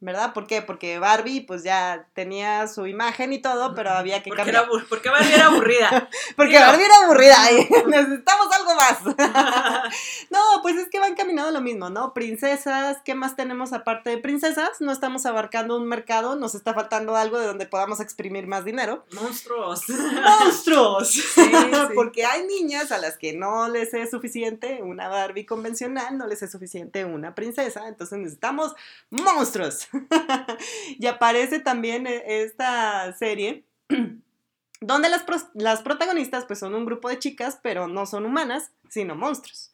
¿Verdad? 0.00 0.32
¿Por 0.32 0.46
qué? 0.46 0.62
Porque 0.62 0.98
Barbie 0.98 1.42
pues 1.42 1.62
ya 1.62 2.06
tenía 2.14 2.66
su 2.68 2.86
imagen 2.86 3.32
y 3.32 3.42
todo, 3.42 3.74
pero 3.74 3.90
había 3.90 4.22
que 4.22 4.30
Porque, 4.30 4.44
cambiar. 4.44 4.64
era, 4.64 4.84
porque 4.88 5.10
Barbie 5.10 5.34
era 5.34 5.46
aburrida. 5.46 6.08
Porque 6.36 6.52
Digo. 6.52 6.64
Barbie 6.64 6.84
era 6.84 6.94
aburrida 7.04 7.52
y 7.52 7.68
necesitamos 7.88 8.46
algo 8.54 8.74
más. 8.74 9.04
no, 10.30 10.40
pues 10.62 10.76
es 10.76 10.88
que 10.88 10.98
van 10.98 11.14
caminando 11.14 11.50
lo 11.50 11.60
mismo, 11.60 11.90
¿no? 11.90 12.14
Princesas, 12.14 12.98
¿qué 13.04 13.14
más 13.14 13.36
tenemos 13.36 13.72
aparte 13.72 14.10
de 14.10 14.18
princesas? 14.18 14.80
No 14.80 14.92
estamos 14.92 15.26
abarcando 15.26 15.76
un 15.76 15.86
mercado, 15.86 16.36
nos 16.36 16.54
está 16.54 16.72
faltando 16.72 17.16
algo 17.16 17.38
de 17.38 17.46
donde 17.46 17.66
podamos 17.66 18.00
exprimir 18.00 18.46
más 18.46 18.64
dinero. 18.64 19.04
Monstruos. 19.12 19.82
¡Monstruos! 19.88 21.10
sí. 21.10 21.52
Porque 21.94 22.24
hay 22.24 22.46
niñas 22.46 22.92
a 22.92 22.98
las 22.98 23.18
que 23.18 23.34
no 23.34 23.68
les 23.68 23.92
es 23.94 24.10
suficiente 24.10 24.80
una 24.82 25.08
Barbie 25.08 25.44
convencional, 25.44 26.16
no 26.16 26.26
les 26.26 26.42
es 26.42 26.50
suficiente 26.50 27.04
una 27.04 27.34
princesa, 27.34 27.88
entonces 27.88 28.18
necesitamos 28.18 28.74
monstruos. 29.10 29.57
y 30.98 31.06
aparece 31.06 31.60
también 31.60 32.06
eh, 32.06 32.42
esta 32.42 33.12
serie 33.16 33.64
donde 34.80 35.08
las, 35.08 35.24
las 35.54 35.82
protagonistas 35.82 36.44
pues 36.44 36.58
son 36.58 36.74
un 36.74 36.86
grupo 36.86 37.08
de 37.08 37.18
chicas, 37.18 37.58
pero 37.62 37.88
no 37.88 38.06
son 38.06 38.26
humanas, 38.26 38.70
sino 38.88 39.14
monstruos. 39.14 39.72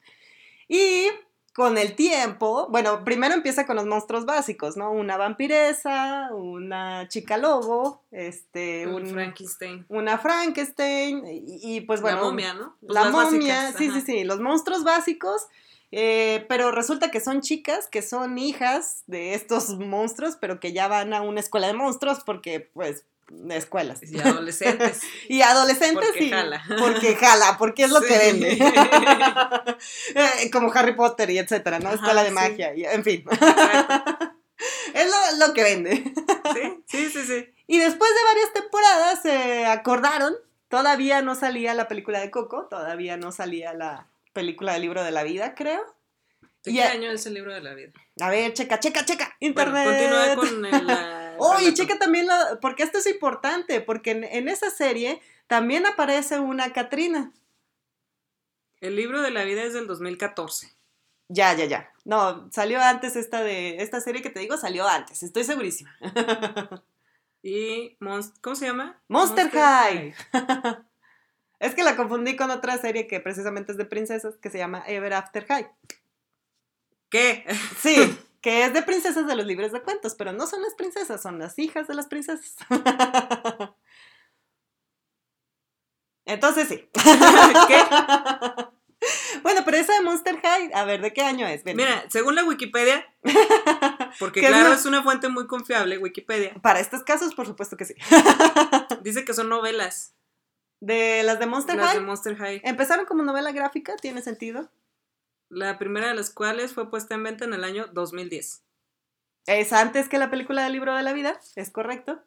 Y 0.69 1.09
con 1.55 1.79
el 1.79 1.95
tiempo, 1.95 2.67
bueno, 2.69 3.05
primero 3.05 3.33
empieza 3.33 3.65
con 3.65 3.77
los 3.77 3.87
monstruos 3.87 4.27
básicos, 4.27 4.77
¿no? 4.77 4.91
Una 4.91 5.17
vampiresa, 5.17 6.31
una 6.33 7.07
chica 7.07 7.37
lobo, 7.37 8.03
este, 8.11 8.89
Un 8.89 9.05
un, 9.05 9.07
Frankenstein. 9.11 9.87
una 9.89 10.19
Frankenstein 10.19 11.25
y, 11.27 11.77
y, 11.77 11.81
pues 11.83 12.01
bueno, 12.01 12.19
la 12.19 12.25
momia, 12.25 12.55
¿no? 12.55 12.77
Pues 12.81 12.93
la 12.93 13.05
momia, 13.11 13.67
básicas, 13.67 13.77
sí, 13.77 13.89
ajá. 13.89 14.01
sí, 14.01 14.05
sí, 14.05 14.25
los 14.25 14.41
monstruos 14.41 14.83
básicos, 14.83 15.47
eh, 15.93 16.45
pero 16.49 16.71
resulta 16.71 17.11
que 17.11 17.21
son 17.21 17.41
chicas, 17.41 17.87
que 17.89 18.03
son 18.03 18.39
hijas 18.39 19.03
de 19.07 19.35
estos 19.35 19.71
monstruos, 19.79 20.37
pero 20.41 20.61
que 20.61 20.73
ya 20.73 20.89
van 20.89 21.13
a 21.15 21.23
una 21.23 21.41
escuela 21.41 21.67
de 21.67 21.75
monstruos 21.75 22.19
porque, 22.25 22.61
pues, 22.75 23.05
de 23.31 23.57
escuelas. 23.57 24.01
Y 24.03 24.21
adolescentes. 24.21 25.01
Y 25.29 25.41
adolescentes 25.43 26.09
Porque 26.09 26.25
y- 26.25 26.31
jala. 26.31 26.63
Porque 26.79 27.17
jala, 27.17 27.57
porque 27.59 27.85
es 27.85 27.91
lo 27.91 28.01
que 28.03 28.19
vende. 28.19 28.59
Eh, 30.15 30.51
Como 30.51 30.73
Harry 30.73 30.95
Potter 30.95 31.31
y 31.31 31.39
etcétera, 31.39 31.79
¿no? 31.79 31.87
Ajá, 31.89 31.97
Escuela 31.97 32.23
de 32.23 32.29
sí. 32.29 32.35
magia, 32.35 32.75
y, 32.75 32.85
en 32.85 33.03
fin. 33.05 33.25
Es 34.95 35.07
lo, 35.11 35.47
lo 35.47 35.53
que 35.55 35.63
vende. 35.63 35.97
Sí, 36.55 36.83
sí, 36.87 37.11
sí, 37.11 37.23
sí. 37.27 37.55
Y 37.67 37.79
después 37.79 38.11
de 38.15 38.25
varias 38.25 38.53
temporadas 38.53 39.21
se 39.23 39.67
acordaron, 39.67 40.35
todavía 40.69 41.23
no 41.23 41.35
salía 41.35 41.75
la 41.75 41.89
película 41.89 42.21
de 42.21 42.31
Coco, 42.31 42.67
todavía 42.71 43.17
no 43.17 43.33
salía 43.33 43.73
la 43.75 44.07
película 44.35 44.75
del 44.75 44.83
libro 44.83 45.03
de 45.03 45.11
la 45.13 45.23
vida, 45.23 45.55
creo. 45.55 45.83
¿De 46.63 46.73
Y 46.73 46.75
qué 46.77 46.83
año 46.83 47.11
es 47.11 47.25
el 47.25 47.33
libro 47.35 47.55
de 47.55 47.63
la 47.63 47.73
vida? 47.75 47.93
A 48.21 48.29
ver, 48.31 48.53
checa, 48.53 48.79
checa, 48.81 49.05
checa, 49.07 49.35
Bueno, 49.41 49.71
internet. 49.71 50.35
continúa 50.37 50.37
con 50.37 50.67
el. 50.67 50.87
la- 50.87 51.21
Oh, 51.39 51.59
y 51.61 51.75
checa 51.75 51.99
también, 51.99 52.27
lo- 52.29 52.61
porque 52.61 52.85
esto 52.85 52.99
es 52.99 53.07
importante, 53.09 53.81
porque 53.81 54.13
en, 54.13 54.23
en 54.25 54.49
esa 54.49 54.71
serie 54.71 55.21
también 55.49 55.85
aparece 55.87 56.39
una 56.39 56.73
Catrina. 56.73 57.33
El 58.81 58.95
libro 58.97 59.21
de 59.23 59.31
la 59.33 59.43
vida 59.45 59.63
es 59.65 59.73
del 59.73 59.87
2014. 59.89 60.73
Ya, 61.29 61.55
ya, 61.55 61.65
ya. 61.65 61.91
No, 62.05 62.49
salió 62.53 62.81
antes 62.83 63.17
esta 63.17 63.43
de 63.43 63.79
esta 63.83 64.01
serie 64.01 64.21
que 64.23 64.31
te 64.31 64.41
digo, 64.41 64.57
salió 64.59 64.87
antes, 64.87 65.23
estoy 65.23 65.45
segurísima. 65.45 65.97
Y. 67.43 67.97
Monst- 68.01 68.37
¿Cómo 68.41 68.57
se 68.57 68.67
llama? 68.67 69.03
Monster 69.09 69.51
High. 69.51 70.15
Es 71.65 71.75
que 71.75 71.83
la 71.83 71.97
confundí 71.97 72.37
con 72.37 72.51
otra 72.51 72.77
serie 72.77 73.07
que 73.07 73.21
precisamente 73.21 73.73
es 73.73 73.79
de 73.79 73.87
princesas 73.87 74.35
que 74.37 74.51
se 74.51 74.59
llama 74.59 74.85
Ever 74.87 75.15
After 75.15 75.47
High. 75.47 75.67
¿Qué? 77.09 77.47
Sí, 77.81 78.19
que 78.43 78.67
es 78.67 78.75
de 78.75 78.83
princesas 78.83 79.27
de 79.27 79.35
los 79.35 79.47
libros 79.47 79.73
de 79.73 79.81
cuentos, 79.81 80.15
pero 80.15 80.35
no 80.35 80.47
son 80.47 80.61
las 80.61 80.75
princesas, 80.75 81.23
son 81.23 81.39
las 81.39 81.59
hijas 81.59 81.89
de 81.89 81.95
las 81.95 82.07
princesas. 82.07 82.57
Entonces 86.27 86.69
sí. 86.69 86.87
¿Qué? 87.69 87.83
Bueno, 89.43 89.63
pero 89.65 89.79
esa 89.79 89.95
de 89.95 90.03
Monster 90.03 90.39
High, 90.43 90.71
a 90.75 90.85
ver, 90.85 91.01
¿de 91.01 91.15
qué 91.15 91.23
año 91.23 91.47
es? 91.47 91.65
Ven. 91.65 91.79
Mira, 91.79 92.05
según 92.11 92.35
la 92.35 92.45
Wikipedia, 92.45 93.07
porque 94.19 94.41
¿Qué 94.41 94.47
es 94.49 94.53
claro, 94.53 94.75
es 94.75 94.85
una 94.85 95.03
fuente 95.03 95.31
muy 95.31 95.47
confiable, 95.47 95.97
Wikipedia, 95.97 96.53
Para 96.61 96.81
estos 96.81 97.05
casos, 97.05 97.35
por 97.35 97.47
supuesto 97.47 97.79
que 97.79 97.87
sí. 97.87 97.95
dice 99.01 99.25
que 99.25 99.33
son 99.33 99.49
novelas. 99.49 100.15
De 100.81 101.23
las 101.23 101.39
de 101.39 101.47
Monster 101.47 101.77
Las 101.77 101.87
High, 101.87 101.99
de 101.99 102.05
Monster 102.05 102.37
High. 102.37 102.61
empezaron 102.65 103.07
como 103.07 103.23
novela 103.23 103.53
gráfica, 103.53 103.97
¿tiene 103.97 104.23
sentido? 104.23 104.71
La 105.49 105.79
primera 105.79 106.09
de 106.09 106.15
las 106.15 106.31
cuales 106.31 106.73
fue 106.73 106.91
puesta 106.91 107.15
en 107.15 107.23
venta 107.23 107.45
en 107.45 107.55
el 107.55 107.65
año 107.65 107.87
2010. 107.93 108.63
Es 109.47 109.73
antes 109.73 110.09
que 110.09 110.19
la 110.19 110.31
película 110.31 110.65
del 110.65 110.73
libro 110.73 110.95
de 110.95 111.03
la 111.03 111.13
vida, 111.13 111.39
es 111.55 111.71
correcto. 111.71 112.23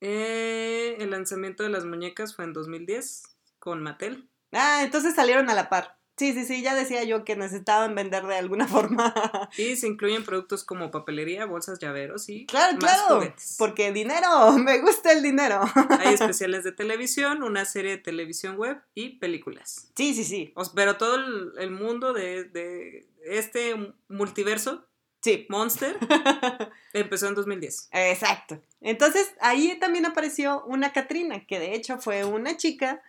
Eh, 0.00 0.96
el 0.98 1.10
lanzamiento 1.10 1.62
de 1.62 1.68
las 1.68 1.84
muñecas 1.84 2.34
fue 2.34 2.44
en 2.44 2.52
2010 2.52 3.36
con 3.58 3.82
Mattel. 3.82 4.28
Ah, 4.52 4.82
entonces 4.82 5.14
salieron 5.14 5.50
a 5.50 5.54
la 5.54 5.68
par. 5.68 5.95
Sí, 6.16 6.32
sí, 6.32 6.46
sí, 6.46 6.62
ya 6.62 6.74
decía 6.74 7.04
yo 7.04 7.24
que 7.24 7.36
necesitaban 7.36 7.94
vender 7.94 8.26
de 8.26 8.36
alguna 8.36 8.66
forma. 8.68 9.14
Y 9.56 9.76
se 9.76 9.86
incluyen 9.86 10.24
productos 10.24 10.64
como 10.64 10.90
papelería, 10.90 11.44
bolsas, 11.44 11.78
llaveros 11.78 12.28
y 12.28 12.46
claro, 12.46 12.78
más 12.78 12.94
claro. 12.94 13.16
juguetes. 13.16 13.56
Porque 13.58 13.92
dinero, 13.92 14.52
me 14.58 14.78
gusta 14.78 15.12
el 15.12 15.22
dinero. 15.22 15.60
Hay 16.00 16.14
especiales 16.14 16.64
de 16.64 16.72
televisión, 16.72 17.42
una 17.42 17.64
serie 17.64 17.92
de 17.92 17.98
televisión 17.98 18.56
web 18.56 18.80
y 18.94 19.18
películas. 19.18 19.90
Sí, 19.94 20.14
sí, 20.14 20.24
sí. 20.24 20.54
Pero 20.74 20.96
todo 20.96 21.16
el, 21.58 21.70
mundo 21.70 22.12
de, 22.12 22.44
de 22.44 23.06
este 23.24 23.74
multiverso, 24.08 24.86
Sí, 25.22 25.44
Monster, 25.48 25.96
empezó 26.92 27.26
en 27.26 27.34
2010. 27.34 27.88
exacto. 27.90 28.62
Entonces 28.80 29.28
ahí 29.40 29.76
también 29.80 30.06
apareció 30.06 30.62
una 30.66 30.92
Catrina, 30.92 31.44
que 31.46 31.58
de 31.58 31.74
hecho 31.74 31.98
fue 31.98 32.24
una 32.24 32.56
chica 32.56 33.02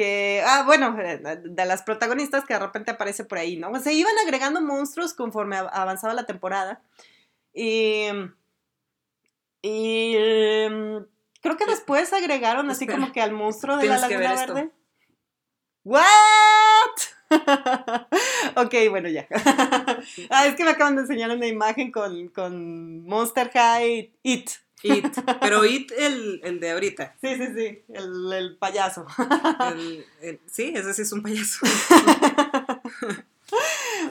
que, 0.00 0.42
ah, 0.46 0.62
bueno, 0.64 0.96
de 0.96 1.64
las 1.66 1.82
protagonistas 1.82 2.44
que 2.46 2.54
de 2.54 2.60
repente 2.60 2.90
aparece 2.90 3.24
por 3.24 3.36
ahí, 3.36 3.56
¿no? 3.58 3.78
Se 3.80 3.92
iban 3.92 4.14
agregando 4.24 4.62
monstruos 4.62 5.12
conforme 5.12 5.56
av- 5.58 5.68
avanzaba 5.72 6.14
la 6.14 6.24
temporada. 6.24 6.80
Y. 7.52 8.06
Y. 9.62 10.14
em, 10.16 11.04
creo 11.42 11.56
que 11.58 11.66
después 11.66 12.12
agregaron 12.14 12.70
así 12.70 12.84
Espera. 12.84 12.98
como 13.00 13.12
que 13.12 13.20
al 13.20 13.32
monstruo 13.32 13.76
de 13.76 13.86
la 13.88 13.98
Laguna 13.98 14.32
esto. 14.34 14.54
Verde. 14.54 14.70
¿What? 15.84 16.00
ok, 18.56 18.74
bueno, 18.90 19.08
ya. 19.08 19.26
ah, 20.30 20.46
es 20.46 20.54
que 20.56 20.64
me 20.64 20.70
acaban 20.70 20.96
de 20.96 21.02
enseñar 21.02 21.30
una 21.30 21.46
imagen 21.46 21.92
con, 21.92 22.28
con 22.28 23.04
Monster 23.04 23.50
High 23.52 24.12
It. 24.22 24.50
It. 24.82 25.04
Pero 25.40 25.64
It, 25.64 25.92
el, 25.92 26.40
el 26.44 26.60
de 26.60 26.70
ahorita. 26.70 27.16
Sí, 27.20 27.36
sí, 27.36 27.46
sí. 27.54 27.82
El, 27.88 28.32
el 28.32 28.56
payaso. 28.56 29.06
El- 30.22 30.40
sí, 30.46 30.72
ese 30.74 30.94
sí 30.94 31.02
es 31.02 31.12
un 31.12 31.22
payaso. 31.22 31.66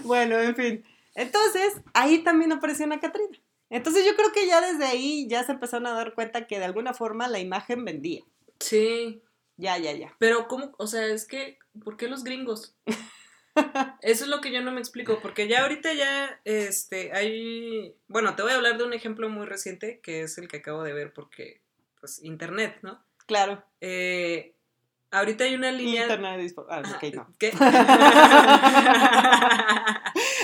bueno, 0.03 0.37
en 0.39 0.55
fin. 0.55 0.85
Entonces, 1.15 1.73
ahí 1.93 2.19
también 2.23 2.51
apareció 2.51 2.85
una 2.85 2.99
Catrina. 2.99 3.37
Entonces 3.69 4.05
yo 4.05 4.15
creo 4.15 4.31
que 4.31 4.47
ya 4.47 4.61
desde 4.61 4.85
ahí 4.85 5.27
ya 5.27 5.43
se 5.43 5.51
empezaron 5.51 5.85
a 5.87 5.93
dar 5.93 6.13
cuenta 6.15 6.47
que 6.47 6.57
de 6.57 6.65
alguna 6.65 6.93
forma 6.93 7.27
la 7.27 7.39
imagen 7.39 7.85
vendía. 7.85 8.23
Sí. 8.59 9.21
Ya, 9.57 9.77
ya, 9.77 9.91
ya. 9.91 10.15
Pero, 10.17 10.47
¿cómo? 10.47 10.73
O 10.77 10.87
sea, 10.87 11.05
es 11.05 11.25
que, 11.25 11.59
¿por 11.83 11.97
qué 11.97 12.07
los 12.07 12.23
gringos? 12.23 12.75
Eso 14.01 14.23
es 14.23 14.29
lo 14.29 14.41
que 14.41 14.51
yo 14.51 14.61
no 14.61 14.71
me 14.71 14.79
explico, 14.79 15.19
porque 15.21 15.47
ya 15.47 15.61
ahorita 15.61 15.93
ya, 15.93 16.39
este, 16.45 17.11
hay, 17.13 17.95
bueno, 18.07 18.35
te 18.35 18.43
voy 18.43 18.51
a 18.51 18.55
hablar 18.55 18.77
de 18.77 18.83
un 18.83 18.93
ejemplo 18.93 19.29
muy 19.29 19.45
reciente, 19.45 19.99
que 20.01 20.21
es 20.21 20.37
el 20.37 20.47
que 20.47 20.57
acabo 20.57 20.83
de 20.83 20.93
ver, 20.93 21.13
porque, 21.13 21.61
pues, 21.99 22.23
internet, 22.23 22.77
¿no? 22.81 23.03
Claro. 23.25 23.63
Eh, 23.81 24.53
ahorita 25.11 25.43
hay 25.43 25.55
una 25.55 25.71
línea... 25.71 26.03
Internet 26.03 26.53
Ah, 26.69 26.81
ok, 26.95 27.03
no. 27.13 27.27
¿Qué? 27.37 27.51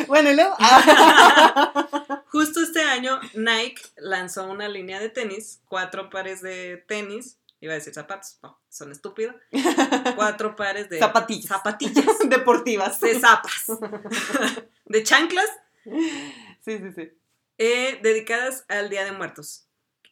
Bueno, 0.08 0.32
y 0.32 0.36
luego. 0.36 0.56
Justo 2.28 2.62
este 2.62 2.84
año, 2.84 3.20
Nike 3.34 3.82
lanzó 3.98 4.50
una 4.50 4.68
línea 4.68 5.00
de 5.00 5.10
tenis, 5.10 5.62
cuatro 5.68 6.10
pares 6.10 6.42
de 6.42 6.84
tenis, 6.88 7.38
iba 7.66 7.74
a 7.74 7.76
decir 7.76 7.94
zapatos, 7.94 8.40
no, 8.44 8.60
son 8.70 8.92
estúpidos, 8.92 9.36
cuatro 10.16 10.56
pares 10.56 10.90
de 10.90 11.00
Zapatillas. 11.00 11.48
zapatillas, 11.48 12.18
deportivas. 12.30 13.00
de 13.00 13.20
zapas, 13.20 13.68
de 14.86 15.04
chanclas, 15.04 15.50
Sí, 15.84 16.80
sí, 16.80 16.92
sí. 16.96 17.12
eh, 17.60 18.00
dedicadas 18.02 18.66
al 18.68 18.90
Día 18.90 19.04
de 19.06 19.12
Muertos. 19.12 19.68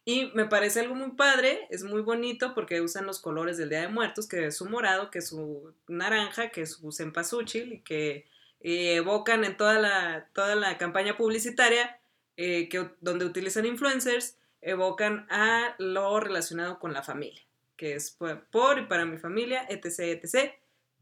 Y 0.05 0.31
me 0.35 0.45
parece 0.45 0.81
algo 0.81 0.95
muy 0.95 1.11
padre, 1.11 1.65
es 1.69 1.83
muy 1.83 2.01
bonito 2.01 2.53
porque 2.53 2.81
usan 2.81 3.05
los 3.05 3.19
colores 3.21 3.57
del 3.57 3.69
Día 3.69 3.81
de 3.81 3.87
Muertos, 3.87 4.27
que 4.27 4.45
es 4.47 4.57
su 4.57 4.65
morado, 4.65 5.09
que 5.09 5.19
es 5.19 5.29
su 5.29 5.73
naranja, 5.87 6.49
que 6.49 6.61
es 6.63 6.73
su 6.73 6.91
cempasúchil 6.91 7.73
y 7.73 7.79
que 7.79 8.27
eh, 8.59 8.95
evocan 8.95 9.45
en 9.45 9.55
toda 9.55 9.79
la, 9.79 10.27
toda 10.33 10.55
la 10.55 10.77
campaña 10.77 11.15
publicitaria 11.15 11.99
eh, 12.35 12.67
que, 12.69 12.89
donde 12.99 13.25
utilizan 13.25 13.65
influencers, 13.65 14.35
evocan 14.63 15.27
a 15.29 15.75
lo 15.77 16.19
relacionado 16.19 16.79
con 16.79 16.93
la 16.93 17.03
familia, 17.03 17.41
que 17.75 17.95
es 17.95 18.11
por, 18.11 18.45
por 18.45 18.79
y 18.79 18.85
para 18.85 19.05
mi 19.05 19.17
familia, 19.17 19.65
etc, 19.69 19.99
etc. 20.23 20.53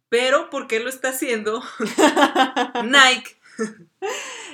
Pero, 0.09 0.49
¿por 0.49 0.67
qué 0.67 0.79
lo 0.79 0.89
está 0.89 1.09
haciendo 1.09 1.63
Nike? 2.83 3.37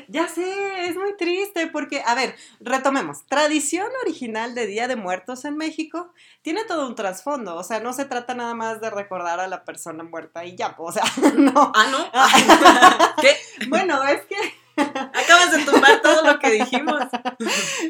Ya 0.10 0.30
sé, 0.30 0.88
es 0.88 0.96
muy 0.96 1.18
triste 1.18 1.68
porque, 1.68 2.02
a 2.06 2.16
ver, 2.16 2.34
retomemos. 2.62 3.26
Tradición 3.26 3.88
original 4.04 4.56
de 4.56 4.66
Día 4.66 4.88
de 4.88 4.96
Muertos 4.96 5.44
en 5.44 5.58
México 5.58 6.14
tiene 6.42 6.64
todo 6.64 6.88
un 6.88 6.96
trasfondo. 6.96 7.56
O 7.56 7.64
sea, 7.64 7.82
no 7.82 7.92
se 7.92 8.06
trata 8.06 8.34
nada 8.34 8.54
más 8.54 8.80
de 8.80 8.90
recordar 8.90 9.42
a 9.42 9.50
la 9.50 9.66
persona 9.66 10.04
muerta 10.04 10.46
y 10.46 10.56
ya. 10.56 10.76
O 10.78 10.94
sea, 10.94 11.04
no. 11.38 11.74
Ah, 11.76 11.88
no. 11.92 13.22
¿Qué? 13.22 13.36
Bueno, 13.68 14.02
es 14.06 14.22
que 14.28 14.36
Acabas 15.38 15.58
de 15.58 15.72
tumbar 15.72 16.02
todo 16.02 16.24
lo 16.24 16.40
que 16.40 16.52
dijimos. 16.52 17.04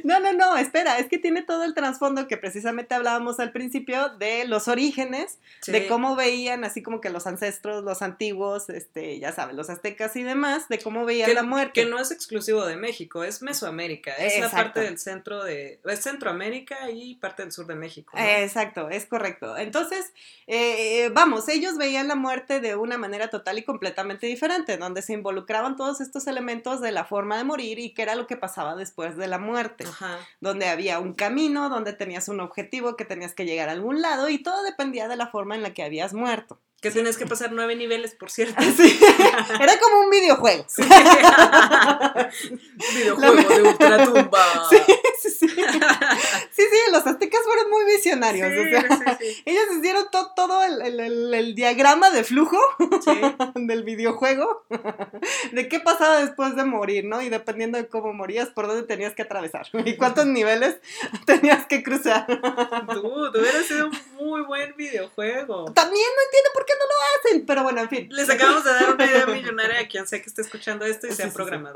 No, 0.03 0.19
no, 0.19 0.33
no, 0.33 0.57
espera, 0.57 0.99
es 0.99 1.07
que 1.07 1.17
tiene 1.17 1.41
todo 1.41 1.63
el 1.63 1.73
trasfondo 1.73 2.27
que 2.27 2.37
precisamente 2.37 2.95
hablábamos 2.95 3.39
al 3.39 3.51
principio 3.51 4.09
de 4.09 4.45
los 4.45 4.67
orígenes, 4.67 5.39
de 5.65 5.87
cómo 5.87 6.15
veían 6.15 6.63
así 6.63 6.81
como 6.81 7.01
que 7.01 7.09
los 7.09 7.27
ancestros, 7.27 7.83
los 7.83 8.01
antiguos, 8.01 8.69
este, 8.69 9.19
ya 9.19 9.31
sabes, 9.31 9.55
los 9.55 9.69
aztecas 9.69 10.15
y 10.15 10.23
demás, 10.23 10.69
de 10.69 10.79
cómo 10.79 11.05
veían 11.05 11.27
que, 11.27 11.33
la 11.33 11.43
muerte. 11.43 11.73
que 11.73 11.85
no 11.85 11.99
es 11.99 12.11
exclusivo 12.11 12.65
de 12.65 12.77
México, 12.77 13.23
es 13.23 13.41
Mesoamérica, 13.41 14.13
es 14.13 14.39
la 14.39 14.49
parte 14.49 14.81
del 14.81 14.97
centro 14.97 15.43
de, 15.43 15.79
es 15.83 15.99
Centroamérica 16.01 16.89
y 16.89 17.15
parte 17.15 17.43
del 17.43 17.51
sur 17.51 17.65
de 17.67 17.75
México. 17.75 18.13
¿no? 18.15 18.23
Exacto, 18.23 18.89
es 18.89 19.05
correcto. 19.05 19.57
Entonces, 19.57 20.11
eh, 20.47 21.09
vamos, 21.13 21.47
ellos 21.49 21.77
veían 21.77 22.07
la 22.07 22.15
muerte 22.15 22.59
de 22.59 22.75
una 22.75 22.97
manera 22.97 23.29
total 23.29 23.57
y 23.57 23.63
completamente 23.63 24.27
diferente, 24.27 24.77
donde 24.77 25.01
se 25.01 25.13
involucraban 25.13 25.75
todos 25.75 26.01
estos 26.01 26.27
elementos 26.27 26.81
de 26.81 26.91
la 26.91 27.05
forma 27.05 27.36
de 27.37 27.43
morir 27.43 27.79
y 27.79 27.93
qué 27.93 28.01
era 28.01 28.15
lo 28.15 28.27
que 28.27 28.37
pasaba 28.37 28.75
después 28.75 29.17
de 29.17 29.27
la 29.27 29.37
muerte, 29.37 29.85
Ajá. 29.87 30.17
donde 30.41 30.67
había 30.67 30.99
un 30.99 31.13
camino, 31.13 31.69
donde 31.69 31.93
tenías 31.93 32.27
un 32.27 32.39
objetivo, 32.39 32.95
que 32.95 33.05
tenías 33.05 33.33
que 33.33 33.45
llegar 33.45 33.69
a 33.69 33.73
algún 33.73 34.01
lado 34.01 34.29
y 34.29 34.39
todo 34.39 34.63
dependía 34.63 35.07
de 35.07 35.15
la 35.15 35.27
forma 35.27 35.55
en 35.55 35.63
la 35.63 35.73
que 35.73 35.83
habías 35.83 36.13
muerto. 36.13 36.59
Que 36.81 36.91
tienes 36.91 37.17
que 37.17 37.25
pasar 37.25 37.51
nueve 37.53 37.75
niveles, 37.75 38.13
por 38.13 38.29
cierto. 38.29 38.61
Sí, 38.77 38.99
era 39.59 39.79
como 39.79 40.01
un 40.01 40.09
videojuego. 40.11 40.65
Sí. 40.67 40.83
Videojuego 42.95 43.35
de 43.35 43.61
ultratumba. 43.63 44.69
Sí, 44.69 44.77
sí, 45.21 45.29
sí. 45.31 45.47
Visionarios. 47.97 48.47
o 48.51 48.69
sea, 48.69 49.17
sí, 49.19 49.25
sí, 49.25 49.43
ellos 49.45 49.63
hicieron 49.77 50.09
to- 50.11 50.31
todo 50.35 50.63
el, 50.63 50.81
el- 50.81 50.99
el- 50.99 51.33
el 51.33 51.55
diagrama 51.55 52.09
de 52.09 52.23
flujo 52.23 52.57
del 53.55 53.83
videojuego 53.83 54.65
de 55.51 55.67
qué 55.67 55.79
pasaba 55.79 56.19
después 56.21 56.55
de 56.55 56.63
morir, 56.63 57.05
¿no? 57.05 57.21
Y 57.21 57.29
dependiendo 57.29 57.77
de 57.77 57.87
cómo 57.87 58.13
morías, 58.13 58.49
por 58.49 58.67
dónde 58.67 58.83
tenías 58.83 59.13
que 59.13 59.23
atravesar 59.23 59.67
y 59.85 59.95
cuántos 59.97 60.25
niveles 60.25 60.77
tenías 61.25 61.65
que 61.65 61.83
cruzar. 61.83 62.25
Dude, 62.27 63.39
hubiera 63.39 63.61
sido 63.63 63.87
un 63.87 64.25
muy 64.27 64.41
buen 64.41 64.75
videojuego. 64.75 65.71
También 65.73 66.05
no 66.15 66.21
entiendo 66.25 66.49
por 66.53 66.65
qué 66.65 66.73
no 66.79 66.85
lo 66.85 67.29
hacen, 67.31 67.45
pero 67.45 67.63
bueno, 67.63 67.81
en 67.81 67.89
fin. 67.89 68.07
Les 68.11 68.29
acabamos 68.29 68.63
de 68.63 68.71
dar 68.71 68.93
una 68.93 69.05
idea 69.05 69.25
millonaria 69.25 69.79
a 69.81 69.87
quien 69.87 70.07
sea 70.07 70.21
que 70.21 70.27
esté 70.29 70.41
escuchando 70.41 70.85
esto 70.85 71.07
y 71.07 71.11
Sí, 71.11 71.15
se 71.17 71.23
ha 71.23 71.25
sí, 71.25 71.31
sí. 71.31 71.35
programado. 71.35 71.75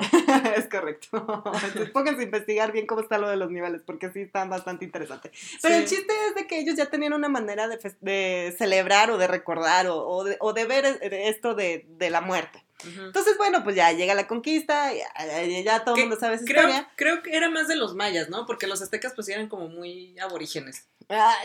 es 0.56 0.68
correcto. 0.68 1.44
Entonces, 1.64 1.90
pónganse 1.92 2.22
a 2.22 2.26
investigar 2.26 2.72
bien 2.72 2.86
cómo 2.88 3.02
está 3.02 3.18
lo 3.18 3.30
de 3.30 3.38
los 3.38 3.50
niveles, 3.52 3.82
porque 3.86 4.12
sí 4.12 4.22
están 4.22 4.50
bastante 4.50 4.86
interesantes. 4.86 5.32
Pero 5.62 5.76
el 5.76 5.88
Sí. 5.88 5.96
Chiste 6.12 6.28
es 6.30 6.36
de 6.36 6.48
que 6.48 6.60
ellos 6.60 6.76
ya 6.76 6.86
tenían 6.88 7.14
una 7.14 7.30
manera 7.30 7.68
de, 7.68 7.78
de 8.02 8.56
celebrar 8.58 9.12
o 9.12 9.18
de 9.18 9.28
recordar 9.28 9.88
o, 9.88 9.98
o 10.08 10.24
de, 10.24 10.38
o 10.40 10.54
de 10.54 10.66
ver 10.66 10.86
eh, 10.86 11.30
esto 11.30 11.56
de, 11.56 11.86
de 11.98 12.10
la 12.10 12.22
muerte. 12.22 12.64
Entonces, 12.84 13.38
bueno, 13.38 13.64
pues 13.64 13.76
ya 13.76 13.92
llega 13.92 14.16
la 14.16 14.26
conquista, 14.28 14.92
ya, 14.92 15.06
ya- 15.46 15.62
ya 15.62 15.84
todo 15.84 15.94
el 15.96 16.02
mundo 16.02 16.20
sabe 16.20 16.38
esa 16.38 16.46
Creo, 16.46 16.62
historia. 16.64 16.90
creo 16.96 17.22
que 17.22 17.36
era 17.38 17.48
más 17.48 17.68
de 17.68 17.76
los 17.76 17.94
mayas, 17.94 18.30
¿no? 18.30 18.48
Porque 18.48 18.66
los 18.66 18.82
aztecas 18.82 19.14
pues 19.14 19.30
eran 19.30 19.48
como 19.50 19.68
muy 19.68 20.18
aborígenes. 20.18 20.88
Ah, 21.08 21.36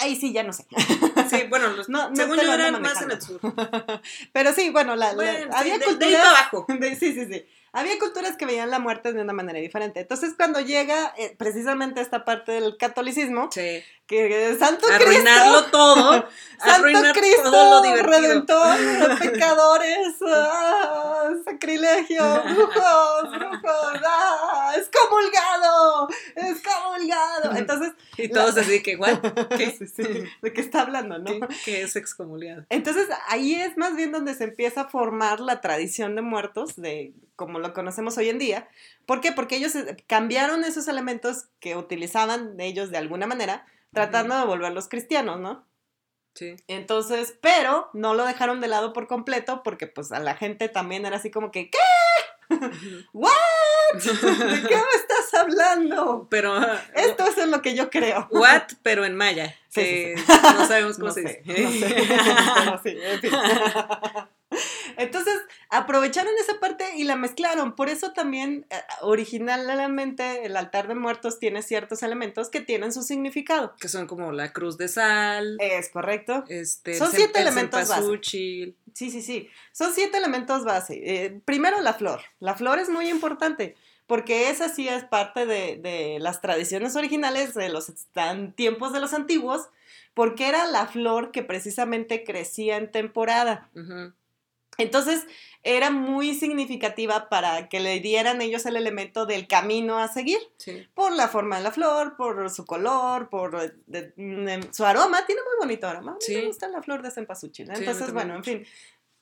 Ahí 0.00 0.16
sí, 0.16 0.32
ya 0.32 0.42
no 0.42 0.52
sé. 0.52 0.66
Sí, 1.30 1.44
bueno, 1.48 1.68
los, 1.68 1.88
No, 1.88 2.14
según 2.14 2.36
yo 2.38 2.52
eran 2.52 2.80
más 2.82 3.00
en 3.02 3.10
el 3.12 3.20
sur. 3.22 3.40
Pero 4.32 4.52
sí, 4.52 4.70
bueno, 4.70 4.96
la, 4.96 5.08
la- 5.08 5.14
Bueno, 5.14 5.38
sí, 5.38 5.48
había 5.52 5.72
de- 5.74 5.78
de 5.78 5.84
ahí 5.84 5.90
culturas... 5.96 6.18
para 6.18 6.30
abajo. 6.38 6.66
de- 6.80 6.96
sí, 6.96 7.12
sí, 7.14 7.26
sí. 7.32 7.46
Había 7.72 8.00
culturas 8.00 8.36
que 8.36 8.46
veían 8.46 8.68
la 8.68 8.80
muerte 8.80 9.12
de 9.12 9.20
una 9.22 9.32
manera 9.32 9.60
diferente. 9.60 10.00
Entonces, 10.00 10.34
cuando 10.36 10.58
llega 10.58 11.14
eh, 11.16 11.36
precisamente 11.38 12.00
esta 12.00 12.24
parte 12.24 12.50
del 12.50 12.76
catolicismo, 12.76 13.48
Sí. 13.52 13.80
que 14.08 14.56
Santo 14.58 14.88
Arruinarlo 14.88 15.52
Cristo, 15.60 15.70
todo. 15.70 16.28
Santo 16.58 17.12
Cristo, 17.14 17.42
todo 17.52 17.84
lo 17.84 18.02
redentor 18.02 18.76
de 18.76 19.16
pecadores, 19.30 20.14
ah, 20.26 21.28
sacrilegio, 21.44 22.42
brujos, 22.42 23.30
brujos, 23.38 24.00
ah, 24.04 24.72
excomulgado, 24.76 26.08
excomulgado. 26.34 27.54
Entonces, 27.56 27.92
Y 28.16 28.28
todos 28.30 28.56
así 28.56 28.68
de 28.70 28.82
que, 28.82 28.96
¿what? 28.96 29.18
¿Qué? 29.56 29.70
Sí, 29.78 29.86
sí, 29.86 30.02
¿de 30.42 30.52
qué 30.52 30.60
está 30.60 30.80
hablando, 30.82 31.19
no? 31.20 31.48
¿Qué, 31.48 31.54
qué 31.64 31.82
es 31.82 31.96
excomulgado? 31.96 32.64
Entonces 32.68 33.08
ahí 33.28 33.54
es 33.54 33.76
más 33.76 33.96
bien 33.96 34.12
donde 34.12 34.34
se 34.34 34.44
empieza 34.44 34.82
a 34.82 34.88
formar 34.88 35.40
la 35.40 35.60
tradición 35.60 36.16
de 36.16 36.22
muertos, 36.22 36.76
de 36.76 37.12
como 37.36 37.58
lo 37.58 37.72
conocemos 37.72 38.18
hoy 38.18 38.28
en 38.28 38.38
día. 38.38 38.68
¿Por 39.06 39.20
qué? 39.20 39.32
Porque 39.32 39.56
ellos 39.56 39.74
eh, 39.74 39.96
cambiaron 40.06 40.64
esos 40.64 40.88
elementos 40.88 41.46
que 41.58 41.76
utilizaban 41.76 42.60
ellos 42.60 42.90
de 42.90 42.98
alguna 42.98 43.26
manera, 43.26 43.64
tratando 43.92 44.38
de 44.38 44.44
volverlos 44.44 44.88
cristianos, 44.88 45.40
¿no? 45.40 45.64
Sí. 46.34 46.56
Entonces, 46.68 47.36
pero 47.40 47.90
no 47.92 48.14
lo 48.14 48.24
dejaron 48.24 48.60
de 48.60 48.68
lado 48.68 48.92
por 48.92 49.06
completo 49.06 49.62
porque 49.62 49.86
pues 49.86 50.12
a 50.12 50.20
la 50.20 50.36
gente 50.36 50.68
también 50.68 51.06
era 51.06 51.16
así 51.16 51.30
como 51.30 51.50
que, 51.50 51.70
¿qué? 51.70 51.78
¿What? 53.12 53.30
¿De 53.94 54.68
qué 54.68 54.76
me 54.76 54.96
estás 54.96 55.34
hablando? 55.40 56.26
Pero, 56.30 56.58
Esto 56.94 57.24
es 57.26 57.38
en 57.38 57.50
lo 57.50 57.62
que 57.62 57.74
yo 57.74 57.90
creo. 57.90 58.28
what, 58.30 58.62
pero 58.82 59.04
en 59.04 59.16
maya. 59.16 59.54
Sí, 59.68 60.12
no 60.26 60.66
sabemos 60.66 60.96
cómo 60.98 61.08
No 61.08 61.14
se 61.14 61.22
sé, 61.22 61.42
dice. 61.44 61.64
no 61.64 61.70
sé, 61.70 61.94
pero 62.64 62.80
sí, 62.82 62.98
en 63.00 63.20
fin. 63.20 63.30
Entonces, 64.96 65.34
aprovecharon 65.70 66.32
esa 66.40 66.58
parte 66.58 66.84
y 66.96 67.04
la 67.04 67.14
mezclaron. 67.16 67.74
Por 67.76 67.88
eso 67.88 68.12
también, 68.12 68.66
eh, 68.70 68.74
originalmente, 69.02 70.44
el 70.44 70.56
altar 70.56 70.88
de 70.88 70.94
muertos 70.96 71.38
tiene 71.38 71.62
ciertos 71.62 72.02
elementos 72.02 72.48
que 72.50 72.60
tienen 72.60 72.92
su 72.92 73.02
significado. 73.02 73.74
que 73.80 73.88
son 73.88 74.06
como 74.06 74.32
la 74.32 74.52
cruz 74.52 74.76
de 74.76 74.88
sal. 74.88 75.56
Es 75.60 75.88
correcto. 75.90 76.44
Este, 76.48 76.94
Son 76.98 77.10
siete 77.12 77.38
el 77.40 77.46
elementos 77.46 77.88
base. 77.88 78.02
Sí, 78.94 79.10
sí, 79.10 79.22
sí. 79.22 79.48
Son 79.72 79.92
siete 79.92 80.18
elementos 80.18 80.64
base. 80.64 81.00
Eh, 81.02 81.40
primero, 81.44 81.80
la 81.80 81.94
flor. 81.94 82.20
La 82.38 82.54
flor 82.54 82.78
es 82.78 82.88
muy 82.88 83.08
importante 83.08 83.76
porque 84.10 84.50
esa 84.50 84.68
sí 84.68 84.88
es 84.88 85.04
parte 85.04 85.46
de, 85.46 86.18
las 86.20 86.40
tradiciones 86.40 86.96
originales 86.96 87.54
de 87.54 87.68
los 87.68 87.92
tan- 88.12 88.52
tiempos 88.54 88.92
de 88.92 88.98
los 88.98 89.14
antiguos, 89.14 89.68
porque 90.14 90.48
era 90.48 90.66
la 90.66 90.88
flor 90.88 91.30
que 91.30 91.44
precisamente 91.44 92.24
crecía 92.24 92.76
en 92.76 92.90
temporada. 92.90 93.70
Ujú. 93.76 94.12
Entonces, 94.78 95.26
era 95.62 95.90
muy 95.90 96.34
significativa 96.34 97.28
para 97.28 97.68
que 97.68 97.80
le 97.80 98.00
dieran 98.00 98.40
ellos 98.40 98.64
el 98.64 98.76
elemento 98.76 99.26
del 99.26 99.46
camino 99.46 99.98
a 99.98 100.08
seguir. 100.08 100.38
Sí. 100.56 100.86
Por 100.94 101.12
la 101.12 101.28
forma 101.28 101.58
de 101.58 101.62
la 101.64 101.70
flor, 101.72 102.16
por 102.16 102.48
su 102.48 102.64
color, 102.64 103.28
por 103.28 103.54
eh, 103.62 103.72
de- 103.86 104.14
mm, 104.16 104.72
su 104.72 104.84
aroma. 104.86 105.26
Tiene 105.26 105.42
muy 105.42 105.52
bonito 105.66 105.86
aroma. 105.86 106.12
A 106.12 106.14
mí 106.14 106.20
Sí. 106.20 106.34
me 106.36 106.46
gusta 106.46 106.66
la 106.68 106.82
flor 106.82 107.02
de 107.02 107.10
cempasúchil. 107.10 107.70
Entonces, 107.70 108.12
bueno, 108.12 108.36
en 108.36 108.44
fin. 108.44 108.66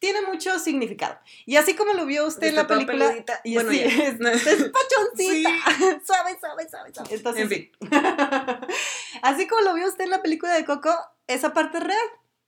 Tiene 0.00 0.22
mucho 0.22 0.56
significado. 0.60 1.18
Y 1.44 1.56
así 1.56 1.74
como 1.74 1.92
lo 1.92 2.06
vio 2.06 2.24
usted 2.24 2.46
en 2.46 2.58
Está 2.58 2.62
la 2.62 2.68
película. 2.68 3.06
peludita. 3.08 3.40
Y 3.42 3.54
Bueno, 3.54 3.70
así, 3.70 3.78
ya. 3.80 3.86
es, 3.86 4.18
despachoncita. 4.20 5.50
Suave, 6.06 6.38
suave, 6.38 6.68
suave, 6.70 6.94
suave. 6.94 7.08
Entonces, 7.16 7.42
En 7.42 7.48
fin. 7.48 7.72
Así 9.22 9.48
como 9.48 9.62
lo 9.62 9.74
vio 9.74 9.88
usted 9.88 10.04
en 10.04 10.10
la 10.10 10.22
película 10.22 10.54
de 10.54 10.64
Coco, 10.64 10.94
esa 11.26 11.52
parte 11.52 11.78
es 11.78 11.84
real. 11.84 11.98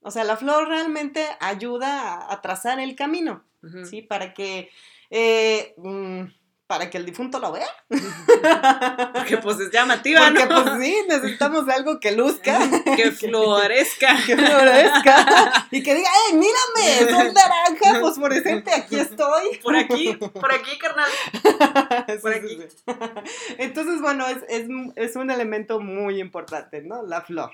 O 0.03 0.11
sea, 0.11 0.25
la 0.25 0.37
flor 0.37 0.69
realmente 0.69 1.27
ayuda 1.41 2.01
a, 2.03 2.33
a 2.33 2.41
trazar 2.41 2.81
el 2.81 2.97
camino. 2.97 3.45
¿sí? 3.85 4.03
Para 4.03 4.33
que, 4.35 4.71
eh, 5.11 5.75
mm, 5.77 6.23
para 6.71 6.89
que 6.89 6.99
el 6.99 7.05
difunto 7.05 7.41
lo 7.41 7.51
vea. 7.51 7.67
Porque 9.13 9.39
pues 9.39 9.59
es 9.59 9.73
llamativa, 9.73 10.21
Porque 10.29 10.47
¿no? 10.47 10.63
pues 10.63 10.81
sí, 10.81 10.97
necesitamos 11.09 11.69
algo 11.69 11.99
que 11.99 12.13
luzca. 12.13 12.61
que 12.97 13.11
florezca. 13.11 14.17
que 14.25 14.37
florezca 14.37 15.67
y 15.73 15.83
que 15.83 15.97
diga, 15.97 16.09
¡eh, 16.09 16.35
mírame! 16.35 17.11
Soy 17.11 17.35
naranja 17.35 17.99
fosforescente, 17.99 18.71
aquí 18.73 19.01
estoy. 19.01 19.59
Por 19.61 19.75
aquí, 19.75 20.15
por 20.15 20.55
aquí, 20.55 20.79
carnal. 20.79 21.11
Por 22.23 22.35
aquí. 22.35 22.61
Entonces, 23.59 24.01
bueno, 24.01 24.29
es, 24.29 24.39
es, 24.49 24.69
es 24.95 25.17
un 25.17 25.33
elemento 25.33 25.81
muy 25.81 26.21
importante, 26.21 26.83
¿no? 26.83 27.03
La 27.03 27.23
flor. 27.23 27.51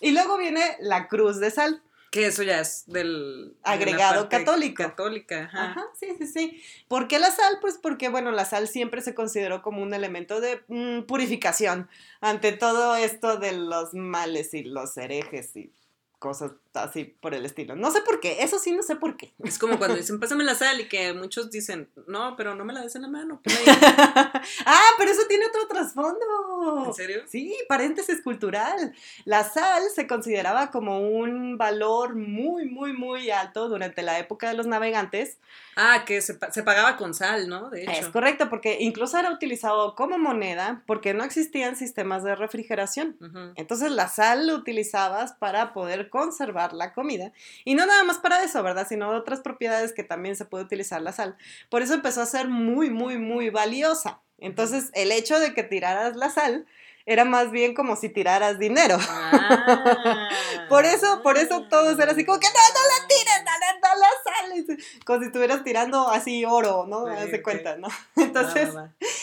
Y 0.00 0.12
luego 0.12 0.38
viene 0.38 0.76
la 0.78 1.08
cruz 1.08 1.40
de 1.40 1.50
sal. 1.50 1.82
Que 2.10 2.26
eso 2.26 2.42
ya 2.42 2.60
es 2.60 2.84
del... 2.86 3.50
de 3.50 3.56
Agregado 3.62 4.22
parte 4.22 4.38
católico. 4.38 4.82
Católica, 4.82 5.44
ajá. 5.44 5.70
Ajá, 5.70 5.84
sí, 5.98 6.08
sí, 6.18 6.26
sí. 6.26 6.62
¿Por 6.88 7.08
qué 7.08 7.18
la 7.18 7.30
sal? 7.30 7.58
Pues 7.60 7.78
porque, 7.78 8.08
bueno, 8.08 8.30
la 8.30 8.44
sal 8.44 8.68
siempre 8.68 9.02
se 9.02 9.14
consideró 9.14 9.62
como 9.62 9.82
un 9.82 9.92
elemento 9.92 10.40
de 10.40 10.62
mm, 10.68 11.02
purificación 11.02 11.88
ante 12.20 12.52
todo 12.52 12.96
esto 12.96 13.38
de 13.38 13.52
los 13.52 13.94
males 13.94 14.54
y 14.54 14.62
los 14.62 14.96
herejes 14.96 15.56
y 15.56 15.72
cosas 16.18 16.52
así 16.84 17.04
por 17.04 17.34
el 17.34 17.44
estilo. 17.44 17.76
No 17.76 17.90
sé 17.90 18.00
por 18.02 18.20
qué, 18.20 18.42
eso 18.42 18.58
sí, 18.58 18.72
no 18.72 18.82
sé 18.82 18.96
por 18.96 19.16
qué. 19.16 19.34
Es 19.44 19.58
como 19.58 19.78
cuando 19.78 19.96
dicen, 19.96 20.18
pásame 20.20 20.44
la 20.44 20.54
sal 20.54 20.80
y 20.80 20.88
que 20.88 21.12
muchos 21.12 21.50
dicen, 21.50 21.88
no, 22.06 22.34
pero 22.36 22.54
no 22.54 22.64
me 22.64 22.72
la 22.72 22.82
des 22.82 22.94
en 22.96 23.02
la 23.02 23.08
mano. 23.08 23.40
ponla 23.42 23.58
ahí". 23.66 24.42
ah, 24.66 24.88
pero 24.98 25.10
eso 25.10 25.22
tiene 25.28 25.46
otro 25.46 25.66
trasfondo. 25.68 26.84
¿En 26.86 26.94
serio? 26.94 27.22
Sí, 27.26 27.54
paréntesis 27.68 28.22
cultural. 28.22 28.94
La 29.24 29.44
sal 29.44 29.82
se 29.94 30.06
consideraba 30.06 30.70
como 30.70 31.00
un 31.00 31.58
valor 31.58 32.14
muy, 32.14 32.66
muy, 32.66 32.92
muy 32.92 33.30
alto 33.30 33.68
durante 33.68 34.02
la 34.02 34.18
época 34.18 34.48
de 34.48 34.54
los 34.54 34.66
navegantes. 34.66 35.38
Ah, 35.76 36.04
que 36.06 36.22
se, 36.22 36.34
pa- 36.34 36.50
se 36.52 36.62
pagaba 36.62 36.96
con 36.96 37.12
sal, 37.12 37.48
¿no? 37.48 37.68
De 37.70 37.84
Es 37.84 37.98
hecho. 37.98 38.12
correcto, 38.12 38.48
porque 38.48 38.78
incluso 38.80 39.18
era 39.18 39.30
utilizado 39.30 39.94
como 39.94 40.16
moneda 40.18 40.82
porque 40.86 41.12
no 41.12 41.22
existían 41.24 41.76
sistemas 41.76 42.22
de 42.24 42.34
refrigeración. 42.34 43.16
Entonces 43.56 43.90
la 43.90 44.08
sal 44.08 44.46
lo 44.46 44.54
utilizabas 44.54 45.32
para 45.34 45.72
poder 45.74 46.08
conservar 46.08 46.65
la 46.72 46.92
comida. 46.92 47.32
Y 47.64 47.74
no 47.74 47.86
nada 47.86 48.04
más 48.04 48.18
para 48.18 48.42
eso, 48.42 48.62
¿verdad? 48.62 48.86
Sino 48.88 49.10
otras 49.10 49.40
propiedades 49.40 49.92
que 49.92 50.04
también 50.04 50.36
se 50.36 50.44
puede 50.44 50.64
utilizar 50.64 51.02
la 51.02 51.12
sal. 51.12 51.36
Por 51.70 51.82
eso 51.82 51.94
empezó 51.94 52.22
a 52.22 52.26
ser 52.26 52.48
muy, 52.48 52.90
muy, 52.90 53.18
muy 53.18 53.50
valiosa. 53.50 54.20
Entonces 54.38 54.90
el 54.94 55.12
hecho 55.12 55.38
de 55.38 55.54
que 55.54 55.62
tiraras 55.62 56.16
la 56.16 56.30
sal 56.30 56.66
era 57.06 57.24
más 57.24 57.52
bien 57.52 57.72
como 57.72 57.94
si 57.94 58.08
tiraras 58.08 58.58
dinero. 58.58 58.98
Ah. 59.08 60.28
Por 60.68 60.84
eso, 60.84 61.22
por 61.22 61.38
eso 61.38 61.68
todos 61.68 61.96
eran 61.96 62.10
así 62.10 62.24
como 62.24 62.40
que 62.40 62.48
no, 62.48 62.52
no 62.52 62.80
la 62.88 63.06
tires, 63.06 63.44
no 63.80 64.00
la 64.00 64.66
sales. 64.66 64.84
Como 65.04 65.20
si 65.20 65.26
estuvieras 65.26 65.62
tirando 65.62 66.08
así 66.08 66.44
oro, 66.44 66.86
¿no? 66.88 67.06
Sí, 67.06 67.12
Haz 67.12 67.30
de 67.30 67.36
ok. 67.36 67.42
cuenta, 67.44 67.76
¿no? 67.76 67.86
Entonces, 68.16 68.70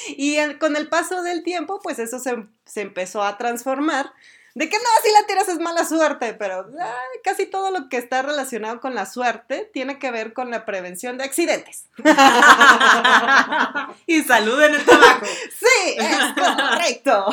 y 0.07 0.37
con 0.55 0.77
el 0.77 0.87
paso 0.87 1.21
del 1.21 1.43
tiempo, 1.43 1.81
pues 1.83 1.99
eso 1.99 2.19
se, 2.19 2.47
se 2.65 2.79
empezó 2.79 3.23
a 3.23 3.37
transformar. 3.37 4.13
De 4.55 4.69
que 4.69 4.77
no, 4.77 4.83
si 5.03 5.11
la 5.11 5.25
tiras 5.25 5.49
es 5.49 5.57
mala 5.59 5.83
suerte, 5.83 6.35
pero 6.35 6.69
ay, 6.79 7.19
casi 7.23 7.47
todo 7.47 7.71
lo 7.71 7.89
que 7.89 7.97
está 7.97 8.21
relacionado 8.21 8.79
con 8.79 8.93
la 8.93 9.07
suerte 9.07 9.67
tiene 9.73 9.97
que 9.97 10.11
ver 10.11 10.33
con 10.33 10.51
la 10.51 10.63
prevención 10.63 11.17
de 11.17 11.23
accidentes. 11.23 11.87
y 14.05 14.21
salud 14.21 14.61
en 14.61 14.75
el 14.75 14.85
tabaco. 14.85 15.25
Sí, 15.25 15.97
es 15.97 16.33
correcto. 16.33 17.25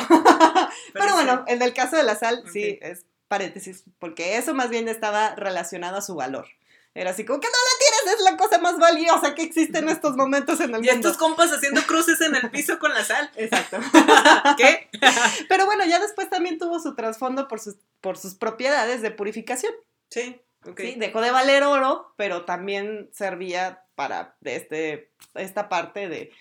Pero, 0.93 1.13
bueno, 1.13 1.43
el 1.47 1.59
del 1.59 1.75
caso 1.75 1.95
de 1.95 2.03
la 2.03 2.15
sal, 2.15 2.43
sí, 2.51 2.79
es 2.81 3.05
paréntesis, 3.27 3.83
porque 3.99 4.37
eso 4.37 4.55
más 4.55 4.69
bien 4.69 4.87
estaba 4.87 5.35
relacionado 5.35 5.97
a 5.97 6.01
su 6.01 6.15
valor. 6.15 6.47
Era 6.93 7.11
así 7.11 7.23
como 7.23 7.39
que 7.39 7.47
no 7.47 7.53
la 7.53 7.80
es 8.07 8.21
la 8.23 8.37
cosa 8.37 8.59
más 8.59 8.77
valiosa 8.77 9.35
que 9.35 9.43
existe 9.43 9.79
en 9.79 9.89
estos 9.89 10.15
momentos 10.15 10.59
en 10.59 10.73
el 10.75 10.83
Y 10.83 10.89
mundo. 10.89 10.91
estos 10.93 11.17
compas 11.17 11.51
haciendo 11.51 11.81
cruces 11.83 12.19
en 12.21 12.35
el 12.35 12.49
piso 12.51 12.79
con 12.79 12.93
la 12.93 13.03
sal. 13.03 13.29
Exacto. 13.35 13.77
¿Qué? 14.57 14.89
Pero 15.49 15.65
bueno, 15.65 15.85
ya 15.85 15.99
después 15.99 16.29
también 16.29 16.57
tuvo 16.57 16.79
su 16.79 16.95
trasfondo 16.95 17.47
por 17.47 17.59
sus, 17.59 17.75
por 18.01 18.17
sus 18.17 18.35
propiedades 18.35 19.01
de 19.01 19.11
purificación. 19.11 19.73
Sí, 20.09 20.41
ok. 20.65 20.79
¿sí? 20.79 20.95
Dejó 20.97 21.21
de 21.21 21.31
valer 21.31 21.63
oro, 21.63 22.13
pero 22.17 22.45
también 22.45 23.09
servía 23.13 23.83
para 23.95 24.35
este, 24.43 25.11
esta 25.35 25.69
parte 25.69 26.09
de, 26.09 26.31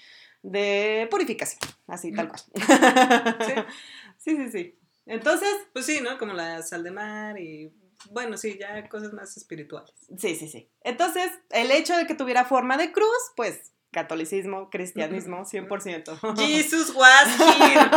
de 0.43 1.07
purificación, 1.11 1.61
así 1.87 2.13
tal 2.13 2.29
cual. 2.29 2.43
Sí. 3.47 3.55
sí, 4.19 4.37
sí, 4.37 4.51
sí. 4.51 4.77
Entonces, 5.07 5.49
Pues 5.73 5.87
sí, 5.87 6.01
¿no? 6.01 6.19
Como 6.19 6.33
la 6.35 6.63
sal 6.63 6.83
de 6.85 6.91
mar 6.91 7.39
y. 7.39 7.73
Bueno, 8.11 8.37
sí, 8.37 8.57
ya 8.59 8.89
cosas 8.89 9.13
más 9.13 9.37
espirituales. 9.37 9.93
sí, 10.17 10.35
sí, 10.35 10.49
sí. 10.49 10.71
Entonces, 10.83 11.31
el 11.51 11.71
hecho 11.71 11.97
de 11.97 12.07
que 12.07 12.15
tuviera 12.15 12.45
forma 12.45 12.77
de 12.77 12.93
cruz, 12.93 13.33
pues, 13.37 13.73
catolicismo, 13.93 14.71
cristianismo, 14.71 15.45
100%. 15.45 16.37
Jesus 16.37 16.95
was 16.95 17.41
here. 17.59 17.91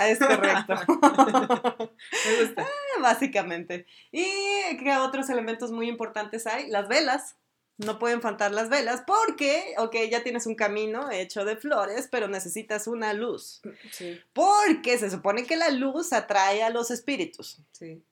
es 0.10 0.18
correcto. 0.18 0.74
Me 2.26 2.44
gusta. 2.44 2.66
Básicamente. 3.00 3.86
¿Y 4.10 4.24
qué 4.78 4.96
otros 4.98 5.28
elementos 5.28 5.70
muy 5.70 5.88
importantes 5.88 6.46
hay? 6.46 6.68
Las 6.68 6.88
velas. 6.88 7.36
No 7.76 7.98
pueden 7.98 8.22
faltar 8.22 8.52
las 8.52 8.68
velas 8.68 9.02
porque, 9.04 9.74
ok, 9.78 9.96
ya 10.08 10.22
tienes 10.22 10.46
un 10.46 10.54
camino 10.54 11.10
hecho 11.10 11.44
de 11.44 11.56
flores, 11.56 12.08
pero 12.08 12.28
necesitas 12.28 12.86
una 12.86 13.12
luz. 13.14 13.62
Sí, 13.90 14.20
Porque 14.32 14.96
se 14.96 15.10
supone 15.10 15.44
que 15.44 15.56
la 15.56 15.70
luz 15.70 16.12
atrae 16.12 16.62
a 16.62 16.70
los 16.70 16.90
espíritus. 16.92 17.58
sí. 17.72 18.02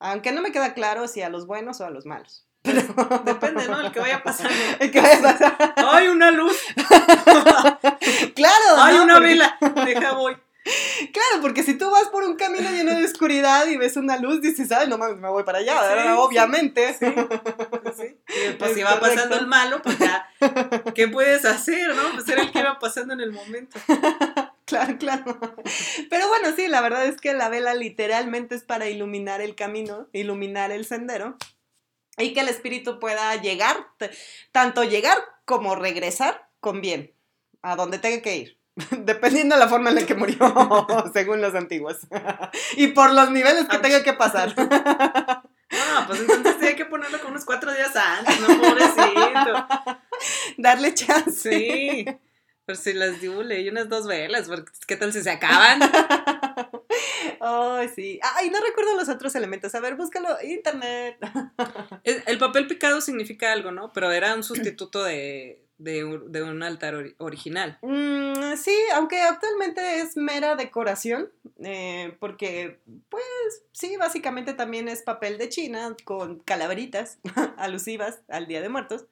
Aunque 0.00 0.32
no 0.32 0.40
me 0.42 0.50
queda 0.52 0.74
claro 0.74 1.06
si 1.08 1.22
a 1.22 1.28
los 1.28 1.46
buenos 1.46 1.80
o 1.80 1.86
a 1.86 1.90
los 1.90 2.06
malos. 2.06 2.46
Depende, 2.64 3.68
¿no? 3.68 3.80
El 3.80 3.92
que 3.92 4.00
vaya 4.00 4.22
pasando. 4.22 4.52
El 4.80 4.90
que 4.90 5.00
vaya. 5.00 5.56
¡Ay, 5.76 6.08
una 6.08 6.30
luz! 6.30 6.56
Claro. 8.34 8.64
¡Ay, 8.78 8.96
¿no? 8.96 9.04
una 9.04 9.14
Porque- 9.14 9.28
vela! 9.28 9.58
Deja 9.84 10.12
voy. 10.12 10.36
Claro, 11.12 11.40
porque 11.40 11.62
si 11.62 11.74
tú 11.78 11.90
vas 11.90 12.08
por 12.08 12.22
un 12.22 12.36
camino 12.36 12.70
lleno 12.70 12.92
de 12.94 13.04
oscuridad 13.04 13.66
y 13.66 13.76
ves 13.78 13.96
una 13.96 14.18
luz, 14.18 14.42
dices, 14.42 14.70
ay, 14.72 14.88
no 14.88 14.98
mames, 14.98 15.16
me 15.18 15.28
voy 15.28 15.42
para 15.42 15.58
allá, 15.58 15.80
Sí, 15.80 15.88
¿verdad? 15.88 16.04
sí. 16.14 16.18
obviamente. 16.20 16.94
Sí, 16.98 17.06
sí. 17.96 18.16
Y 18.28 18.52
pues 18.52 18.70
Es 18.72 18.76
si 18.76 18.82
va 18.82 18.98
correcto. 19.00 19.16
pasando 19.16 19.38
el 19.38 19.46
malo, 19.46 19.80
pues 19.82 19.98
ya, 19.98 20.28
¿qué 20.94 21.08
puedes 21.08 21.44
hacer, 21.46 21.94
no? 21.96 22.02
Pues 22.14 22.28
era 22.28 22.42
el 22.42 22.52
que 22.52 22.58
iba 22.60 22.78
pasando 22.78 23.14
en 23.14 23.20
el 23.20 23.32
momento. 23.32 23.78
Claro, 24.70 24.98
claro. 24.98 25.40
Pero 26.10 26.28
bueno, 26.28 26.54
sí, 26.54 26.68
la 26.68 26.80
verdad 26.80 27.04
es 27.06 27.20
que 27.20 27.34
la 27.34 27.48
vela 27.48 27.74
literalmente 27.74 28.54
es 28.54 28.62
para 28.62 28.88
iluminar 28.88 29.40
el 29.40 29.56
camino, 29.56 30.08
iluminar 30.12 30.70
el 30.70 30.84
sendero 30.84 31.36
y 32.16 32.32
que 32.32 32.40
el 32.40 32.48
espíritu 32.48 33.00
pueda 33.00 33.34
llegar, 33.34 33.88
tanto 34.52 34.84
llegar 34.84 35.18
como 35.44 35.74
regresar 35.74 36.48
con 36.60 36.80
bien, 36.80 37.12
a 37.62 37.74
donde 37.74 37.98
tenga 37.98 38.22
que 38.22 38.36
ir. 38.36 38.58
Dependiendo 38.90 39.56
de 39.56 39.60
la 39.60 39.68
forma 39.68 39.90
en 39.90 39.96
la 39.96 40.06
que 40.06 40.14
murió, 40.14 40.38
según 41.12 41.40
los 41.40 41.56
antiguos. 41.56 41.98
y 42.76 42.88
por 42.88 43.12
los 43.12 43.32
niveles 43.32 43.66
que 43.66 43.78
tenga 43.78 44.04
que 44.04 44.12
pasar. 44.12 44.54
No, 45.70 46.04
pues 46.08 46.18
entonces 46.18 46.56
sí 46.58 46.66
hay 46.66 46.74
que 46.74 46.84
ponerlo 46.84 47.18
como 47.18 47.30
unos 47.30 47.44
cuatro 47.44 47.72
días 47.72 47.94
antes, 47.94 48.40
no, 48.40 48.48
pobrecito. 48.60 49.66
Darle 50.58 50.92
chance. 50.94 51.48
Sí. 51.48 52.04
Pero 52.70 52.80
si 52.80 52.92
las 52.92 53.20
dio, 53.20 53.42
leí 53.42 53.68
unas 53.68 53.88
dos 53.88 54.06
velas, 54.06 54.46
porque 54.46 54.70
¿qué 54.86 54.94
tal 54.94 55.12
si 55.12 55.24
se 55.24 55.30
acaban? 55.30 55.80
Ay, 57.40 57.88
sí. 57.88 58.20
Ay, 58.36 58.48
no 58.50 58.60
recuerdo 58.64 58.94
los 58.94 59.08
otros 59.08 59.34
elementos. 59.34 59.74
A 59.74 59.80
ver, 59.80 59.96
búscalo. 59.96 60.28
Internet. 60.42 61.16
El 62.04 62.22
el 62.26 62.38
papel 62.38 62.68
picado 62.68 63.00
significa 63.00 63.50
algo, 63.52 63.72
¿no? 63.72 63.92
Pero 63.92 64.12
era 64.12 64.34
un 64.36 64.44
sustituto 64.44 65.02
de, 65.02 65.64
de, 65.78 66.04
un- 66.04 66.30
de 66.30 66.42
un 66.44 66.62
altar 66.62 66.94
ori- 66.94 67.14
original. 67.18 67.76
Mm, 67.82 68.54
sí, 68.56 68.76
aunque 68.94 69.20
actualmente 69.20 70.00
es 70.00 70.16
mera 70.16 70.54
decoración, 70.54 71.28
eh, 71.64 72.16
porque, 72.20 72.78
pues, 73.08 73.24
sí, 73.72 73.96
básicamente 73.96 74.54
también 74.54 74.88
es 74.88 75.02
papel 75.02 75.38
de 75.38 75.48
China 75.48 75.96
con 76.04 76.38
calaveritas 76.38 77.18
alusivas 77.58 78.20
al 78.28 78.46
Día 78.46 78.60
de 78.62 78.68
Muertos. 78.68 79.06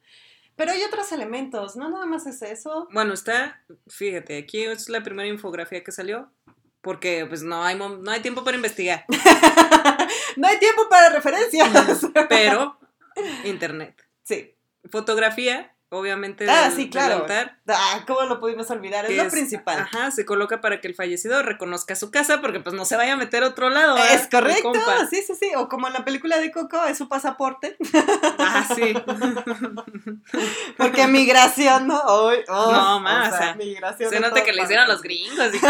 Pero 0.59 0.73
hay 0.73 0.83
otros 0.83 1.13
elementos, 1.13 1.77
no 1.77 1.89
nada 1.89 2.05
más 2.05 2.27
es 2.27 2.43
eso. 2.43 2.89
Bueno, 2.91 3.15
está, 3.15 3.63
fíjate, 3.87 4.39
aquí 4.39 4.65
es 4.65 4.89
la 4.89 5.05
primera 5.05 5.29
infografía 5.29 5.85
que 5.85 5.93
salió, 5.93 6.33
porque 6.81 7.25
pues 7.29 7.45
no 7.45 7.63
hay, 7.63 7.79
no 7.79 8.11
hay 8.11 8.21
tiempo 8.23 8.43
para 8.43 8.57
investigar, 8.57 9.05
no 10.37 10.49
hay 10.49 10.59
tiempo 10.59 10.89
para 10.91 11.11
referencias. 11.11 11.71
pero 12.29 12.77
internet. 13.45 14.05
sí, 14.25 14.57
Fotografía, 14.91 15.77
obviamente. 15.91 16.49
Ah, 16.49 16.65
del- 16.65 16.73
sí, 16.73 16.83
del 16.83 16.91
claro. 16.91 17.15
altar, 17.23 17.57
Ah, 17.71 18.03
¿cómo 18.07 18.23
lo 18.23 18.41
pudimos 18.41 18.71
olvidar? 18.71 19.05
Es 19.11 19.17
lo 19.17 19.29
principal. 19.31 19.81
Ajá, 19.81 20.11
se 20.11 20.25
coloca 20.25 20.61
para 20.63 20.81
que 20.81 20.89
el 20.89 20.95
fallecido 20.95 21.43
reconozca 21.43 21.95
su 21.97 22.11
casa 22.11 22.41
porque 22.41 22.61
pues 22.61 22.75
no 22.75 22.85
se 22.87 22.97
vaya 22.97 23.13
a 23.13 23.17
meter 23.17 23.43
a 23.45 23.49
otro 23.49 23.69
lado. 23.69 23.97
Es 23.99 24.27
correcto, 24.29 24.73
sí, 25.11 25.23
sí, 25.27 25.35
sí. 25.35 25.51
O 25.57 25.69
como 25.69 25.87
en 25.87 25.93
la 25.93 26.05
película 26.05 26.39
de 26.39 26.51
Coco, 26.51 26.83
es 26.87 26.97
su 26.97 27.09
pasaporte. 27.09 27.77
Ah, 28.39 28.67
sí. 28.75 28.95
Porque 30.77 31.07
migración, 31.07 31.87
¿no? 31.89 32.01
Hoy, 32.01 32.39
oh, 32.49 32.73
No, 32.73 33.01
más, 33.01 33.35
o 33.35 33.37
sea, 33.37 33.55
migración 33.55 34.11
se 34.11 34.21
nota 34.21 34.43
que 34.43 34.53
le 34.53 34.63
hicieron 34.63 34.85
a 34.87 34.89
los 34.89 35.03
gringos, 35.03 35.53
dijo. 35.53 35.67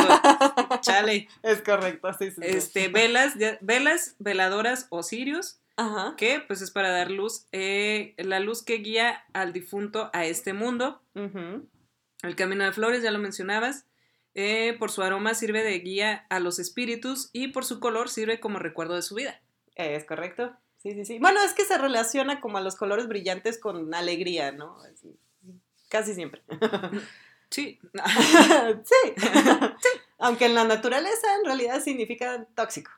Chale. 0.81 1.29
Es 1.43 1.63
correcto, 1.63 2.13
sí, 2.19 2.31
sí. 2.31 2.37
sí. 2.43 2.47
Este, 2.47 2.89
velas, 2.89 3.35
velas, 3.61 4.15
veladoras 4.19 4.87
o 4.91 5.03
cirios, 5.03 5.58
Ajá. 5.79 6.15
que 6.17 6.41
pues 6.41 6.61
es 6.61 6.71
para 6.71 6.91
dar 6.91 7.11
luz, 7.11 7.47
eh, 7.53 8.15
la 8.19 8.41
luz 8.41 8.63
que 8.63 8.75
guía 8.79 9.25
al 9.33 9.53
difunto 9.53 10.11
a 10.13 10.27
este 10.27 10.53
mundo. 10.53 11.01
El 11.15 12.35
camino 12.37 12.65
de 12.65 12.73
flores, 12.73 13.03
ya 13.03 13.11
lo 13.11 13.19
mencionabas. 13.19 13.87
eh, 14.35 14.77
por 14.79 14.91
su 14.93 15.03
aroma 15.03 15.35
sirve 15.35 15.65
de 15.65 15.79
guía 15.81 16.27
a 16.31 16.39
los 16.39 16.59
espíritus 16.61 17.31
y 17.33 17.49
por 17.49 17.65
su 17.65 17.81
color 17.81 18.09
sirve 18.09 18.39
como 18.39 18.59
recuerdo 18.61 18.95
de 18.95 19.03
su 19.03 19.15
vida. 19.17 19.41
Es 19.75 20.05
correcto. 20.05 20.55
Sí, 20.83 20.93
sí, 20.95 21.05
sí. 21.05 21.19
Bueno, 21.19 21.41
es 21.43 21.55
que 21.55 21.65
se 21.65 21.77
relaciona 21.79 22.41
como 22.41 22.59
a 22.59 22.61
los 22.61 22.77
colores 22.77 23.09
brillantes 23.09 23.59
con 23.59 23.93
alegría, 23.95 24.53
¿no? 24.53 24.85
Es- 24.85 25.03
Casi 25.89 26.15
siempre. 26.15 26.43
Sí. 27.51 27.81
sí. 28.85 29.15
Aunque 30.19 30.47
en 30.47 30.55
la 30.55 30.65
naturaleza 30.65 31.27
en 31.39 31.45
realidad 31.45 31.83
significa 31.83 32.45
tóxico. 32.57 32.91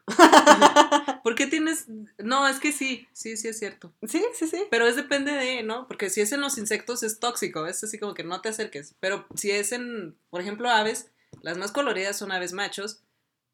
¿Por 1.23 1.35
qué 1.35 1.47
tienes.? 1.47 1.87
No, 2.19 2.49
es 2.49 2.59
que 2.61 2.73
sí, 2.73 3.07
sí, 3.13 3.37
sí 3.37 3.49
es 3.49 3.59
cierto. 3.59 3.93
Sí, 4.07 4.25
sí, 4.35 4.49
sí. 4.49 4.65
Pero 4.71 4.87
es 4.87 4.97
depende 4.97 5.33
de, 5.33 5.63
¿no? 5.63 5.87
Porque 5.87 6.09
si 6.09 6.23
es 6.23 6.33
en 6.33 6.41
los 6.41 6.57
insectos 6.57 7.03
es 7.03 7.21
tóxico, 7.21 7.67
es 7.67 7.85
así 7.85 7.99
como 7.99 8.15
que 8.15 8.25
no 8.25 8.41
te 8.41 8.49
acerques. 8.49 8.95
Pero 9.01 9.27
si 9.35 9.51
es 9.51 9.73
en, 9.73 10.17
por 10.31 10.41
ejemplo, 10.41 10.71
aves, 10.71 11.11
las 11.43 11.59
más 11.59 11.73
coloridas 11.73 12.17
son 12.17 12.33
aves 12.33 12.55
machos 12.55 13.03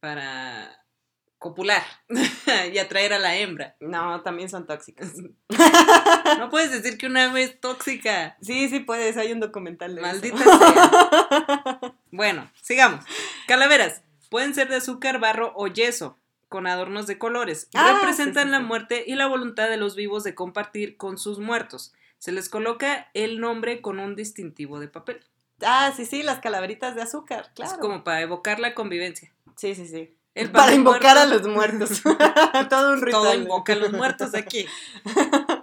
para 0.01 0.86
copular 1.47 1.83
y 2.73 2.79
atraer 2.79 3.13
a 3.13 3.21
la 3.21 3.37
hembra. 3.37 3.77
No, 3.79 4.21
también 4.23 4.49
son 4.49 4.67
tóxicas. 4.67 5.13
No 6.39 6.51
puedes 6.51 6.73
decir 6.73 6.99
que 6.99 7.07
una 7.07 7.31
ave 7.31 7.45
es 7.45 7.61
tóxica. 7.61 8.37
Sí, 8.43 8.69
sí 8.69 8.81
puedes, 8.81 9.17
hay 9.17 9.31
un 9.31 9.39
documental 9.39 9.95
de 9.95 10.01
eso. 10.01 10.11
Maldita 10.11 10.39
sea. 10.39 11.95
Bueno, 12.11 12.51
sigamos. 12.63 13.05
Calaveras. 13.47 14.03
Pueden 14.29 14.55
ser 14.55 14.69
de 14.69 14.77
azúcar, 14.77 15.21
barro 15.21 15.53
o 15.55 15.69
yeso, 15.69 16.19
con 16.49 16.67
adornos 16.67 17.07
de 17.07 17.19
colores. 17.19 17.69
Ah, 17.75 17.93
Representan 17.95 18.45
sí, 18.45 18.49
sí, 18.49 18.53
la 18.53 18.61
muerte 18.61 19.05
y 19.07 19.15
la 19.15 19.27
voluntad 19.27 19.69
de 19.69 19.77
los 19.77 19.95
vivos 19.95 20.25
de 20.25 20.35
compartir 20.35 20.97
con 20.97 21.17
sus 21.17 21.39
muertos. 21.39 21.95
Se 22.19 22.33
les 22.33 22.49
coloca 22.49 23.09
el 23.15 23.39
nombre 23.39 23.81
con 23.81 24.01
un 24.01 24.17
distintivo 24.17 24.81
de 24.81 24.89
papel. 24.89 25.21
Ah, 25.63 25.93
sí, 25.97 26.07
sí, 26.07 26.25
las 26.25 26.41
calaveritas 26.41 26.97
de 26.97 27.03
azúcar, 27.03 27.53
claro. 27.55 27.73
Es 27.73 27.79
como 27.79 28.03
para 28.03 28.21
evocar 28.21 28.59
la 28.59 28.75
convivencia. 28.75 29.33
Sí, 29.55 29.77
sí, 29.77 29.87
sí. 29.87 30.16
El 30.37 30.51
Para 30.51 30.75
invocar 30.75 31.17
a 31.17 31.25
los 31.25 31.49
muertos. 31.49 32.03
Todo 32.69 32.93
un 32.93 33.01
ritual. 33.01 33.23
Todo 33.23 33.35
invoca 33.35 33.73
a 33.73 33.77
los 33.77 33.91
muertos 33.93 34.35
aquí. 34.35 34.67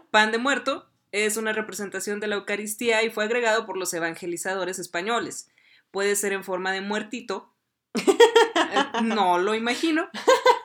Pan 0.10 0.32
de 0.32 0.40
muerto 0.40 0.90
es 1.12 1.38
una 1.38 1.54
representación 1.54 2.20
de 2.20 2.26
la 2.26 2.36
Eucaristía 2.36 3.04
y 3.04 3.12
fue 3.12 3.24
agregado 3.24 3.68
por 3.68 3.78
los 3.78 3.94
evangelizadores 3.94 4.80
españoles. 4.80 5.48
Puede 5.92 6.16
ser 6.16 6.34
en 6.34 6.44
forma 6.44 6.72
de 6.72 6.82
muertito. 6.82 7.54
Eh, 7.94 9.02
No 9.04 9.38
lo 9.38 9.54
imagino. 9.54 10.10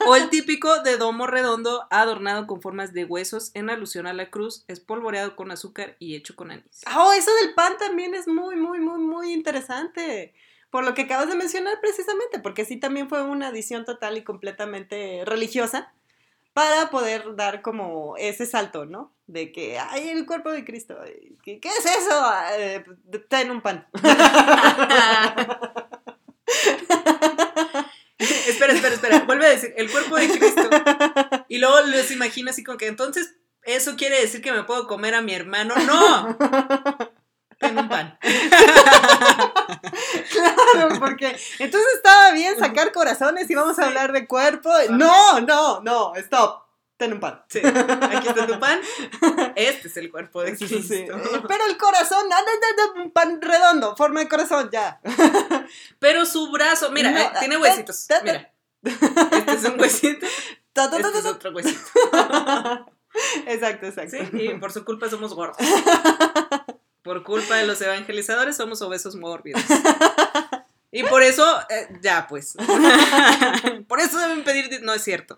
O 0.06 0.16
el 0.16 0.30
típico 0.30 0.82
de 0.82 0.96
domo 0.96 1.26
redondo 1.26 1.86
adornado 1.90 2.46
con 2.46 2.62
formas 2.62 2.94
de 2.94 3.04
huesos 3.04 3.50
en 3.52 3.68
alusión 3.68 4.06
a 4.06 4.14
la 4.14 4.30
cruz, 4.30 4.64
espolvoreado 4.68 5.36
con 5.36 5.50
azúcar 5.50 5.96
y 5.98 6.16
hecho 6.16 6.34
con 6.34 6.50
anís. 6.50 6.82
Oh, 6.96 7.12
eso 7.12 7.30
del 7.42 7.52
pan 7.52 7.76
también 7.78 8.14
es 8.14 8.26
muy, 8.26 8.56
muy, 8.56 8.80
muy, 8.80 9.00
muy 9.00 9.32
interesante. 9.34 10.32
Por 10.70 10.84
lo 10.84 10.94
que 10.94 11.02
acabas 11.02 11.28
de 11.28 11.36
mencionar 11.36 11.80
precisamente, 11.80 12.38
porque 12.40 12.64
sí 12.64 12.76
también 12.76 13.08
fue 13.08 13.22
una 13.22 13.48
adición 13.48 13.84
total 13.84 14.18
y 14.18 14.24
completamente 14.24 15.22
religiosa 15.24 15.92
para 16.52 16.90
poder 16.90 17.36
dar 17.36 17.62
como 17.62 18.16
ese 18.16 18.44
salto, 18.44 18.84
¿no? 18.84 19.14
De 19.26 19.52
que, 19.52 19.78
ay, 19.78 20.08
el 20.08 20.26
cuerpo 20.26 20.50
de 20.50 20.64
Cristo, 20.64 20.98
¿qué, 21.42 21.60
qué 21.60 21.68
es 21.68 21.86
eso? 21.86 22.10
Ah, 22.12 22.50
eh, 22.58 22.84
ten 23.28 23.50
un 23.50 23.60
pan. 23.62 23.86
espera, 28.18 28.72
espera, 28.72 28.94
espera. 28.94 29.20
Vuelve 29.20 29.46
a 29.46 29.50
decir, 29.50 29.72
el 29.76 29.90
cuerpo 29.90 30.16
de 30.16 30.28
Cristo. 30.28 30.68
Y 31.48 31.58
luego 31.58 31.80
les 31.82 32.10
imagino 32.10 32.50
así 32.50 32.64
como 32.64 32.76
que 32.78 32.88
entonces, 32.88 33.36
¿eso 33.62 33.96
quiere 33.96 34.20
decir 34.20 34.42
que 34.42 34.52
me 34.52 34.64
puedo 34.64 34.86
comer 34.86 35.14
a 35.14 35.22
mi 35.22 35.34
hermano? 35.34 35.74
¡No! 35.86 36.36
En 37.68 37.78
un 37.78 37.88
pan. 37.88 38.18
Claro, 40.30 40.98
porque 40.98 41.36
entonces 41.58 41.94
estaba 41.94 42.32
bien 42.32 42.58
sacar 42.58 42.92
corazones 42.92 43.50
y 43.50 43.54
vamos 43.54 43.78
a 43.78 43.86
hablar 43.86 44.12
de 44.12 44.26
cuerpo. 44.26 44.70
No, 44.90 45.40
no, 45.40 45.80
no, 45.80 46.14
stop. 46.16 46.62
Ten 46.96 47.12
un 47.12 47.20
pan. 47.20 47.42
Sí. 47.48 47.60
Aquí 47.64 48.28
está 48.28 48.46
tu 48.46 48.58
pan. 48.58 48.80
Este 49.54 49.88
es 49.88 49.96
el 49.96 50.10
cuerpo 50.10 50.42
de 50.42 50.56
Cristo. 50.56 50.66
sí, 50.66 50.82
sí. 50.82 51.06
Pero 51.48 51.64
el 51.66 51.76
corazón, 51.76 52.26
ah, 52.32 52.40
no, 52.44 52.86
no, 52.86 52.94
no, 52.96 53.02
un 53.04 53.10
pan 53.12 53.40
redondo, 53.40 53.96
forma 53.96 54.20
de 54.20 54.28
corazón, 54.28 54.68
ya. 54.72 55.00
Pero 55.98 56.26
su 56.26 56.50
brazo, 56.50 56.90
mira, 56.90 57.10
No, 57.12 57.20
eh, 57.20 57.30
tiene 57.38 57.56
huesitos. 57.56 58.06
Mira. 58.24 58.52
Este 58.82 59.52
es 59.52 59.64
un 59.64 59.80
huesito. 59.80 60.26
Este 60.26 61.18
es 61.18 61.26
otro 61.26 61.52
huesito. 61.52 61.80
Exacto, 63.46 63.86
exacto. 63.86 64.16
Sí, 64.16 64.38
y 64.38 64.58
por 64.58 64.70
su 64.70 64.84
culpa 64.84 65.08
somos 65.08 65.34
gordos. 65.34 65.56
Por 67.08 67.22
culpa 67.24 67.56
de 67.56 67.66
los 67.66 67.80
evangelizadores 67.80 68.54
somos 68.56 68.82
obesos 68.82 69.16
mórbidos. 69.16 69.62
Y 70.90 71.02
por 71.02 71.22
eso, 71.22 71.44
eh, 71.68 71.86
ya 72.00 72.26
pues. 72.28 72.54
Por 73.88 74.00
eso 74.00 74.18
deben 74.18 74.42
pedir. 74.42 74.70
di- 74.70 74.78
No 74.80 74.94
es 74.94 75.02
cierto. 75.04 75.36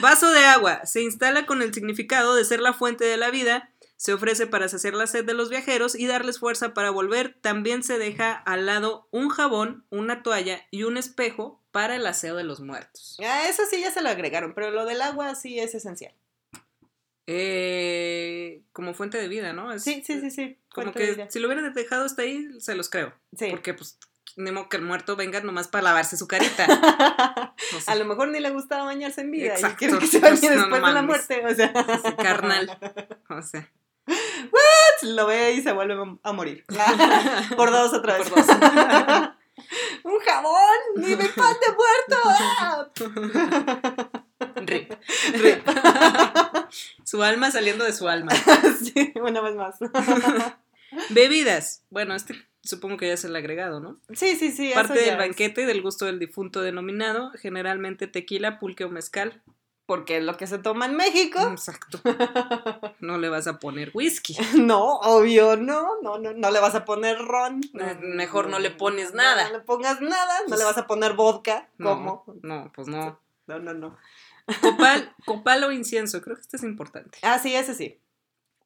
Vaso 0.00 0.30
de 0.32 0.44
agua. 0.44 0.84
Se 0.84 1.00
instala 1.00 1.46
con 1.46 1.62
el 1.62 1.72
significado 1.72 2.34
de 2.34 2.44
ser 2.44 2.58
la 2.58 2.72
fuente 2.72 3.04
de 3.04 3.16
la 3.16 3.30
vida. 3.30 3.70
Se 3.96 4.12
ofrece 4.12 4.48
para 4.48 4.68
saciar 4.68 4.94
la 4.94 5.06
sed 5.06 5.24
de 5.24 5.32
los 5.34 5.48
viajeros 5.48 5.94
y 5.94 6.08
darles 6.08 6.40
fuerza 6.40 6.74
para 6.74 6.90
volver. 6.90 7.36
También 7.40 7.84
se 7.84 7.98
deja 7.98 8.32
al 8.32 8.66
lado 8.66 9.06
un 9.12 9.28
jabón, 9.28 9.86
una 9.90 10.24
toalla 10.24 10.60
y 10.72 10.82
un 10.82 10.96
espejo 10.96 11.62
para 11.70 11.94
el 11.94 12.04
aseo 12.04 12.34
de 12.34 12.42
los 12.44 12.58
muertos. 12.60 13.18
Ah, 13.24 13.46
eso 13.48 13.62
sí 13.70 13.80
ya 13.80 13.92
se 13.92 14.02
lo 14.02 14.08
agregaron, 14.08 14.54
pero 14.54 14.72
lo 14.72 14.84
del 14.86 15.02
agua 15.02 15.36
sí 15.36 15.60
es 15.60 15.74
esencial. 15.76 16.12
Eh, 17.28 18.62
como 18.72 18.94
fuente 18.94 19.18
de 19.18 19.26
vida, 19.28 19.52
¿no? 19.52 19.72
Es- 19.72 19.82
Sí, 19.82 20.02
sí, 20.06 20.20
sí, 20.20 20.30
sí. 20.30 20.58
Como 20.72 20.92
de 20.92 20.92
que 20.92 21.10
vida. 21.12 21.26
si 21.30 21.38
lo 21.40 21.48
hubieran 21.48 21.72
dejado 21.72 22.04
hasta 22.04 22.22
ahí, 22.22 22.48
se 22.60 22.74
los 22.74 22.88
creo. 22.88 23.12
Sí. 23.36 23.48
Porque, 23.50 23.74
pues, 23.74 23.98
ni 24.36 24.50
modo 24.52 24.68
que 24.68 24.76
el 24.76 24.82
muerto 24.82 25.16
venga 25.16 25.40
nomás 25.40 25.66
para 25.68 25.84
lavarse 25.84 26.16
su 26.16 26.26
carita. 26.28 26.66
O 27.76 27.80
sea, 27.80 27.94
A 27.94 27.96
lo 27.96 28.04
mejor 28.04 28.28
ni 28.28 28.38
le 28.38 28.50
gustaba 28.50 28.84
bañarse 28.84 29.22
en 29.22 29.30
vida 29.30 29.54
Exacto. 29.54 29.74
y 29.74 29.76
quiere 29.88 29.98
que 29.98 30.06
se 30.06 30.18
bañe 30.20 30.36
Pues, 30.40 30.50
después 30.56 30.80
no 30.80 30.86
de 30.86 30.92
la 30.92 31.02
muerte. 31.02 31.42
O 31.46 31.54
sea, 31.54 31.72
carnal. 32.16 32.78
O 33.30 33.42
sea, 33.42 33.68
lo 35.02 35.26
ve 35.26 35.54
y 35.54 35.62
se 35.62 35.72
vuelve 35.72 35.96
a 36.22 36.32
morir. 36.32 36.64
Por 37.56 37.70
dos 37.72 37.92
otra 37.92 38.18
vez. 38.18 38.28
por 38.30 38.46
dos. 38.46 38.56
¡Un 40.04 40.18
jabón! 40.20 40.76
¡Ni 40.96 41.16
mi 41.16 41.26
pan 41.28 41.56
de 41.60 41.72
muerto! 41.74 42.92
¡Ah! 44.40 44.52
Rip. 44.56 44.92
su 47.04 47.22
alma 47.22 47.50
saliendo 47.50 47.84
de 47.84 47.92
su 47.92 48.08
alma. 48.08 48.32
Sí, 48.82 49.12
una 49.16 49.40
vez 49.40 49.54
más. 49.54 49.76
Bebidas. 51.10 51.82
Bueno, 51.90 52.14
este 52.14 52.34
supongo 52.62 52.96
que 52.96 53.08
ya 53.08 53.14
es 53.14 53.24
el 53.24 53.36
agregado, 53.36 53.80
¿no? 53.80 53.96
Sí, 54.12 54.36
sí, 54.36 54.50
sí. 54.50 54.72
Parte 54.74 54.94
del 54.94 55.10
es. 55.10 55.18
banquete 55.18 55.62
y 55.62 55.64
del 55.66 55.82
gusto 55.82 56.06
del 56.06 56.18
difunto 56.18 56.60
denominado, 56.60 57.30
generalmente 57.36 58.06
tequila, 58.06 58.58
pulque 58.58 58.84
o 58.84 58.88
mezcal. 58.88 59.42
Porque 59.86 60.16
es 60.16 60.24
lo 60.24 60.36
que 60.36 60.48
se 60.48 60.58
toma 60.58 60.86
en 60.86 60.96
México. 60.96 61.38
Exacto. 61.52 62.00
No 62.98 63.18
le 63.18 63.28
vas 63.28 63.46
a 63.46 63.60
poner 63.60 63.92
whisky. 63.94 64.36
No, 64.56 64.96
obvio, 64.96 65.56
no, 65.56 66.00
no, 66.02 66.18
no, 66.18 66.32
no 66.32 66.50
le 66.50 66.58
vas 66.58 66.74
a 66.74 66.84
poner 66.84 67.18
ron. 67.18 67.60
Mejor 68.00 68.48
no 68.48 68.58
le 68.58 68.72
pones 68.72 69.14
nada. 69.14 69.44
No 69.44 69.58
le 69.58 69.60
pongas 69.60 70.00
nada, 70.00 70.40
no 70.48 70.56
le 70.56 70.64
vas 70.64 70.76
a 70.76 70.88
poner 70.88 71.12
vodka. 71.12 71.68
¿Cómo? 71.80 72.24
no, 72.42 72.72
pues 72.74 72.88
no. 72.88 73.20
No, 73.46 73.58
no, 73.58 73.74
no. 73.74 73.96
Copal, 74.60 75.14
copal 75.24 75.64
o 75.64 75.72
incienso, 75.72 76.20
creo 76.22 76.36
que 76.36 76.42
este 76.42 76.56
es 76.56 76.62
importante. 76.62 77.18
Ah, 77.22 77.38
sí, 77.38 77.54
ese 77.54 77.74
sí. 77.74 78.00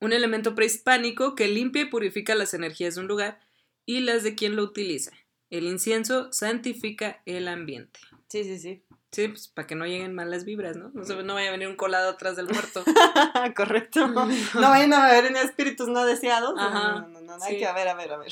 Un 0.01 0.13
elemento 0.13 0.55
prehispánico 0.55 1.35
que 1.35 1.49
limpia 1.49 1.83
y 1.83 1.91
purifica 1.91 2.35
las 2.35 2.55
energías 2.55 2.95
de 2.95 3.03
un 3.03 3.07
lugar 3.07 3.41
y 3.85 4.01
las 4.01 4.23
de 4.23 4.35
quien 4.35 4.57
lo 4.57 4.63
utiliza. 4.63 5.13
El 5.51 5.65
incienso 5.65 6.33
santifica 6.33 7.23
el 7.27 7.49
ambiente. 7.49 8.01
Sí, 8.29 8.45
sí, 8.45 8.59
sí. 8.59 8.83
Sí, 9.13 9.27
pues 9.27 9.49
para 9.49 9.67
que 9.67 9.75
no 9.75 9.87
lleguen 9.87 10.15
malas 10.15 10.45
vibras, 10.45 10.77
¿no? 10.77 10.91
No, 10.95 11.05
se- 11.05 11.21
no 11.25 11.35
vaya 11.35 11.49
a 11.49 11.53
venir 11.53 11.67
un 11.67 11.75
colado 11.75 12.11
atrás 12.11 12.37
del 12.37 12.47
muerto. 12.49 12.85
Correcto. 13.57 14.07
No 14.07 14.69
vayan 14.71 14.93
a 14.93 15.09
en 15.27 15.37
espíritus 15.37 15.89
no 15.89 16.05
deseados. 16.05 16.55
Ajá, 16.57 17.01
No, 17.01 17.09
no, 17.09 17.21
no, 17.21 17.37
no, 17.39 17.45
hay 17.45 17.59
que, 17.59 17.67
a 17.67 17.73
ver, 17.73 17.89
a 17.89 17.95
ver, 17.95 18.13
a 18.13 18.17
ver. 18.19 18.31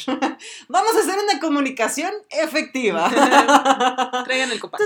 Vamos 0.68 0.94
a 0.94 1.00
hacer 1.00 1.16
una 1.18 1.40
comunicación 1.40 2.12
efectiva. 2.30 3.10
Traigan 4.24 4.52
el 4.52 4.60
tu. 4.60 4.84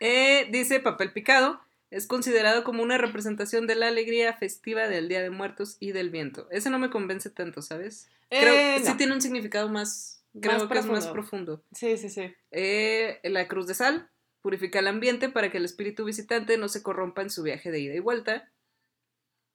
Eh, 0.00 0.48
dice 0.50 0.80
papel 0.80 1.12
picado. 1.12 1.60
Es 1.90 2.08
considerado 2.08 2.64
como 2.64 2.82
una 2.82 2.98
representación 2.98 3.68
de 3.68 3.76
la 3.76 3.86
alegría 3.86 4.32
festiva 4.32 4.88
del 4.88 5.08
Día 5.08 5.22
de 5.22 5.30
Muertos 5.30 5.76
y 5.78 5.92
del 5.92 6.10
viento. 6.10 6.48
Ese 6.50 6.68
no 6.68 6.80
me 6.80 6.90
convence 6.90 7.30
tanto, 7.30 7.62
¿sabes? 7.62 8.08
Creo 8.30 8.52
Eh, 8.52 8.82
sí 8.84 8.94
tiene 8.96 9.12
un 9.12 9.20
significado 9.22 9.68
más, 9.68 10.23
creo 10.40 10.68
que 10.68 10.78
es 10.78 10.86
más 10.86 11.08
profundo. 11.08 11.64
Sí, 11.72 11.96
sí, 11.96 12.10
sí. 12.10 12.32
Eh, 12.50 13.20
la 13.24 13.48
cruz 13.48 13.66
de 13.66 13.74
sal 13.74 14.10
purifica 14.42 14.78
el 14.78 14.86
ambiente 14.88 15.28
para 15.28 15.50
que 15.50 15.58
el 15.58 15.64
espíritu 15.64 16.04
visitante 16.04 16.58
no 16.58 16.68
se 16.68 16.82
corrompa 16.82 17.22
en 17.22 17.30
su 17.30 17.42
viaje 17.42 17.70
de 17.70 17.80
ida 17.80 17.94
y 17.94 18.00
vuelta. 18.00 18.50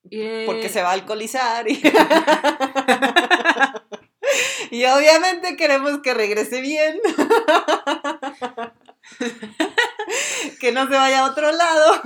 Y, 0.04 0.46
Porque 0.46 0.70
se 0.70 0.82
va 0.82 0.90
a 0.90 0.94
alcoholizar 0.94 1.70
y... 1.70 1.82
y 4.72 4.86
obviamente 4.86 5.58
queremos 5.58 6.00
que 6.00 6.14
regrese 6.14 6.62
bien. 6.62 7.02
que 10.60 10.72
no 10.72 10.88
se 10.88 10.96
vaya 10.96 11.20
a 11.20 11.30
otro 11.30 11.52
lado. 11.52 12.02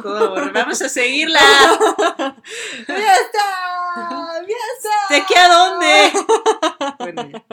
Vamos 0.53 0.81
a 0.81 0.89
seguirla. 0.89 1.39
¡Ya 2.87 3.15
está! 3.15 4.41
¡Ya 4.47 4.55
está! 4.75 4.95
¿De 5.09 5.23
qué 5.27 5.37
a 5.37 5.49
dónde? 5.49 6.11
Bueno, 6.99 7.29
ya. 7.29 7.43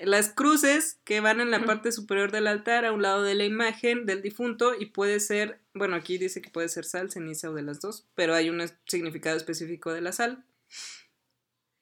Las 0.00 0.28
cruces 0.30 0.98
que 1.04 1.20
van 1.20 1.40
en 1.40 1.50
la 1.50 1.64
parte 1.64 1.92
superior 1.92 2.30
del 2.30 2.46
altar 2.46 2.84
a 2.84 2.92
un 2.92 3.02
lado 3.02 3.22
de 3.22 3.34
la 3.34 3.44
imagen 3.44 4.06
del 4.06 4.22
difunto 4.22 4.74
y 4.78 4.86
puede 4.86 5.20
ser, 5.20 5.60
bueno, 5.74 5.96
aquí 5.96 6.18
dice 6.18 6.42
que 6.42 6.50
puede 6.50 6.68
ser 6.68 6.84
sal, 6.84 7.10
ceniza 7.10 7.50
o 7.50 7.54
de 7.54 7.62
las 7.62 7.80
dos, 7.80 8.06
pero 8.14 8.34
hay 8.34 8.50
un 8.50 8.62
significado 8.86 9.36
específico 9.36 9.92
de 9.92 10.00
la 10.00 10.12
sal. 10.12 10.44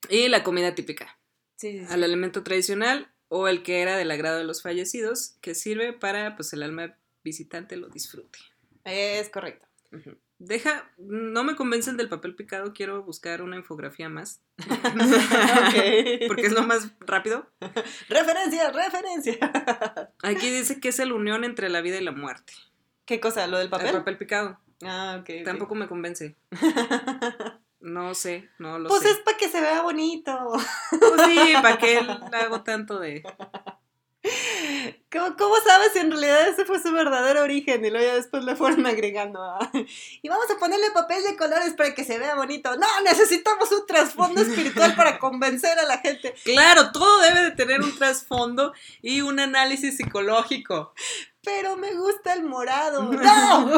Y 0.09 0.29
la 0.29 0.45
comida 0.45 0.75
típica, 0.75 1.19
Sí, 1.57 1.79
sí, 1.79 1.87
sí. 1.87 1.93
al 1.93 2.05
alimento 2.05 2.43
tradicional 2.43 3.13
o 3.29 3.49
el 3.49 3.63
que 3.63 3.81
era 3.81 3.97
del 3.97 4.11
agrado 4.11 4.39
de 4.39 4.45
los 4.45 4.63
fallecidos, 4.63 5.37
que 5.41 5.55
sirve 5.55 5.93
para 5.93 6.37
pues 6.37 6.53
el 6.53 6.63
alma 6.63 6.99
visitante 7.23 7.77
lo 7.77 7.89
disfrute. 7.89 8.39
Es 8.85 9.31
correcto. 9.31 9.67
Deja, 10.47 10.91
no 10.99 11.43
me 11.43 11.57
convencen 11.57 11.97
del 11.97 12.11
papel 12.11 12.35
picado, 12.35 12.75
quiero 12.75 13.03
buscar 13.03 13.41
una 13.41 13.57
infografía 13.57 14.11
más, 14.11 14.43
porque 16.29 16.43
es 16.47 16.53
lo 16.53 16.63
más 16.65 16.91
rápido. 17.01 17.47
Referencia, 18.11 18.71
referencia. 18.71 19.39
Aquí 20.23 20.51
dice 20.51 20.81
que 20.81 20.89
es 20.91 20.99
la 20.99 21.15
unión 21.15 21.45
entre 21.45 21.71
la 21.71 21.81
vida 21.81 21.99
y 21.99 22.05
la 22.05 22.13
muerte. 22.13 22.53
¿Qué 23.07 23.21
cosa? 23.21 23.47
¿Lo 23.47 23.57
del 23.59 23.71
papel? 23.71 23.89
El 23.89 23.93
papel 23.95 24.19
picado. 24.19 24.59
Ah, 24.83 25.19
ok. 25.21 25.45
Tampoco 25.45 25.75
me 25.75 25.89
convence. 25.89 26.37
No 27.81 28.15
sé, 28.15 28.49
no 28.59 28.79
lo 28.79 28.89
Pues 28.89 29.03
sé. 29.03 29.11
es 29.11 29.19
para 29.19 29.37
que 29.39 29.49
se 29.49 29.61
vea 29.61 29.83
bonito. 29.83 30.53
Pues 30.91 31.23
sí, 31.27 31.53
¿para 31.63 31.79
qué 31.79 32.01
le 32.03 32.37
hago 32.39 32.63
tanto 32.63 32.99
de...? 32.99 33.23
¿Cómo, 35.13 35.37
cómo 35.37 35.55
sabes 35.65 35.93
si 35.93 35.99
en 36.01 36.11
realidad 36.11 36.49
ese 36.49 36.65
fue 36.65 36.81
su 36.83 36.91
verdadero 36.93 37.43
origen? 37.43 37.85
Y 37.85 37.91
luego 37.91 38.05
ya 38.07 38.15
después 38.15 38.43
le 38.45 38.57
fueron 38.57 38.85
agregando. 38.87 39.41
Y 40.23 40.29
vamos 40.29 40.51
a 40.51 40.59
ponerle 40.59 40.91
papel 40.93 41.23
de 41.23 41.37
colores 41.37 41.75
para 41.75 41.95
que 41.95 42.05
se 42.05 42.19
vea 42.19 42.35
bonito. 42.35 42.75
No, 42.77 42.87
necesitamos 43.05 43.71
un 43.73 43.87
trasfondo 43.87 44.41
espiritual 44.41 44.95
para 44.97 45.19
convencer 45.19 45.79
a 45.79 45.85
la 45.85 45.99
gente. 45.99 46.35
Claro, 46.45 46.91
todo 46.93 47.21
debe 47.21 47.43
de 47.43 47.51
tener 47.51 47.83
un 47.83 47.95
trasfondo 47.97 48.73
y 49.03 49.21
un 49.21 49.39
análisis 49.39 49.97
psicológico. 49.99 50.95
Pero 51.43 51.77
me 51.77 51.93
gusta 51.93 52.33
el 52.33 52.43
morado. 52.45 53.03
¡No! 53.03 53.69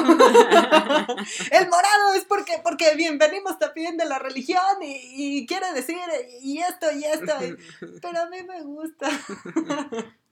El 1.51 1.68
morado 1.68 2.14
es 2.14 2.24
porque, 2.24 2.61
porque 2.62 2.94
bien, 2.94 3.18
venimos 3.18 3.59
también 3.59 3.97
de 3.97 4.05
la 4.05 4.20
religión 4.20 4.62
y, 4.82 5.40
y 5.40 5.47
quiere 5.47 5.72
decir 5.72 5.97
y 6.42 6.59
esto 6.61 6.86
y 6.92 7.05
esto. 7.05 7.32
y- 7.44 7.99
pero 8.01 8.20
a 8.20 8.26
mí 8.26 8.38
me 8.44 8.62
gusta. 8.62 9.09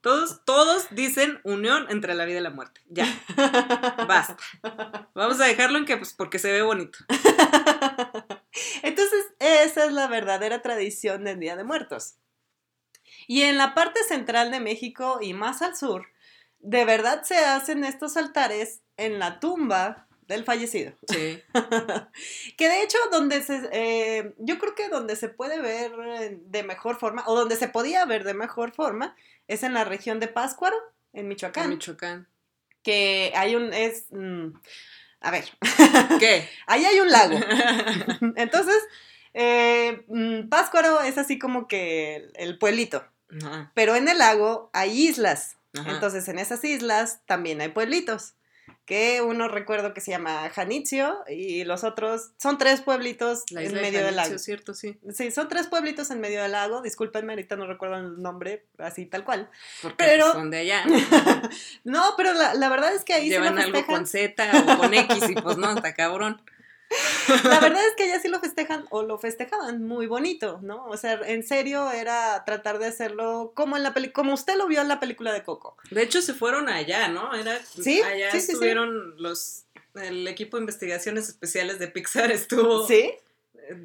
Todos, 0.05 0.45
todos 0.45 0.89
dicen 0.91 1.41
unión 1.45 1.87
entre 1.89 2.15
la 2.15 2.27
vida 2.27 2.39
y 2.39 2.43
la 2.43 2.51
muerte. 2.51 2.83
Ya, 2.91 3.07
basta. 4.07 4.37
Vamos 5.15 5.41
a 5.41 5.47
dejarlo 5.47 5.79
en 5.79 5.87
que, 5.87 5.97
pues, 5.97 6.13
porque 6.13 6.39
se 6.39 6.53
ve 6.53 6.61
bonito. 6.61 6.99
Entonces, 8.83 9.25
esa 9.39 9.87
es 9.87 9.93
la 9.93 10.07
verdadera 10.07 10.61
tradición 10.61 11.25
del 11.25 11.41
Día 11.41 11.57
de 11.57 11.65
Muertos. 11.65 12.17
Y 13.27 13.45
en 13.45 13.57
la 13.57 13.73
parte 13.73 14.05
central 14.05 14.51
de 14.51 14.61
México 14.61 15.21
y 15.23 15.33
más 15.33 15.63
al 15.63 15.75
sur, 15.75 16.07
de 16.59 16.85
verdad 16.85 17.23
se 17.23 17.39
hacen 17.39 17.83
estos 17.83 18.19
altares 18.19 18.83
en 18.99 19.19
la 19.19 19.41
tumba 19.41 20.07
del 20.29 20.45
fallecido. 20.45 20.93
Sí. 21.09 21.43
Que 22.57 22.69
de 22.69 22.83
hecho, 22.83 22.99
donde 23.11 23.43
se, 23.43 23.69
eh, 23.73 24.35
yo 24.39 24.59
creo 24.59 24.75
que 24.75 24.89
donde 24.89 25.17
se 25.17 25.29
puede 25.29 25.61
ver 25.61 25.93
de 26.41 26.63
mejor 26.63 26.99
forma, 26.99 27.25
o 27.27 27.35
donde 27.37 27.57
se 27.57 27.69
podía 27.69 28.05
ver 28.05 28.25
de 28.25 28.35
mejor 28.35 28.73
forma, 28.73 29.17
es 29.49 29.63
en 29.63 29.75
la 29.75 29.85
región 29.85 30.21
de 30.21 30.29
Páscuaro, 30.29 30.77
en 31.13 31.29
Michoacán. 31.29 31.69
Michoacán. 31.71 32.29
que 32.83 33.33
hay 33.35 33.57
un, 33.57 33.73
es, 33.73 34.07
mm, 34.11 34.49
a 35.21 35.31
ver, 35.31 35.45
¿Qué? 36.21 36.49
ahí 36.67 36.85
hay 36.85 37.01
un 37.01 37.11
lago. 37.11 37.39
Entonces, 38.37 38.81
eh, 39.33 40.05
mm, 40.09 40.49
Páscuaro 40.49 41.01
es 41.01 41.19
así 41.19 41.39
como 41.39 41.67
que 41.67 42.17
el, 42.17 42.33
el 42.37 42.59
pueblito, 42.59 43.05
Ajá, 43.43 43.73
pero 43.75 43.97
en 43.97 44.07
el 44.09 44.19
lago 44.19 44.71
hay 44.73 45.09
islas. 45.09 45.57
ajá. 45.77 45.91
Entonces, 45.93 46.29
en 46.29 46.39
esas 46.39 46.63
islas 46.65 47.21
también 47.27 47.61
hay 47.61 47.69
pueblitos. 47.71 48.35
Que 48.85 49.23
uno 49.23 49.49
recuerdo 49.49 49.95
que 49.95 50.01
se 50.03 50.11
llama 50.11 50.51
Janitzio 50.51 51.21
y 51.29 51.65
los 51.65 51.85
otros 51.85 52.33
son 52.37 52.59
tres 52.59 52.83
pueblitos 52.83 53.45
en 53.51 53.73
medio 53.73 54.05
del 54.05 54.17
lago. 54.17 54.39
¿cierto? 54.39 54.75
Sí. 54.75 54.99
Sí, 55.13 55.31
son 55.31 55.49
tres 55.49 55.69
pueblitos 55.69 56.11
en 56.11 56.21
medio 56.21 56.43
del 56.43 56.53
lago. 56.53 56.83
Discúlpenme, 56.83 57.33
ahorita 57.33 57.57
no 57.57 57.67
recuerdo 57.67 57.97
el 57.97 58.21
nombre 58.21 58.67
así 58.79 59.07
tal 59.07 59.25
cual. 59.25 59.49
Porque 59.81 59.97
Pero- 60.05 60.25
pues, 60.25 60.35
son 60.35 60.51
de 60.51 60.59
allá. 60.59 60.85
No, 61.85 62.03
pero 62.17 62.33
la, 62.35 62.55
la 62.55 62.69
verdad 62.69 62.95
es 62.95 63.05
que 63.05 63.15
ahí 63.15 63.29
Llevan 63.29 63.57
sí 63.57 63.71
lo 63.71 63.79
algo 63.79 63.87
con 63.87 64.07
Z 64.07 64.51
o 64.75 64.79
con 64.79 64.95
X 64.95 65.31
y 65.31 65.35
pues 65.35 65.57
no, 65.57 65.73
está 65.73 65.95
cabrón. 65.95 66.41
La 67.45 67.61
verdad 67.61 67.85
es 67.87 67.95
que 67.97 68.05
allá 68.05 68.21
sí 68.21 68.29
lo 68.29 68.41
festejan 68.41 68.87
o 68.91 69.03
lo 69.03 69.19
festejaban 69.19 69.83
muy 69.83 70.07
bonito, 70.07 70.61
¿no? 70.63 70.85
O 70.87 70.97
sea, 70.97 71.21
en 71.27 71.43
serio 71.43 71.91
era 71.91 72.45
tratar 72.45 72.79
de 72.79 72.87
hacerlo 72.87 73.53
como 73.55 73.77
en 73.77 73.83
la 73.83 73.95
peli 73.95 74.11
como 74.11 74.35
usted 74.35 74.57
lo 74.57 74.67
vio 74.67 74.81
en 74.81 74.89
la 74.89 75.01
película 75.01 75.33
de 75.33 75.43
Coco. 75.43 75.77
De 75.91 76.03
hecho, 76.03 76.23
se 76.23 76.35
fueron 76.35 76.69
allá, 76.69 77.09
¿no? 77.09 77.35
Era, 77.35 77.59
Sí, 77.65 78.03
allá 78.03 78.31
sí, 78.31 78.41
sí, 78.41 78.47
sí. 78.47 78.53
estuvieron 78.53 79.21
los. 79.21 79.65
El 79.95 80.27
equipo 80.27 80.57
de 80.57 80.63
investigaciones 80.63 81.29
especiales 81.29 81.79
de 81.79 81.89
Pixar 81.89 82.31
estuvo 82.33 82.87
¿Sí? 82.87 83.13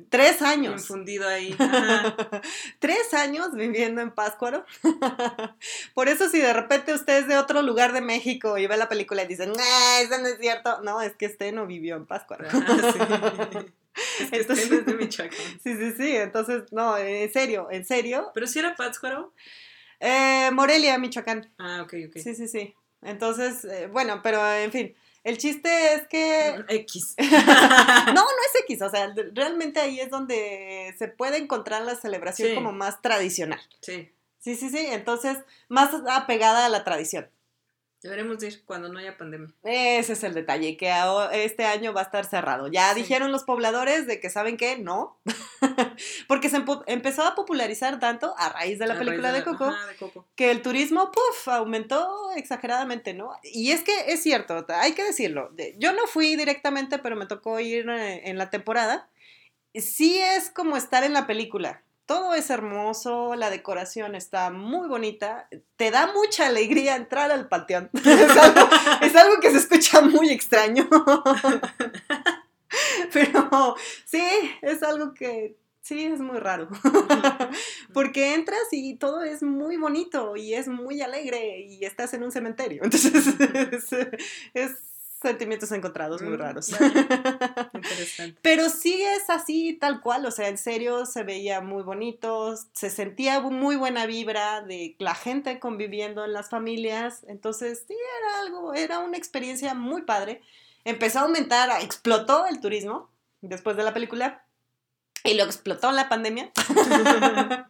Tres 0.10 0.42
años. 0.42 0.82
infundido 0.82 1.28
ahí. 1.28 1.56
Tres 2.80 3.14
años 3.14 3.54
viviendo 3.54 4.02
en 4.02 4.12
Páscuaro. 4.12 4.66
Por 5.94 6.10
eso 6.10 6.30
si 6.30 6.40
de 6.40 6.54
repente 6.54 6.94
usted 6.94 7.20
es 7.20 7.28
de 7.28 7.38
otro 7.38 7.62
lugar 7.62 7.94
de 7.94 8.02
México 8.02 8.58
y 8.58 8.68
ve 8.68 8.78
la 8.78 8.90
película 8.90 9.24
y 9.24 9.28
dicen, 9.28 9.52
"Nah, 9.54 10.00
eso 10.02 10.18
no 10.20 10.28
es 10.28 10.38
cierto. 10.40 10.82
No, 10.82 11.02
es 11.02 11.16
que 11.16 11.28
usted 11.28 11.54
no 11.54 11.66
vivió 11.68 11.96
en 11.96 12.06
Páscuaro. 12.06 12.48
Ah, 12.52 12.92
sí. 12.94 13.60
Es 14.22 14.30
que 14.30 14.38
Entonces- 14.38 14.66
este 14.66 14.76
no 14.76 14.80
es 14.82 14.86
de 14.86 14.94
Michoacán. 14.94 15.38
Sí, 15.62 15.76
sí, 15.76 15.92
sí. 15.98 16.16
Entonces, 16.16 16.64
no, 16.72 16.98
en 16.98 17.32
serio, 17.34 17.68
en 17.70 17.84
serio. 17.86 18.32
Pero 18.34 18.48
si 18.48 18.60
era 18.60 18.76
Pátzcuaro. 18.76 19.34
Eh, 20.00 20.50
Morelia, 20.54 20.98
Michoacán. 20.98 21.52
Ah, 21.58 21.82
ok, 21.84 21.94
ok. 22.08 22.18
Sí, 22.18 22.34
sí, 22.34 22.48
sí. 22.48 22.74
Entonces, 23.02 23.66
eh, 23.66 23.88
bueno, 23.92 24.22
pero 24.24 24.46
en 24.54 24.72
fin, 24.72 24.96
el 25.24 25.38
chiste 25.38 25.94
es 25.94 26.08
que... 26.08 26.64
X. 26.70 27.16
No, 27.20 28.14
no 28.14 28.22
es 28.24 28.62
X, 28.64 28.82
o 28.82 28.90
sea, 28.90 29.14
realmente 29.34 29.80
ahí 29.80 30.00
es 30.00 30.10
donde 30.10 30.94
se 30.98 31.08
puede 31.08 31.38
encontrar 31.38 31.84
la 31.84 31.96
celebración 31.96 32.50
Sí. 32.50 32.56
como 32.56 32.72
más 32.72 33.02
tradicional. 33.02 33.62
Sí. 33.82 34.12
Sí, 34.40 34.56
sí, 34.56 34.70
sí, 34.70 34.88
entonces 34.92 35.38
más 35.68 35.90
apegada 36.10 36.66
a 36.66 36.70
la 36.70 36.84
tradición. 36.84 37.30
Deberemos 38.02 38.40
de 38.40 38.48
ir 38.48 38.64
cuando 38.66 38.88
no 38.88 38.98
haya 39.00 39.18
pandemia. 39.18 39.50
Ese 39.64 40.14
es 40.14 40.24
el 40.24 40.34
detalle, 40.34 40.78
que 40.78 40.90
este 41.34 41.66
año 41.66 41.92
va 41.92 42.00
a 42.02 42.04
estar 42.06 42.26
cerrado. 42.26 42.68
Ya 42.70 42.94
Sí. 42.94 43.02
dijeron 43.02 43.32
los 43.34 43.44
pobladores 43.44 44.08
de 44.08 44.22
que 44.22 44.30
saben 44.30 44.56
que 44.56 44.78
no, 44.78 45.20
porque 46.30 46.50
se 46.50 46.64
empezó 46.88 47.24
a 47.24 47.36
popularizar 47.36 48.00
tanto 48.00 48.34
a 48.38 48.50
raíz 48.50 48.80
de 48.80 48.88
la 48.88 48.94
A 48.94 48.98
película 49.00 49.32
de 49.34 49.44
Coco. 49.44 49.66
Ajá, 49.66 49.86
de 49.88 49.96
Coco. 49.98 50.26
que 50.36 50.50
el 50.52 50.62
turismo, 50.62 51.12
puff, 51.12 51.48
aumentó 51.50 52.32
exageradamente, 52.38 53.14
¿no? 53.14 53.32
Y 53.44 53.72
es 53.72 53.84
que 53.84 54.14
es 54.14 54.24
cierto, 54.24 54.66
hay 54.70 54.94
que 54.94 55.04
decirlo. 55.04 55.50
de- 55.54 55.76
Yo 55.78 55.92
no 55.92 56.08
fui 56.08 56.36
directamente, 56.38 57.00
pero 57.00 57.18
me 57.18 57.26
tocó 57.26 57.60
ir 57.60 57.90
eh, 57.90 58.30
en 58.30 58.38
la 58.38 58.50
temporada. 58.50 59.10
Sí 59.76 60.18
es 60.20 60.50
como 60.52 60.78
estar 60.78 61.04
en 61.04 61.14
la 61.14 61.28
película. 61.28 61.84
Todo 62.10 62.34
es 62.34 62.50
hermoso, 62.50 63.36
la 63.36 63.52
decoración 63.52 64.16
está 64.16 64.50
muy 64.50 64.88
bonita, 64.88 65.48
te 65.76 65.92
da 65.92 66.12
mucha 66.12 66.48
alegría 66.48 66.96
entrar 66.96 67.30
al 67.30 67.48
panteón. 67.48 67.92
Es 68.04 68.36
algo, 68.36 68.68
es 69.02 69.16
algo 69.16 69.40
que 69.40 69.52
se 69.52 69.58
escucha 69.58 70.02
muy 70.02 70.32
extraño. 70.32 70.90
Pero 73.14 73.76
sí, 74.06 74.24
es 74.64 74.82
algo 74.82 75.14
que 75.14 75.56
sí 75.82 76.06
es 76.06 76.20
muy 76.20 76.40
raro. 76.40 76.68
Porque 77.94 78.34
entras 78.34 78.68
y 78.72 78.96
todo 78.96 79.22
es 79.22 79.44
muy 79.44 79.78
bonito 79.78 80.36
y 80.36 80.56
es 80.56 80.68
muy 80.68 81.04
alegre 81.04 81.60
y 81.60 81.86
estás 81.86 82.16
en 82.16 82.24
un 82.24 82.32
cementerio. 82.32 82.82
Entonces 82.86 83.36
es, 83.72 83.94
es 84.56 84.72
sentimientos 85.22 85.72
encontrados 85.72 86.22
muy 86.22 86.34
Mm, 86.34 86.40
raros. 86.40 86.70
Interesante. 87.74 88.40
Pero 88.42 88.70
sí 88.70 89.02
es 89.02 89.30
así 89.30 89.74
tal 89.74 90.02
cual, 90.02 90.26
o 90.26 90.32
sea, 90.32 90.48
en 90.48 90.58
serio 90.58 91.06
se 91.06 91.24
veía 91.24 91.62
muy 91.62 91.84
bonito, 91.84 92.56
se 92.74 92.90
sentía 92.90 93.40
muy 93.42 93.76
buena 93.76 94.06
vibra 94.06 94.62
de 94.62 94.96
la 95.00 95.16
gente 95.16 95.60
conviviendo 95.60 96.26
en 96.26 96.34
las 96.34 96.50
familias, 96.50 97.24
entonces 97.28 97.84
sí 97.88 97.94
era 97.94 98.40
algo, 98.42 98.74
era 98.74 99.00
una 99.00 99.18
experiencia 99.18 99.74
muy 99.74 100.04
padre 100.04 100.42
empezó 100.86 101.20
a 101.20 101.22
aumentar, 101.24 101.70
explotó 101.82 102.46
el 102.48 102.60
turismo 102.60 103.10
después 103.42 103.78
de 103.78 103.84
la 103.84 103.94
película 103.94 104.44
y 105.24 105.34
lo 105.36 105.44
explotó 105.44 105.92
la 105.92 106.10
pandemia. 106.10 106.52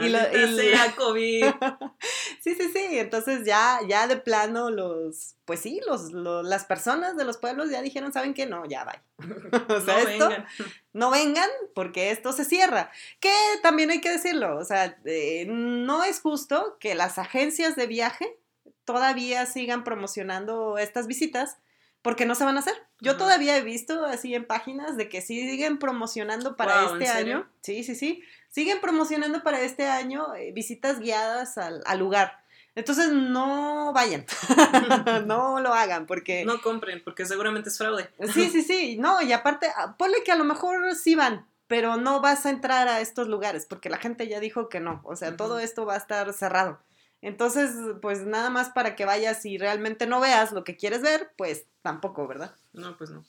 y 0.00 0.08
lo, 0.08 0.18
y 0.18 0.56
sea 0.56 0.94
COVID. 0.96 1.44
sí, 2.40 2.54
sí, 2.54 2.70
sí. 2.72 2.98
Entonces 2.98 3.44
ya, 3.44 3.80
ya 3.88 4.06
de 4.06 4.16
plano 4.16 4.70
los, 4.70 5.36
pues 5.44 5.60
sí, 5.60 5.80
los, 5.86 6.12
las 6.12 6.64
personas 6.64 7.16
de 7.16 7.24
los 7.24 7.36
pueblos 7.38 7.70
ya 7.70 7.82
dijeron, 7.82 8.12
¿saben 8.12 8.34
qué? 8.34 8.46
No, 8.46 8.64
ya 8.66 8.84
va. 8.84 9.02
o 9.68 9.80
sea, 9.80 10.02
no 10.02 10.08
esto, 10.08 10.28
vengan. 10.28 10.46
no 10.92 11.10
vengan 11.10 11.50
porque 11.74 12.10
esto 12.10 12.32
se 12.32 12.44
cierra. 12.44 12.90
Que 13.20 13.32
también 13.62 13.90
hay 13.90 14.00
que 14.00 14.10
decirlo, 14.10 14.56
o 14.56 14.64
sea, 14.64 14.98
eh, 15.04 15.46
no 15.48 16.04
es 16.04 16.20
justo 16.20 16.76
que 16.80 16.94
las 16.94 17.18
agencias 17.18 17.76
de 17.76 17.86
viaje 17.86 18.38
todavía 18.84 19.46
sigan 19.46 19.84
promocionando 19.84 20.78
estas 20.78 21.06
visitas 21.06 21.58
porque 22.04 22.26
no 22.26 22.34
se 22.34 22.44
van 22.44 22.58
a 22.58 22.60
hacer. 22.60 22.74
Yo 23.00 23.16
todavía 23.16 23.56
he 23.56 23.62
visto 23.62 24.04
así 24.04 24.34
en 24.34 24.46
páginas 24.46 24.98
de 24.98 25.08
que 25.08 25.22
siguen 25.22 25.78
promocionando 25.78 26.54
para 26.54 26.84
este 26.84 27.08
año. 27.08 27.48
Sí, 27.62 27.82
sí, 27.82 27.94
sí. 27.94 28.22
Siguen 28.54 28.80
promocionando 28.80 29.42
para 29.42 29.60
este 29.62 29.88
año 29.88 30.32
eh, 30.36 30.52
visitas 30.52 31.00
guiadas 31.00 31.58
al, 31.58 31.82
lugar. 31.98 32.38
Entonces 32.76 33.10
no 33.10 33.92
vayan, 33.92 34.24
no 35.26 35.58
lo 35.58 35.74
hagan 35.74 36.06
porque... 36.06 36.44
No 36.44 36.62
compren 36.62 37.02
porque 37.02 37.26
seguramente 37.26 37.68
es 37.68 37.76
fraude. 37.76 38.08
sí, 38.32 38.48
sí, 38.50 38.62
sí, 38.62 38.96
no, 38.96 39.20
y 39.20 39.32
aparte, 39.32 39.66
ah, 39.76 39.96
ponle 39.98 40.22
que 40.22 40.30
a 40.30 40.36
lo 40.36 40.44
mejor 40.44 40.94
sí 40.94 41.16
van, 41.16 41.48
pero 41.66 41.96
no 41.96 42.20
vas 42.20 42.46
a 42.46 42.50
entrar 42.50 42.86
a 42.86 43.00
estos 43.00 43.26
lugares 43.26 43.66
porque 43.66 43.90
la 43.90 43.98
gente 43.98 44.28
ya 44.28 44.38
dijo 44.38 44.68
que 44.68 44.78
no, 44.78 45.00
o 45.02 45.16
sea, 45.16 45.36
todo 45.36 45.58
esto 45.58 45.84
va 45.84 45.94
a 45.94 45.98
estar 45.98 46.32
cerrado. 46.32 46.78
Entonces, 47.22 47.72
pues 48.00 48.24
nada 48.24 48.50
más 48.50 48.68
para 48.68 48.94
que 48.94 49.04
vayas 49.04 49.44
y 49.46 49.58
realmente 49.58 50.06
no 50.06 50.20
veas 50.20 50.52
lo 50.52 50.62
que 50.62 50.76
quieres 50.76 51.02
ver, 51.02 51.32
pues 51.36 51.66
tampoco, 51.82 52.28
¿verdad? 52.28 52.54
No, 52.72 52.96
pues 52.96 53.10
no. 53.10 53.24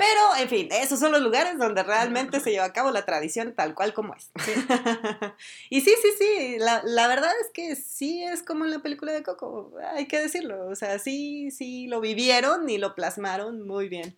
Pero, 0.00 0.34
en 0.38 0.48
fin, 0.48 0.68
esos 0.72 0.98
son 0.98 1.12
los 1.12 1.20
lugares 1.20 1.58
donde 1.58 1.82
realmente 1.82 2.40
se 2.40 2.50
lleva 2.50 2.64
a 2.64 2.72
cabo 2.72 2.90
la 2.90 3.04
tradición 3.04 3.54
tal 3.54 3.74
cual 3.74 3.92
como 3.92 4.14
es. 4.14 4.30
y 5.68 5.82
sí, 5.82 5.94
sí, 6.00 6.08
sí, 6.18 6.56
la, 6.58 6.80
la, 6.86 7.06
verdad 7.06 7.30
es 7.42 7.50
que 7.52 7.76
sí 7.76 8.24
es 8.24 8.42
como 8.42 8.64
en 8.64 8.70
la 8.70 8.78
película 8.78 9.12
de 9.12 9.22
Coco, 9.22 9.74
hay 9.92 10.08
que 10.08 10.18
decirlo. 10.18 10.68
O 10.68 10.74
sea, 10.74 10.98
sí, 10.98 11.50
sí, 11.50 11.86
lo 11.86 12.00
vivieron 12.00 12.70
y 12.70 12.78
lo 12.78 12.94
plasmaron 12.94 13.66
muy 13.66 13.90
bien. 13.90 14.16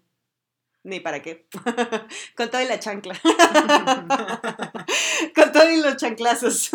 Ni 0.84 1.00
para 1.00 1.20
qué. 1.20 1.46
Con 2.36 2.48
todo 2.48 2.62
y 2.62 2.66
la 2.66 2.78
chancla. 2.78 3.20
Con 5.34 5.52
todo 5.52 5.68
y 5.68 5.80
los 5.80 5.96
chanclazos. 5.96 6.70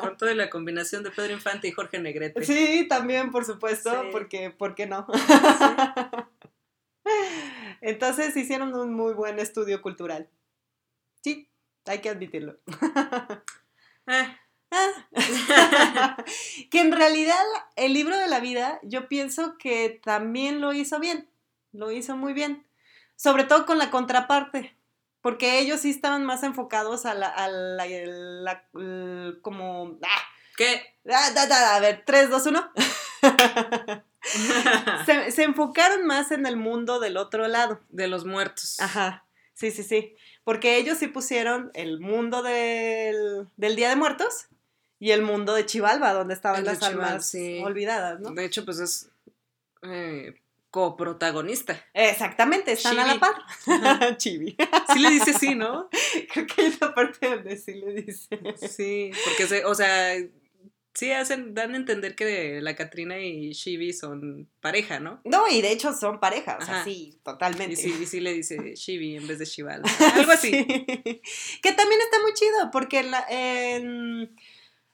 Con 0.00 0.16
toda 0.16 0.34
la 0.34 0.48
combinación 0.48 1.02
de 1.02 1.10
Pedro 1.10 1.34
Infante 1.34 1.68
y 1.68 1.72
Jorge 1.72 1.98
Negrete. 1.98 2.42
Sí, 2.46 2.86
también, 2.88 3.30
por 3.30 3.44
supuesto, 3.44 4.06
porque, 4.10 4.50
¿por 4.50 4.74
qué 4.74 4.86
no? 4.86 5.06
Entonces 7.80 8.36
hicieron 8.36 8.74
un 8.74 8.94
muy 8.94 9.14
buen 9.14 9.38
estudio 9.38 9.82
cultural. 9.82 10.28
Sí, 11.22 11.48
hay 11.86 12.00
que 12.00 12.10
admitirlo. 12.10 12.58
Eh. 14.06 14.36
que 16.70 16.80
en 16.80 16.92
realidad 16.92 17.42
el 17.76 17.94
libro 17.94 18.18
de 18.18 18.28
la 18.28 18.38
vida 18.38 18.80
yo 18.82 19.08
pienso 19.08 19.56
que 19.56 19.98
también 20.04 20.60
lo 20.60 20.74
hizo 20.74 21.00
bien, 21.00 21.26
lo 21.72 21.90
hizo 21.90 22.16
muy 22.16 22.34
bien 22.34 22.68
sobre 23.18 23.44
todo 23.44 23.66
con 23.66 23.78
la 23.78 23.90
contraparte, 23.90 24.74
porque 25.20 25.58
ellos 25.58 25.80
sí 25.80 25.90
estaban 25.90 26.24
más 26.24 26.44
enfocados 26.44 27.04
a 27.04 27.14
la, 27.14 27.26
a 27.26 27.48
la, 27.48 28.64
como... 29.42 29.98
¡ah! 30.02 30.22
¿Qué? 30.56 30.96
Ah, 31.10 31.76
a 31.76 31.80
ver, 31.80 32.04
3, 32.06 32.30
2, 32.30 32.46
1. 32.46 32.72
Se, 35.30 35.42
enfocaron 35.42 36.06
más 36.06 36.30
en 36.30 36.46
el 36.46 36.56
mundo 36.56 37.00
del 37.00 37.16
otro 37.16 37.48
lado. 37.48 37.80
De 37.88 38.08
los 38.08 38.24
muertos. 38.24 38.80
Ajá, 38.80 39.24
sí, 39.54 39.70
sí, 39.70 39.82
sí. 39.82 40.16
Porque 40.44 40.76
ellos 40.76 40.98
sí 40.98 41.08
pusieron 41.08 41.70
el 41.74 42.00
mundo 42.00 42.42
del, 42.42 43.48
Día 43.56 43.88
de 43.88 43.96
Muertos 43.96 44.48
y 44.98 45.10
el 45.10 45.22
mundo 45.22 45.54
de 45.54 45.66
Chivalba, 45.66 46.12
donde 46.12 46.34
estaban 46.34 46.64
las 46.64 46.82
almas 46.82 47.34
olvidadas, 47.62 48.20
¿no? 48.20 48.30
De 48.30 48.44
hecho, 48.44 48.64
pues 48.64 48.78
es 48.80 49.10
eh, 49.82 50.40
coprotagonista. 50.70 51.82
Exactamente, 51.94 52.72
están 52.72 52.98
a 52.98 53.06
la 53.06 53.20
par. 53.20 54.16
Chibi. 54.18 54.56
Sí 54.92 54.98
le 54.98 55.10
dice 55.10 55.32
sí, 55.32 55.54
¿no? 55.54 55.88
Creo 56.32 56.46
que 56.46 56.62
hay 56.62 56.76
una 56.80 56.94
parte 56.94 57.28
donde 57.28 57.56
sí 57.56 57.74
le 57.74 57.92
dice. 57.92 58.38
Sí, 58.68 59.10
porque, 59.24 59.46
se, 59.46 59.64
o 59.64 59.74
sea, 59.74 60.14
sí 60.98 61.12
hacen, 61.12 61.54
dan 61.54 61.74
a 61.74 61.76
entender 61.76 62.16
que 62.16 62.60
la 62.60 62.74
Katrina 62.74 63.20
y 63.20 63.52
Chibi 63.52 63.92
son 63.92 64.48
pareja, 64.60 64.98
¿no? 64.98 65.20
No, 65.24 65.46
y 65.46 65.62
de 65.62 65.70
hecho 65.70 65.92
son 65.92 66.18
pareja, 66.18 66.58
o 66.60 66.64
sea, 66.64 66.82
sí, 66.82 67.20
totalmente. 67.22 67.74
Y 67.74 67.76
sí, 67.76 67.94
y 68.02 68.06
sí 68.06 68.18
le 68.18 68.32
dice 68.32 68.56
Chibi 68.74 69.16
en 69.16 69.28
vez 69.28 69.38
de 69.38 69.44
Shival. 69.44 69.82
Algo 70.14 70.32
así. 70.32 70.50
Que 71.62 71.72
también 71.72 72.00
está 72.00 72.20
muy 72.22 72.32
chido, 72.34 72.70
porque 72.72 73.04
la, 73.04 73.24
en 73.28 74.36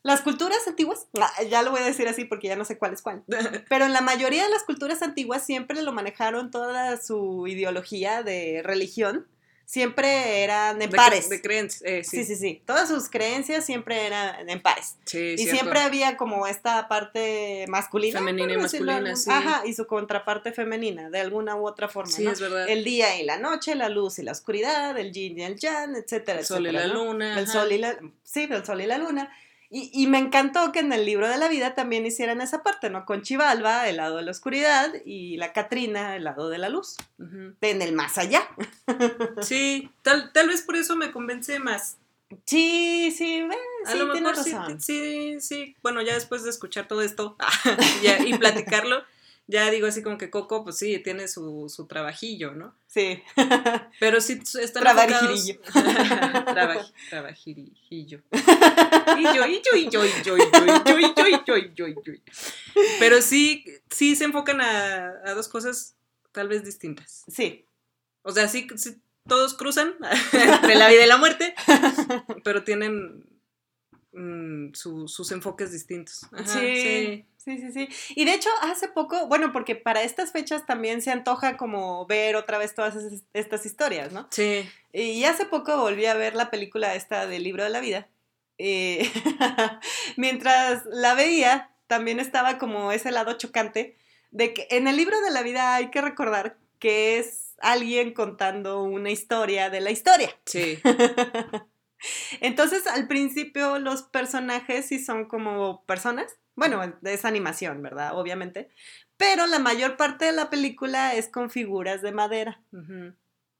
las 0.02 0.20
culturas 0.20 0.68
antiguas, 0.68 1.06
ah, 1.18 1.42
ya 1.48 1.62
lo 1.62 1.70
voy 1.70 1.80
a 1.80 1.86
decir 1.86 2.06
así 2.06 2.26
porque 2.26 2.48
ya 2.48 2.56
no 2.56 2.66
sé 2.66 2.76
cuál 2.76 2.92
es 2.92 3.00
cuál, 3.00 3.24
pero 3.70 3.86
en 3.86 3.94
la 3.94 4.02
mayoría 4.02 4.44
de 4.44 4.50
las 4.50 4.62
culturas 4.64 5.00
antiguas 5.00 5.46
siempre 5.46 5.80
lo 5.80 5.92
manejaron 5.92 6.50
toda 6.50 7.00
su 7.00 7.46
ideología 7.46 8.22
de 8.22 8.60
religión, 8.62 9.26
siempre 9.66 10.42
eran 10.42 10.80
en 10.80 10.90
pares. 10.90 11.28
De 11.28 11.40
creencias, 11.40 11.82
eh, 11.84 12.04
sí. 12.04 12.24
sí. 12.24 12.36
sí, 12.36 12.62
Todas 12.66 12.88
sus 12.88 13.08
creencias 13.08 13.64
siempre 13.64 14.06
eran 14.06 14.48
en 14.48 14.60
pares. 14.60 14.96
Sí, 15.04 15.34
y 15.38 15.46
siempre 15.46 15.80
había 15.80 16.16
como 16.16 16.46
esta 16.46 16.88
parte 16.88 17.64
masculina. 17.68 18.18
Femenina 18.18 18.52
y 18.52 18.56
masculina, 18.56 19.16
sí. 19.16 19.30
Ajá, 19.30 19.62
y 19.66 19.74
su 19.74 19.86
contraparte 19.86 20.52
femenina, 20.52 21.10
de 21.10 21.20
alguna 21.20 21.56
u 21.56 21.66
otra 21.66 21.88
forma. 21.88 22.12
Sí, 22.12 22.26
es 22.26 22.40
verdad. 22.40 22.68
El 22.68 22.84
día 22.84 23.20
y 23.20 23.24
la 23.24 23.38
noche, 23.38 23.74
la 23.74 23.88
luz 23.88 24.18
y 24.18 24.22
la 24.22 24.32
oscuridad, 24.32 24.96
el 24.98 25.12
yin 25.12 25.38
y 25.38 25.42
el 25.42 25.56
yang, 25.56 25.96
etcétera, 25.96 26.40
El 26.40 26.46
sol 26.46 26.66
y 26.66 26.72
la 26.72 26.86
luna. 26.86 27.38
El 27.38 27.46
sol 27.46 27.72
y 27.72 27.78
la... 27.78 27.98
Sí, 28.22 28.48
el 28.50 28.64
sol 28.64 28.80
y 28.80 28.86
la 28.86 28.98
luna. 28.98 29.30
Y, 29.76 30.06
me 30.06 30.18
encantó 30.18 30.70
que 30.70 30.78
en 30.78 30.92
el 30.92 31.04
libro 31.04 31.28
de 31.28 31.36
la 31.36 31.48
vida 31.48 31.74
también 31.74 32.06
hicieran 32.06 32.40
esa 32.40 32.62
parte, 32.62 32.90
¿no? 32.90 33.04
Con 33.04 33.22
Chivalba, 33.22 33.88
el 33.88 33.96
lado 33.96 34.18
de 34.18 34.22
la 34.22 34.30
oscuridad, 34.30 34.92
y 35.04 35.36
la 35.36 35.52
Catrina, 35.52 36.14
el 36.14 36.22
lado 36.22 36.48
de 36.48 36.58
la 36.58 36.68
luz, 36.68 36.96
en 37.18 37.82
el 37.82 37.92
más 37.92 38.16
allá. 38.16 38.48
Sí, 39.42 39.90
tal, 40.02 40.32
tal 40.32 40.46
vez 40.46 40.62
por 40.62 40.76
eso 40.76 40.94
me 40.94 41.10
convence 41.10 41.58
más. 41.58 41.96
Sí, 42.46 43.12
sí, 43.16 43.44
a 43.86 43.94
lo 43.96 44.06
mejor 44.06 44.36
sí, 44.36 44.54
sí, 44.78 45.40
sí, 45.40 45.76
bueno, 45.82 46.02
ya 46.02 46.14
después 46.14 46.44
de 46.44 46.50
escuchar 46.50 46.86
todo 46.86 47.02
esto 47.02 47.36
y 48.26 48.34
platicarlo, 48.38 49.02
ya 49.46 49.70
digo 49.70 49.86
así 49.86 50.02
como 50.02 50.16
que 50.16 50.30
Coco, 50.30 50.64
pues 50.64 50.78
sí, 50.78 50.98
tiene 51.00 51.28
su, 51.28 51.68
su 51.68 51.86
trabajillo, 51.86 52.52
¿no? 52.54 52.74
Sí. 52.86 53.22
Pero 54.00 54.20
sí 54.20 54.40
están 54.60 54.82
Trabajirillo. 54.82 55.60
Trabaj, 55.72 56.86
trabajirillo. 57.10 57.74
Y 57.90 58.06
yo, 58.06 58.20
y 59.18 59.22
yo, 59.24 59.46
y 59.46 59.62
yo, 59.62 59.76
y 59.76 59.90
yo, 59.90 60.04
y 60.04 60.12
yo, 60.24 60.36
y 60.36 61.12
yo, 61.14 61.26
y 61.28 61.40
yo, 61.46 61.56
y 61.56 61.72
yo, 61.74 61.88
y 61.88 61.94
yo. 61.94 62.12
Pero 62.98 63.20
sí, 63.20 63.64
sí 63.90 64.16
se 64.16 64.24
enfocan 64.24 64.60
a, 64.60 65.12
a 65.24 65.34
dos 65.34 65.48
cosas 65.48 65.94
tal 66.32 66.48
vez 66.48 66.64
distintas. 66.64 67.24
Sí. 67.28 67.66
O 68.22 68.32
sea, 68.32 68.48
sí, 68.48 68.66
sí 68.76 69.00
todos 69.28 69.54
cruzan 69.54 69.94
entre 70.32 70.74
la 70.74 70.88
vida 70.88 71.04
y 71.04 71.08
la 71.08 71.16
muerte, 71.16 71.54
pero 72.42 72.64
tienen 72.64 73.24
mm, 74.12 74.74
su, 74.74 75.08
sus 75.08 75.32
enfoques 75.32 75.72
distintos. 75.72 76.26
sí. 76.44 76.56
Sí, 76.84 77.26
sí, 77.44 77.72
sí. 77.72 77.88
Y 78.16 78.24
de 78.24 78.34
hecho, 78.34 78.48
hace 78.62 78.88
poco, 78.88 79.26
bueno, 79.26 79.52
porque 79.52 79.76
para 79.76 80.02
estas 80.02 80.32
fechas 80.32 80.66
también 80.66 81.02
se 81.02 81.10
antoja 81.10 81.56
como 81.56 82.06
ver 82.06 82.36
otra 82.36 82.58
vez 82.58 82.74
todas 82.74 82.94
estas 83.32 83.66
historias, 83.66 84.12
¿no? 84.12 84.28
Sí. 84.30 84.68
Y 84.92 85.24
hace 85.24 85.44
poco 85.44 85.76
volví 85.78 86.06
a 86.06 86.14
ver 86.14 86.34
la 86.34 86.50
película 86.50 86.94
esta 86.94 87.26
del 87.26 87.42
libro 87.42 87.64
de 87.64 87.70
la 87.70 87.80
vida. 87.80 88.08
Eh, 88.58 89.10
mientras 90.16 90.84
la 90.86 91.14
veía, 91.14 91.70
también 91.86 92.20
estaba 92.20 92.58
como 92.58 92.92
ese 92.92 93.10
lado 93.10 93.34
chocante 93.34 93.96
de 94.30 94.54
que 94.54 94.66
en 94.70 94.88
el 94.88 94.96
libro 94.96 95.20
de 95.20 95.30
la 95.30 95.42
vida 95.42 95.74
hay 95.74 95.90
que 95.90 96.00
recordar 96.00 96.56
que 96.78 97.18
es 97.18 97.54
alguien 97.60 98.12
contando 98.12 98.82
una 98.82 99.10
historia 99.10 99.70
de 99.70 99.80
la 99.80 99.90
historia. 99.90 100.36
Sí. 100.44 100.78
Entonces, 102.40 102.86
al 102.86 103.06
principio 103.06 103.78
los 103.78 104.02
personajes 104.02 104.86
sí 104.86 105.02
son 105.02 105.26
como 105.26 105.84
personas 105.86 106.36
bueno, 106.56 106.82
es 107.02 107.24
animación, 107.24 107.82
¿verdad? 107.82 108.18
Obviamente. 108.18 108.68
Pero 109.16 109.46
la 109.46 109.58
mayor 109.58 109.96
parte 109.96 110.24
de 110.26 110.32
la 110.32 110.50
película 110.50 111.14
es 111.14 111.28
con 111.28 111.50
figuras 111.50 112.02
de 112.02 112.12
madera. 112.12 112.60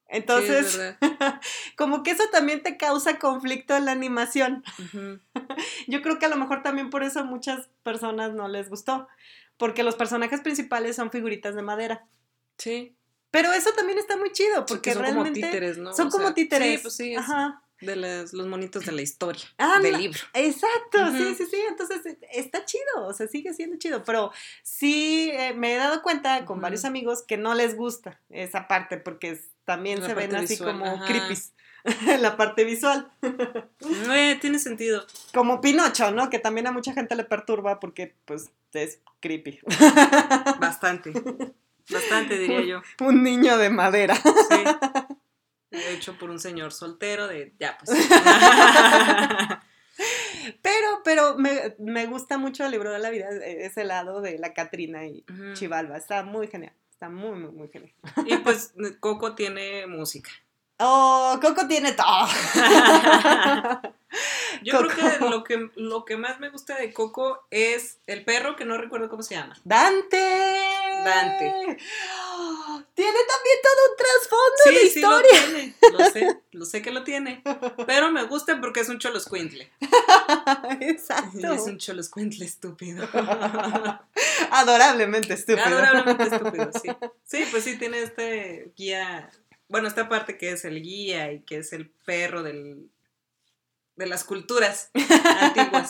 Entonces, 0.08 0.78
como 1.76 2.02
que 2.02 2.12
eso 2.12 2.24
también 2.30 2.62
te 2.62 2.76
causa 2.76 3.18
conflicto 3.18 3.76
en 3.76 3.86
la 3.86 3.92
animación. 3.92 4.62
Yo 5.86 6.02
creo 6.02 6.18
que 6.18 6.26
a 6.26 6.28
lo 6.28 6.36
mejor 6.36 6.62
también 6.62 6.90
por 6.90 7.02
eso 7.02 7.20
a 7.20 7.24
muchas 7.24 7.68
personas 7.82 8.32
no 8.32 8.48
les 8.48 8.68
gustó, 8.68 9.08
porque 9.56 9.82
los 9.82 9.96
personajes 9.96 10.40
principales 10.40 10.96
son 10.96 11.10
figuritas 11.10 11.54
de 11.54 11.62
madera. 11.62 12.06
Sí. 12.58 12.94
Pero 13.30 13.52
eso 13.52 13.72
también 13.72 13.98
está 13.98 14.16
muy 14.16 14.30
chido, 14.30 14.64
porque 14.66 14.92
son 14.92 15.02
realmente... 15.02 15.40
Como 15.40 15.50
títeres, 15.50 15.78
¿no? 15.78 15.92
Son 15.92 16.10
como 16.10 16.34
títeres. 16.34 16.76
Sí, 16.76 16.78
pues 16.82 16.96
sí. 16.96 17.16
Ajá. 17.16 17.63
De 17.80 17.96
las- 17.96 18.32
los 18.32 18.46
monitos 18.46 18.86
de 18.86 18.92
la 18.92 19.02
historia, 19.02 19.44
Ah, 19.58 19.78
del 19.80 19.98
libro. 19.98 20.18
Exacto, 20.32 21.10
sí, 21.12 21.34
sí, 21.36 21.46
sí. 21.50 21.56
Entonces 21.68 22.04
eh, 22.06 22.18
está 22.32 22.64
chido, 22.64 23.06
o 23.06 23.12
sea, 23.12 23.26
sigue 23.28 23.52
siendo 23.54 23.76
chido. 23.78 24.02
Pero 24.04 24.30
sí 24.62 25.30
eh, 25.32 25.52
me 25.54 25.74
he 25.74 25.76
dado 25.76 26.02
cuenta 26.02 26.44
con 26.44 26.60
varios 26.60 26.84
amigos 26.84 27.22
que 27.22 27.36
no 27.36 27.54
les 27.54 27.76
gusta 27.76 28.20
esa 28.30 28.68
parte 28.68 28.96
porque 28.98 29.30
es- 29.30 29.50
también 29.64 30.00
La 30.00 30.06
se 30.08 30.14
ven 30.14 30.34
así 30.36 30.54
visual, 30.54 30.72
como 30.72 30.86
ajá. 30.86 31.04
creepies. 31.06 31.52
la 32.20 32.36
parte 32.36 32.64
visual. 32.64 33.10
Eh, 34.10 34.38
tiene 34.40 34.58
sentido. 34.58 35.06
Como 35.34 35.60
Pinocho, 35.60 36.10
¿no? 36.10 36.30
Que 36.30 36.38
también 36.38 36.66
a 36.66 36.72
mucha 36.72 36.92
gente 36.94 37.14
le 37.16 37.24
perturba 37.24 37.80
porque, 37.80 38.14
pues, 38.24 38.50
es 38.72 39.00
creepy. 39.20 39.60
Bastante. 40.58 41.12
Bastante, 41.90 42.38
diría 42.38 42.62
yo. 42.62 42.82
Un 43.06 43.22
niño 43.22 43.58
de 43.58 43.68
madera. 43.70 44.14
Sí. 44.16 44.24
Hecho 45.70 46.16
por 46.18 46.30
un 46.30 46.38
señor 46.38 46.72
soltero 46.72 47.26
de. 47.26 47.52
Ya, 47.58 47.76
pues. 47.78 47.90
Pero, 50.60 50.88
pero 51.04 51.38
me, 51.38 51.74
me 51.78 52.06
gusta 52.06 52.36
mucho 52.38 52.64
el 52.66 52.72
libro 52.72 52.92
de 52.92 52.98
la 52.98 53.08
vida, 53.10 53.28
e- 53.30 53.64
ese 53.64 53.84
lado 53.84 54.20
de 54.20 54.38
la 54.38 54.52
Catrina 54.52 55.06
y 55.06 55.24
Ujú. 55.30 55.54
Chivalba. 55.54 55.96
Está 55.96 56.22
muy 56.22 56.48
genial. 56.48 56.74
Está 56.90 57.08
muy, 57.08 57.38
muy, 57.38 57.50
muy 57.52 57.68
genial. 57.68 57.92
Y 58.26 58.36
pues 58.38 58.74
Coco 59.00 59.34
tiene 59.34 59.86
música. 59.86 60.30
Oh, 60.86 61.38
Coco 61.40 61.66
tiene 61.66 61.92
todo. 61.92 62.26
Yo 64.62 64.76
Coco. 64.78 64.88
creo 64.94 65.18
que 65.18 65.24
lo, 65.28 65.44
que 65.44 65.70
lo 65.76 66.04
que 66.04 66.16
más 66.16 66.38
me 66.40 66.48
gusta 66.50 66.76
de 66.76 66.92
Coco 66.92 67.46
es 67.50 67.98
el 68.06 68.24
perro, 68.24 68.54
que 68.54 68.64
no 68.64 68.76
recuerdo 68.76 69.08
cómo 69.08 69.22
se 69.22 69.34
llama. 69.34 69.56
Dante. 69.64 70.18
Dante. 71.04 71.52
Tiene 72.94 73.18
también 73.18 73.58
todo 73.62 73.80
un 73.90 73.96
trasfondo 73.96 74.62
de 74.66 74.72
Sí, 74.72 74.90
sí 74.90 75.00
lo 75.00 75.18
historia. 75.20 75.46
tiene. 75.46 75.74
Lo 75.92 76.10
sé, 76.10 76.40
lo 76.52 76.64
sé 76.64 76.82
que 76.82 76.90
lo 76.92 77.02
tiene. 77.02 77.42
Pero 77.86 78.10
me 78.12 78.22
gusta 78.24 78.60
porque 78.60 78.80
es 78.80 78.88
un 78.88 78.98
choloscuintle. 78.98 79.72
Exacto. 80.80 81.52
Es 81.52 81.62
un 81.62 81.78
choloscuintle 81.78 82.44
estúpido. 82.44 83.08
Adorablemente 84.50 85.34
estúpido. 85.34 85.64
Adorablemente 85.66 86.24
estúpido, 86.24 86.70
sí. 86.80 86.90
Sí, 87.24 87.44
pues 87.50 87.64
sí, 87.64 87.76
tiene 87.78 88.00
este 88.02 88.72
guía. 88.76 89.30
Bueno, 89.68 89.88
esta 89.88 90.08
parte 90.08 90.38
que 90.38 90.50
es 90.50 90.64
el 90.64 90.82
guía 90.82 91.32
y 91.32 91.40
que 91.42 91.58
es 91.58 91.72
el 91.72 91.90
perro 91.90 92.42
del, 92.42 92.90
de 93.96 94.06
las 94.06 94.24
culturas 94.24 94.90
antiguas. 95.40 95.88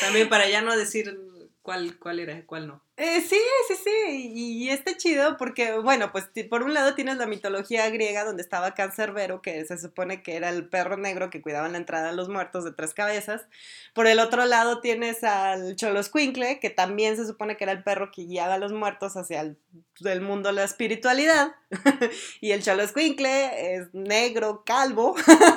También 0.00 0.28
para 0.28 0.48
ya 0.48 0.62
no 0.62 0.76
decir 0.76 1.18
cuál, 1.62 1.98
cuál 1.98 2.20
era, 2.20 2.44
cuál 2.46 2.66
no. 2.66 2.87
Eh, 3.00 3.20
sí, 3.20 3.38
sí, 3.68 3.74
sí, 3.76 4.32
y, 4.34 4.64
y 4.64 4.70
está 4.70 4.96
chido 4.96 5.36
porque, 5.36 5.78
bueno, 5.78 6.10
pues 6.10 6.28
por 6.50 6.64
un 6.64 6.74
lado 6.74 6.96
tienes 6.96 7.16
la 7.16 7.26
mitología 7.26 7.88
griega 7.90 8.24
donde 8.24 8.42
estaba 8.42 8.74
Cancerbero, 8.74 9.40
que 9.40 9.64
se 9.66 9.78
supone 9.78 10.20
que 10.24 10.34
era 10.34 10.48
el 10.48 10.68
perro 10.68 10.96
negro 10.96 11.30
que 11.30 11.40
cuidaba 11.40 11.68
la 11.68 11.78
entrada 11.78 12.08
a 12.08 12.12
los 12.12 12.28
muertos 12.28 12.64
de 12.64 12.72
tres 12.72 12.94
cabezas. 12.94 13.42
Por 13.94 14.08
el 14.08 14.18
otro 14.18 14.46
lado 14.46 14.80
tienes 14.80 15.22
al 15.22 15.76
Choloscuincle, 15.76 16.58
que 16.58 16.70
también 16.70 17.16
se 17.16 17.24
supone 17.24 17.56
que 17.56 17.62
era 17.62 17.72
el 17.72 17.84
perro 17.84 18.10
que 18.10 18.22
guiaba 18.24 18.54
a 18.54 18.58
los 18.58 18.72
muertos 18.72 19.16
hacia 19.16 19.42
el, 19.42 19.56
el 20.04 20.20
mundo 20.20 20.48
de 20.48 20.56
la 20.56 20.64
espiritualidad. 20.64 21.52
y 22.40 22.50
el 22.50 22.64
Choloscuincle 22.64 23.76
es 23.76 23.94
negro, 23.94 24.64
calvo, 24.66 25.14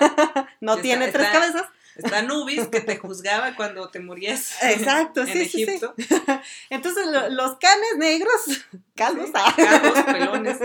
no 0.62 0.78
tiene 0.78 1.08
tres 1.12 1.26
está- 1.26 1.40
cabezas. 1.40 1.66
Está 1.96 2.22
Nubis, 2.22 2.68
que 2.68 2.80
te 2.82 2.98
juzgaba 2.98 3.56
cuando 3.56 3.90
te 3.90 4.00
morías 4.00 4.52
Exacto, 4.64 5.22
en 5.22 5.28
sí, 5.28 5.46
sí, 5.46 5.50
sí. 5.50 5.64
Egipto. 5.64 5.94
Entonces 6.70 7.06
lo- 7.08 7.30
los 7.30 7.58
canes 7.58 7.98
negros, 7.98 8.42
calvos, 8.96 9.30
ah, 9.34 9.54
calvos, 9.56 10.04
pelones. 10.04 10.58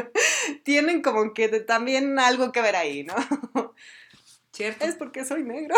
tienen 0.62 1.02
como 1.02 1.34
que 1.34 1.48
también 1.60 2.18
algo 2.18 2.52
que 2.52 2.60
ver 2.62 2.76
ahí, 2.76 3.04
¿no? 3.04 3.14
¿Cierto? 4.52 4.86
Es 4.86 4.94
porque 4.94 5.22
soy 5.24 5.42
negro. 5.42 5.74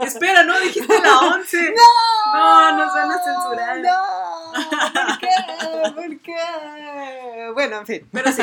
Espera, 0.00 0.42
no, 0.42 0.58
dijiste 0.60 0.98
la 1.00 1.18
11. 1.20 1.70
¡No! 1.70 2.32
No, 2.34 2.76
nos 2.76 2.92
van 2.94 3.10
a 3.12 3.22
censurar. 3.22 3.78
¡No! 3.78 4.52
¿Por 5.06 5.18
qué? 5.20 5.28
¿Por 5.94 6.20
qué? 6.22 7.50
Bueno, 7.54 7.78
en 7.78 7.86
fin. 7.86 8.08
Pero 8.12 8.32
sí, 8.32 8.42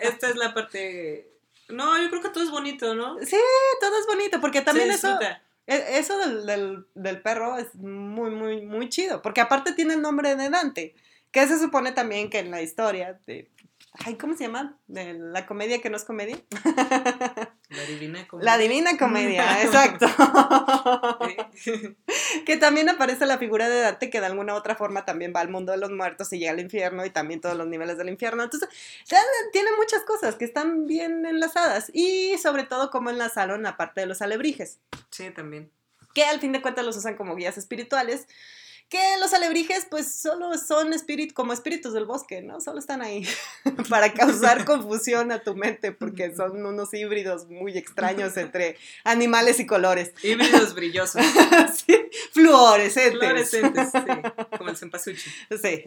esta 0.00 0.28
es 0.30 0.34
la 0.36 0.52
parte. 0.52 1.30
No, 1.68 2.00
yo 2.00 2.08
creo 2.10 2.20
que 2.22 2.28
todo 2.28 2.44
es 2.44 2.50
bonito, 2.50 2.94
¿no? 2.94 3.16
Sí, 3.20 3.36
todo 3.80 3.98
es 3.98 4.06
bonito, 4.06 4.40
porque 4.40 4.60
también 4.60 4.88
Se 4.88 4.94
eso, 4.96 5.18
e- 5.66 5.98
eso 5.98 6.18
del, 6.18 6.46
del- 6.46 6.86
del 6.94 7.22
perro 7.22 7.56
es 7.56 7.74
muy, 7.74 8.30
muy, 8.30 8.60
muy 8.66 8.88
chido, 8.88 9.22
porque 9.22 9.40
aparte 9.40 9.72
tiene 9.72 9.94
el 9.94 10.02
nombre 10.02 10.36
de 10.36 10.50
Dante, 10.50 10.94
que 11.30 11.46
se 11.46 11.58
supone 11.58 11.92
también 11.92 12.28
que 12.30 12.38
en 12.40 12.50
la 12.50 12.60
historia 12.62 13.18
de... 13.26 13.50
Ay, 14.04 14.16
¿cómo 14.16 14.34
se 14.36 14.44
llama? 14.44 14.76
De 14.88 15.14
la 15.14 15.46
comedia 15.46 15.80
que 15.80 15.88
no 15.90 15.96
es 15.96 16.04
comedia. 16.04 16.36
La 17.74 17.82
divina 17.84 18.26
como. 18.28 18.42
La 18.42 18.58
Divina 18.58 18.96
Comedia, 18.98 19.62
exacto. 19.64 20.06
Sí. 21.56 21.96
que 22.46 22.56
también 22.56 22.88
aparece 22.88 23.26
la 23.26 23.38
figura 23.38 23.68
de 23.68 23.80
Dante, 23.80 24.10
que 24.10 24.20
de 24.20 24.26
alguna 24.26 24.54
u 24.54 24.56
otra 24.56 24.76
forma 24.76 25.04
también 25.04 25.32
va 25.34 25.40
al 25.40 25.48
mundo 25.48 25.72
de 25.72 25.78
los 25.78 25.90
muertos 25.90 26.32
y 26.32 26.38
llega 26.38 26.52
al 26.52 26.60
infierno 26.60 27.04
y 27.04 27.10
también 27.10 27.40
todos 27.40 27.56
los 27.56 27.66
niveles 27.66 27.98
del 27.98 28.08
infierno. 28.08 28.42
Entonces, 28.42 28.68
ya 29.06 29.18
tiene 29.52 29.70
muchas 29.78 30.02
cosas 30.02 30.34
que 30.36 30.44
están 30.44 30.86
bien 30.86 31.26
enlazadas 31.26 31.90
y 31.92 32.36
sobre 32.38 32.64
todo 32.64 32.90
cómo 32.90 33.10
enlazaron 33.10 33.62
la 33.62 33.76
parte 33.76 34.00
de 34.02 34.06
los 34.06 34.22
alebrijes, 34.22 34.78
Sí, 35.10 35.30
también. 35.30 35.70
que 36.14 36.24
al 36.24 36.40
fin 36.40 36.52
de 36.52 36.62
cuentas 36.62 36.84
los 36.84 36.96
usan 36.96 37.16
como 37.16 37.34
guías 37.36 37.58
espirituales. 37.58 38.26
Que 38.94 39.18
los 39.18 39.34
alebrijes, 39.34 39.88
pues, 39.90 40.14
solo 40.14 40.56
son 40.56 40.92
espíritus, 40.92 41.34
como 41.34 41.52
espíritus 41.52 41.94
del 41.94 42.04
bosque, 42.04 42.42
¿no? 42.42 42.60
Solo 42.60 42.78
están 42.78 43.02
ahí 43.02 43.26
para 43.90 44.12
causar 44.12 44.64
confusión 44.64 45.32
a 45.32 45.40
tu 45.40 45.56
mente, 45.56 45.90
porque 45.90 46.32
son 46.36 46.64
unos 46.64 46.94
híbridos 46.94 47.48
muy 47.48 47.76
extraños 47.76 48.36
entre 48.36 48.78
animales 49.02 49.58
y 49.58 49.66
colores. 49.66 50.12
Híbridos 50.22 50.76
brillosos. 50.76 51.24
Sí, 51.74 52.08
fluorescentes. 52.30 53.18
Fluorescentes, 53.18 53.88
sí. 53.90 54.56
Como 54.56 54.70
el 54.70 54.76
cempasúchil. 54.76 55.32
Sí. 55.60 55.82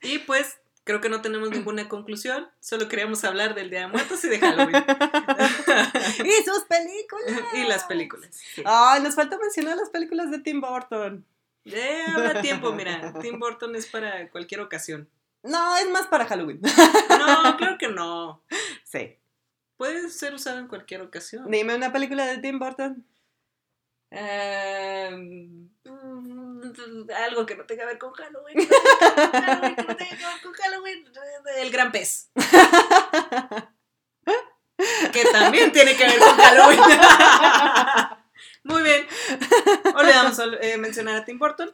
Y 0.00 0.20
pues, 0.20 0.56
creo 0.84 1.02
que 1.02 1.10
no 1.10 1.20
tenemos 1.20 1.50
ninguna 1.50 1.86
conclusión. 1.90 2.48
Solo 2.60 2.88
queríamos 2.88 3.24
hablar 3.24 3.54
del 3.54 3.68
Día 3.68 3.80
de 3.80 3.88
Muertos 3.88 4.24
y 4.24 4.30
de 4.30 4.38
Halloween. 4.38 4.86
y 6.24 6.44
sus 6.44 6.64
películas. 6.66 7.42
y 7.52 7.64
las 7.64 7.84
películas. 7.84 8.30
sí. 8.32 8.62
Ay, 8.64 9.02
nos 9.02 9.14
falta 9.14 9.36
mencionar 9.36 9.76
las 9.76 9.90
películas 9.90 10.30
de 10.30 10.38
Tim 10.38 10.62
Burton. 10.62 11.26
Eh, 11.64 12.04
habrá 12.14 12.40
tiempo, 12.42 12.72
mira. 12.72 13.14
Tim 13.20 13.38
Burton 13.38 13.74
es 13.76 13.86
para 13.86 14.30
cualquier 14.30 14.60
ocasión. 14.60 15.08
No, 15.42 15.76
es 15.76 15.88
más 15.90 16.06
para 16.06 16.26
Halloween. 16.26 16.60
No, 17.08 17.56
claro 17.56 17.78
que 17.78 17.88
no. 17.88 18.42
Sí. 18.84 19.18
Puede 19.76 20.08
ser 20.10 20.34
usado 20.34 20.58
en 20.58 20.68
cualquier 20.68 21.02
ocasión. 21.02 21.50
Dime 21.50 21.74
una 21.74 21.92
película 21.92 22.26
de 22.26 22.38
Tim 22.38 22.58
Burton. 22.58 23.04
Mm, 24.10 25.66
algo 27.26 27.44
que 27.44 27.56
no 27.56 27.64
tenga 27.64 27.82
que 27.82 27.86
ver 27.86 27.98
con 27.98 28.12
Halloween. 28.12 28.56
Algo 29.32 29.74
que 29.74 29.82
no 29.82 29.96
tenga 29.96 30.16
que 30.16 30.24
ver 30.24 30.40
con 30.42 30.52
Halloween. 30.52 31.04
El 31.58 31.70
gran 31.70 31.90
pez. 31.92 32.30
Que 35.12 35.24
también 35.32 35.72
tiene 35.72 35.96
que 35.96 36.04
ver 36.04 36.18
con 36.18 36.36
Halloween. 36.36 36.80
Muy 38.64 38.82
bien. 38.82 39.06
Olvidamos 39.94 40.38
eh, 40.60 40.76
mencionar 40.78 41.16
a 41.16 41.24
Tim 41.24 41.38
Burton. 41.38 41.72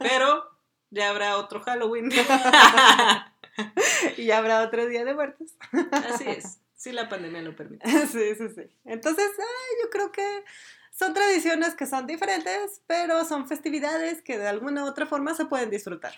Pero 0.00 0.50
ya 0.90 1.10
habrá 1.10 1.38
otro 1.38 1.60
Halloween. 1.60 2.10
y 4.16 4.30
habrá 4.30 4.62
otro 4.62 4.86
día 4.86 5.04
de 5.04 5.14
muertos. 5.14 5.52
Así 5.92 6.28
es. 6.28 6.58
Si 6.76 6.92
la 6.92 7.08
pandemia 7.08 7.42
lo 7.42 7.56
permite. 7.56 7.88
Sí, 8.12 8.34
sí, 8.36 8.48
sí. 8.54 8.62
Entonces, 8.84 9.30
ay, 9.38 9.76
yo 9.82 9.90
creo 9.90 10.12
que 10.12 10.44
son 10.90 11.14
tradiciones 11.14 11.74
que 11.74 11.86
son 11.86 12.06
diferentes, 12.06 12.82
pero 12.86 13.24
son 13.24 13.46
festividades 13.46 14.22
que 14.22 14.38
de 14.38 14.48
alguna 14.48 14.84
u 14.84 14.88
otra 14.88 15.06
forma 15.06 15.34
se 15.34 15.46
pueden 15.46 15.70
disfrutar. 15.70 16.14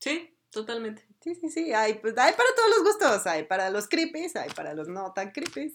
Sí, 0.00 0.34
totalmente. 0.50 1.06
Sí, 1.20 1.34
sí, 1.36 1.50
sí. 1.50 1.72
Hay, 1.72 1.94
pues, 1.94 2.16
hay 2.18 2.32
para 2.32 2.54
todos 2.54 2.70
los 2.70 2.84
gustos. 2.84 3.26
Hay 3.26 3.44
para 3.44 3.70
los 3.70 3.88
creepies, 3.88 4.36
hay 4.36 4.50
para 4.50 4.74
los 4.74 4.88
no 4.88 5.12
tan 5.12 5.30
creepies. 5.30 5.74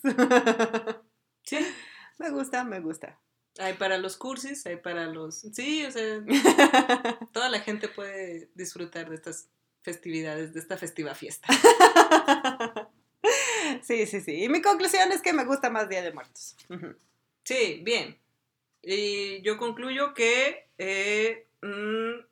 Sí. 1.45 1.57
Me 2.17 2.29
gusta, 2.29 2.63
me 2.63 2.79
gusta. 2.79 3.19
Hay 3.59 3.73
para 3.73 3.97
los 3.97 4.17
cursis, 4.17 4.65
hay 4.65 4.77
para 4.77 5.05
los... 5.05 5.41
Sí, 5.53 5.85
o 5.85 5.91
sea, 5.91 6.23
toda 7.33 7.49
la 7.49 7.59
gente 7.59 7.87
puede 7.87 8.49
disfrutar 8.55 9.09
de 9.09 9.15
estas 9.15 9.47
festividades, 9.81 10.53
de 10.53 10.59
esta 10.59 10.77
festiva 10.77 11.13
fiesta. 11.13 11.47
Sí, 13.81 14.05
sí, 14.05 14.21
sí. 14.21 14.43
Y 14.43 14.49
mi 14.49 14.61
conclusión 14.61 15.11
es 15.11 15.21
que 15.21 15.33
me 15.33 15.45
gusta 15.45 15.69
más 15.69 15.89
Día 15.89 16.01
de 16.01 16.13
Muertos. 16.13 16.55
Sí, 17.43 17.81
bien. 17.83 18.17
Y 18.81 19.41
yo 19.41 19.57
concluyo 19.57 20.13
que 20.13 20.69
eh, 20.77 21.47
mm, 21.61 22.25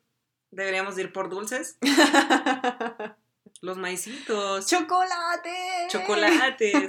deberíamos 0.50 0.96
ir 0.98 1.12
por 1.12 1.28
dulces. 1.28 1.78
Los 3.60 3.78
maicitos, 3.78 4.66
¡Chocolate! 4.66 5.86
chocolates. 5.88 6.88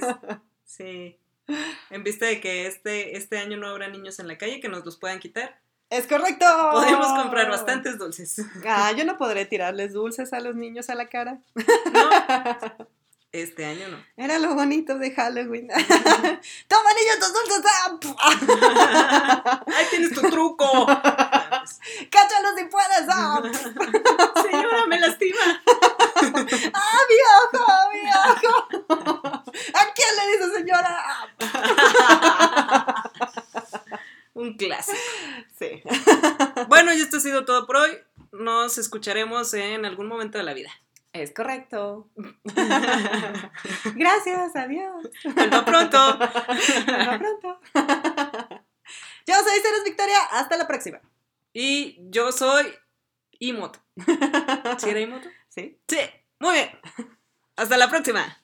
Sí. 0.64 1.18
En 1.90 2.02
vista 2.02 2.26
de 2.26 2.40
que 2.40 2.66
este, 2.66 3.16
este 3.16 3.38
año 3.38 3.56
no 3.56 3.68
habrá 3.68 3.88
niños 3.88 4.18
en 4.18 4.28
la 4.28 4.38
calle 4.38 4.60
que 4.60 4.68
nos 4.68 4.84
los 4.84 4.96
puedan 4.96 5.20
quitar, 5.20 5.60
¡Es 5.90 6.06
correcto! 6.06 6.44
podemos 6.72 7.06
comprar 7.06 7.48
bastantes 7.50 7.98
dulces. 7.98 8.42
Ah, 8.66 8.90
yo 8.92 9.04
no 9.04 9.16
podré 9.16 9.44
tirarles 9.46 9.92
dulces 9.92 10.32
a 10.32 10.40
los 10.40 10.56
niños 10.56 10.90
a 10.90 10.94
la 10.94 11.08
cara. 11.08 11.38
¿No? 11.54 12.86
Este 13.34 13.64
año 13.64 13.88
no. 13.88 13.96
Era 14.16 14.38
lo 14.38 14.54
bonito 14.54 14.96
de 14.96 15.10
Halloween. 15.10 15.66
¡Toma, 15.66 16.90
niño, 16.94 17.14
tus 17.18 17.32
dulces! 17.32 17.64
¡Ahí 19.66 19.86
tienes 19.90 20.12
tu 20.12 20.20
truco! 20.30 20.86
¡Cáchalo 20.86 22.56
si 22.56 22.64
puedes! 22.66 23.08
¡Ah! 23.08 23.42
Señora, 24.40 24.86
me 24.86 25.00
lastima. 25.00 25.40
¡Ah, 26.74 27.00
mi 27.08 27.18
ojo, 27.42 27.64
mi 27.92 28.02
ojo! 28.10 28.54
¿A 29.74 29.82
quién 29.94 30.12
le 30.16 30.24
dice 30.32 30.46
señora? 30.56 30.92
Un 34.34 34.56
clásico. 34.56 34.98
Sí. 35.58 35.82
Bueno, 36.68 36.92
y 36.92 37.00
esto 37.00 37.18
ha 37.18 37.20
sido 37.20 37.44
todo 37.44 37.66
por 37.66 37.76
hoy. 37.76 37.98
Nos 38.32 38.78
escucharemos 38.78 39.54
en 39.54 39.84
algún 39.84 40.08
momento 40.08 40.38
de 40.38 40.44
la 40.44 40.54
vida. 40.54 40.70
Es 41.12 41.32
correcto. 41.32 42.10
Gracias, 43.94 44.56
adiós. 44.56 45.08
Hasta 45.36 45.64
pronto. 45.64 45.98
Hasta 45.98 47.18
pronto. 47.18 47.60
Yo 49.26 49.34
soy 49.36 49.60
Ceres 49.60 49.84
Victoria, 49.84 50.18
hasta 50.32 50.56
la 50.56 50.66
próxima. 50.66 51.00
Y 51.52 51.98
yo 52.10 52.32
soy 52.32 52.66
Imoto. 53.38 53.78
¿Sí 54.78 54.90
era 54.90 55.00
Imoto? 55.00 55.28
¿Sí? 55.54 55.80
Sí. 55.88 55.98
Muy 56.40 56.54
bien. 56.54 56.70
Hasta 57.56 57.76
la 57.76 57.88
próxima. 57.88 58.43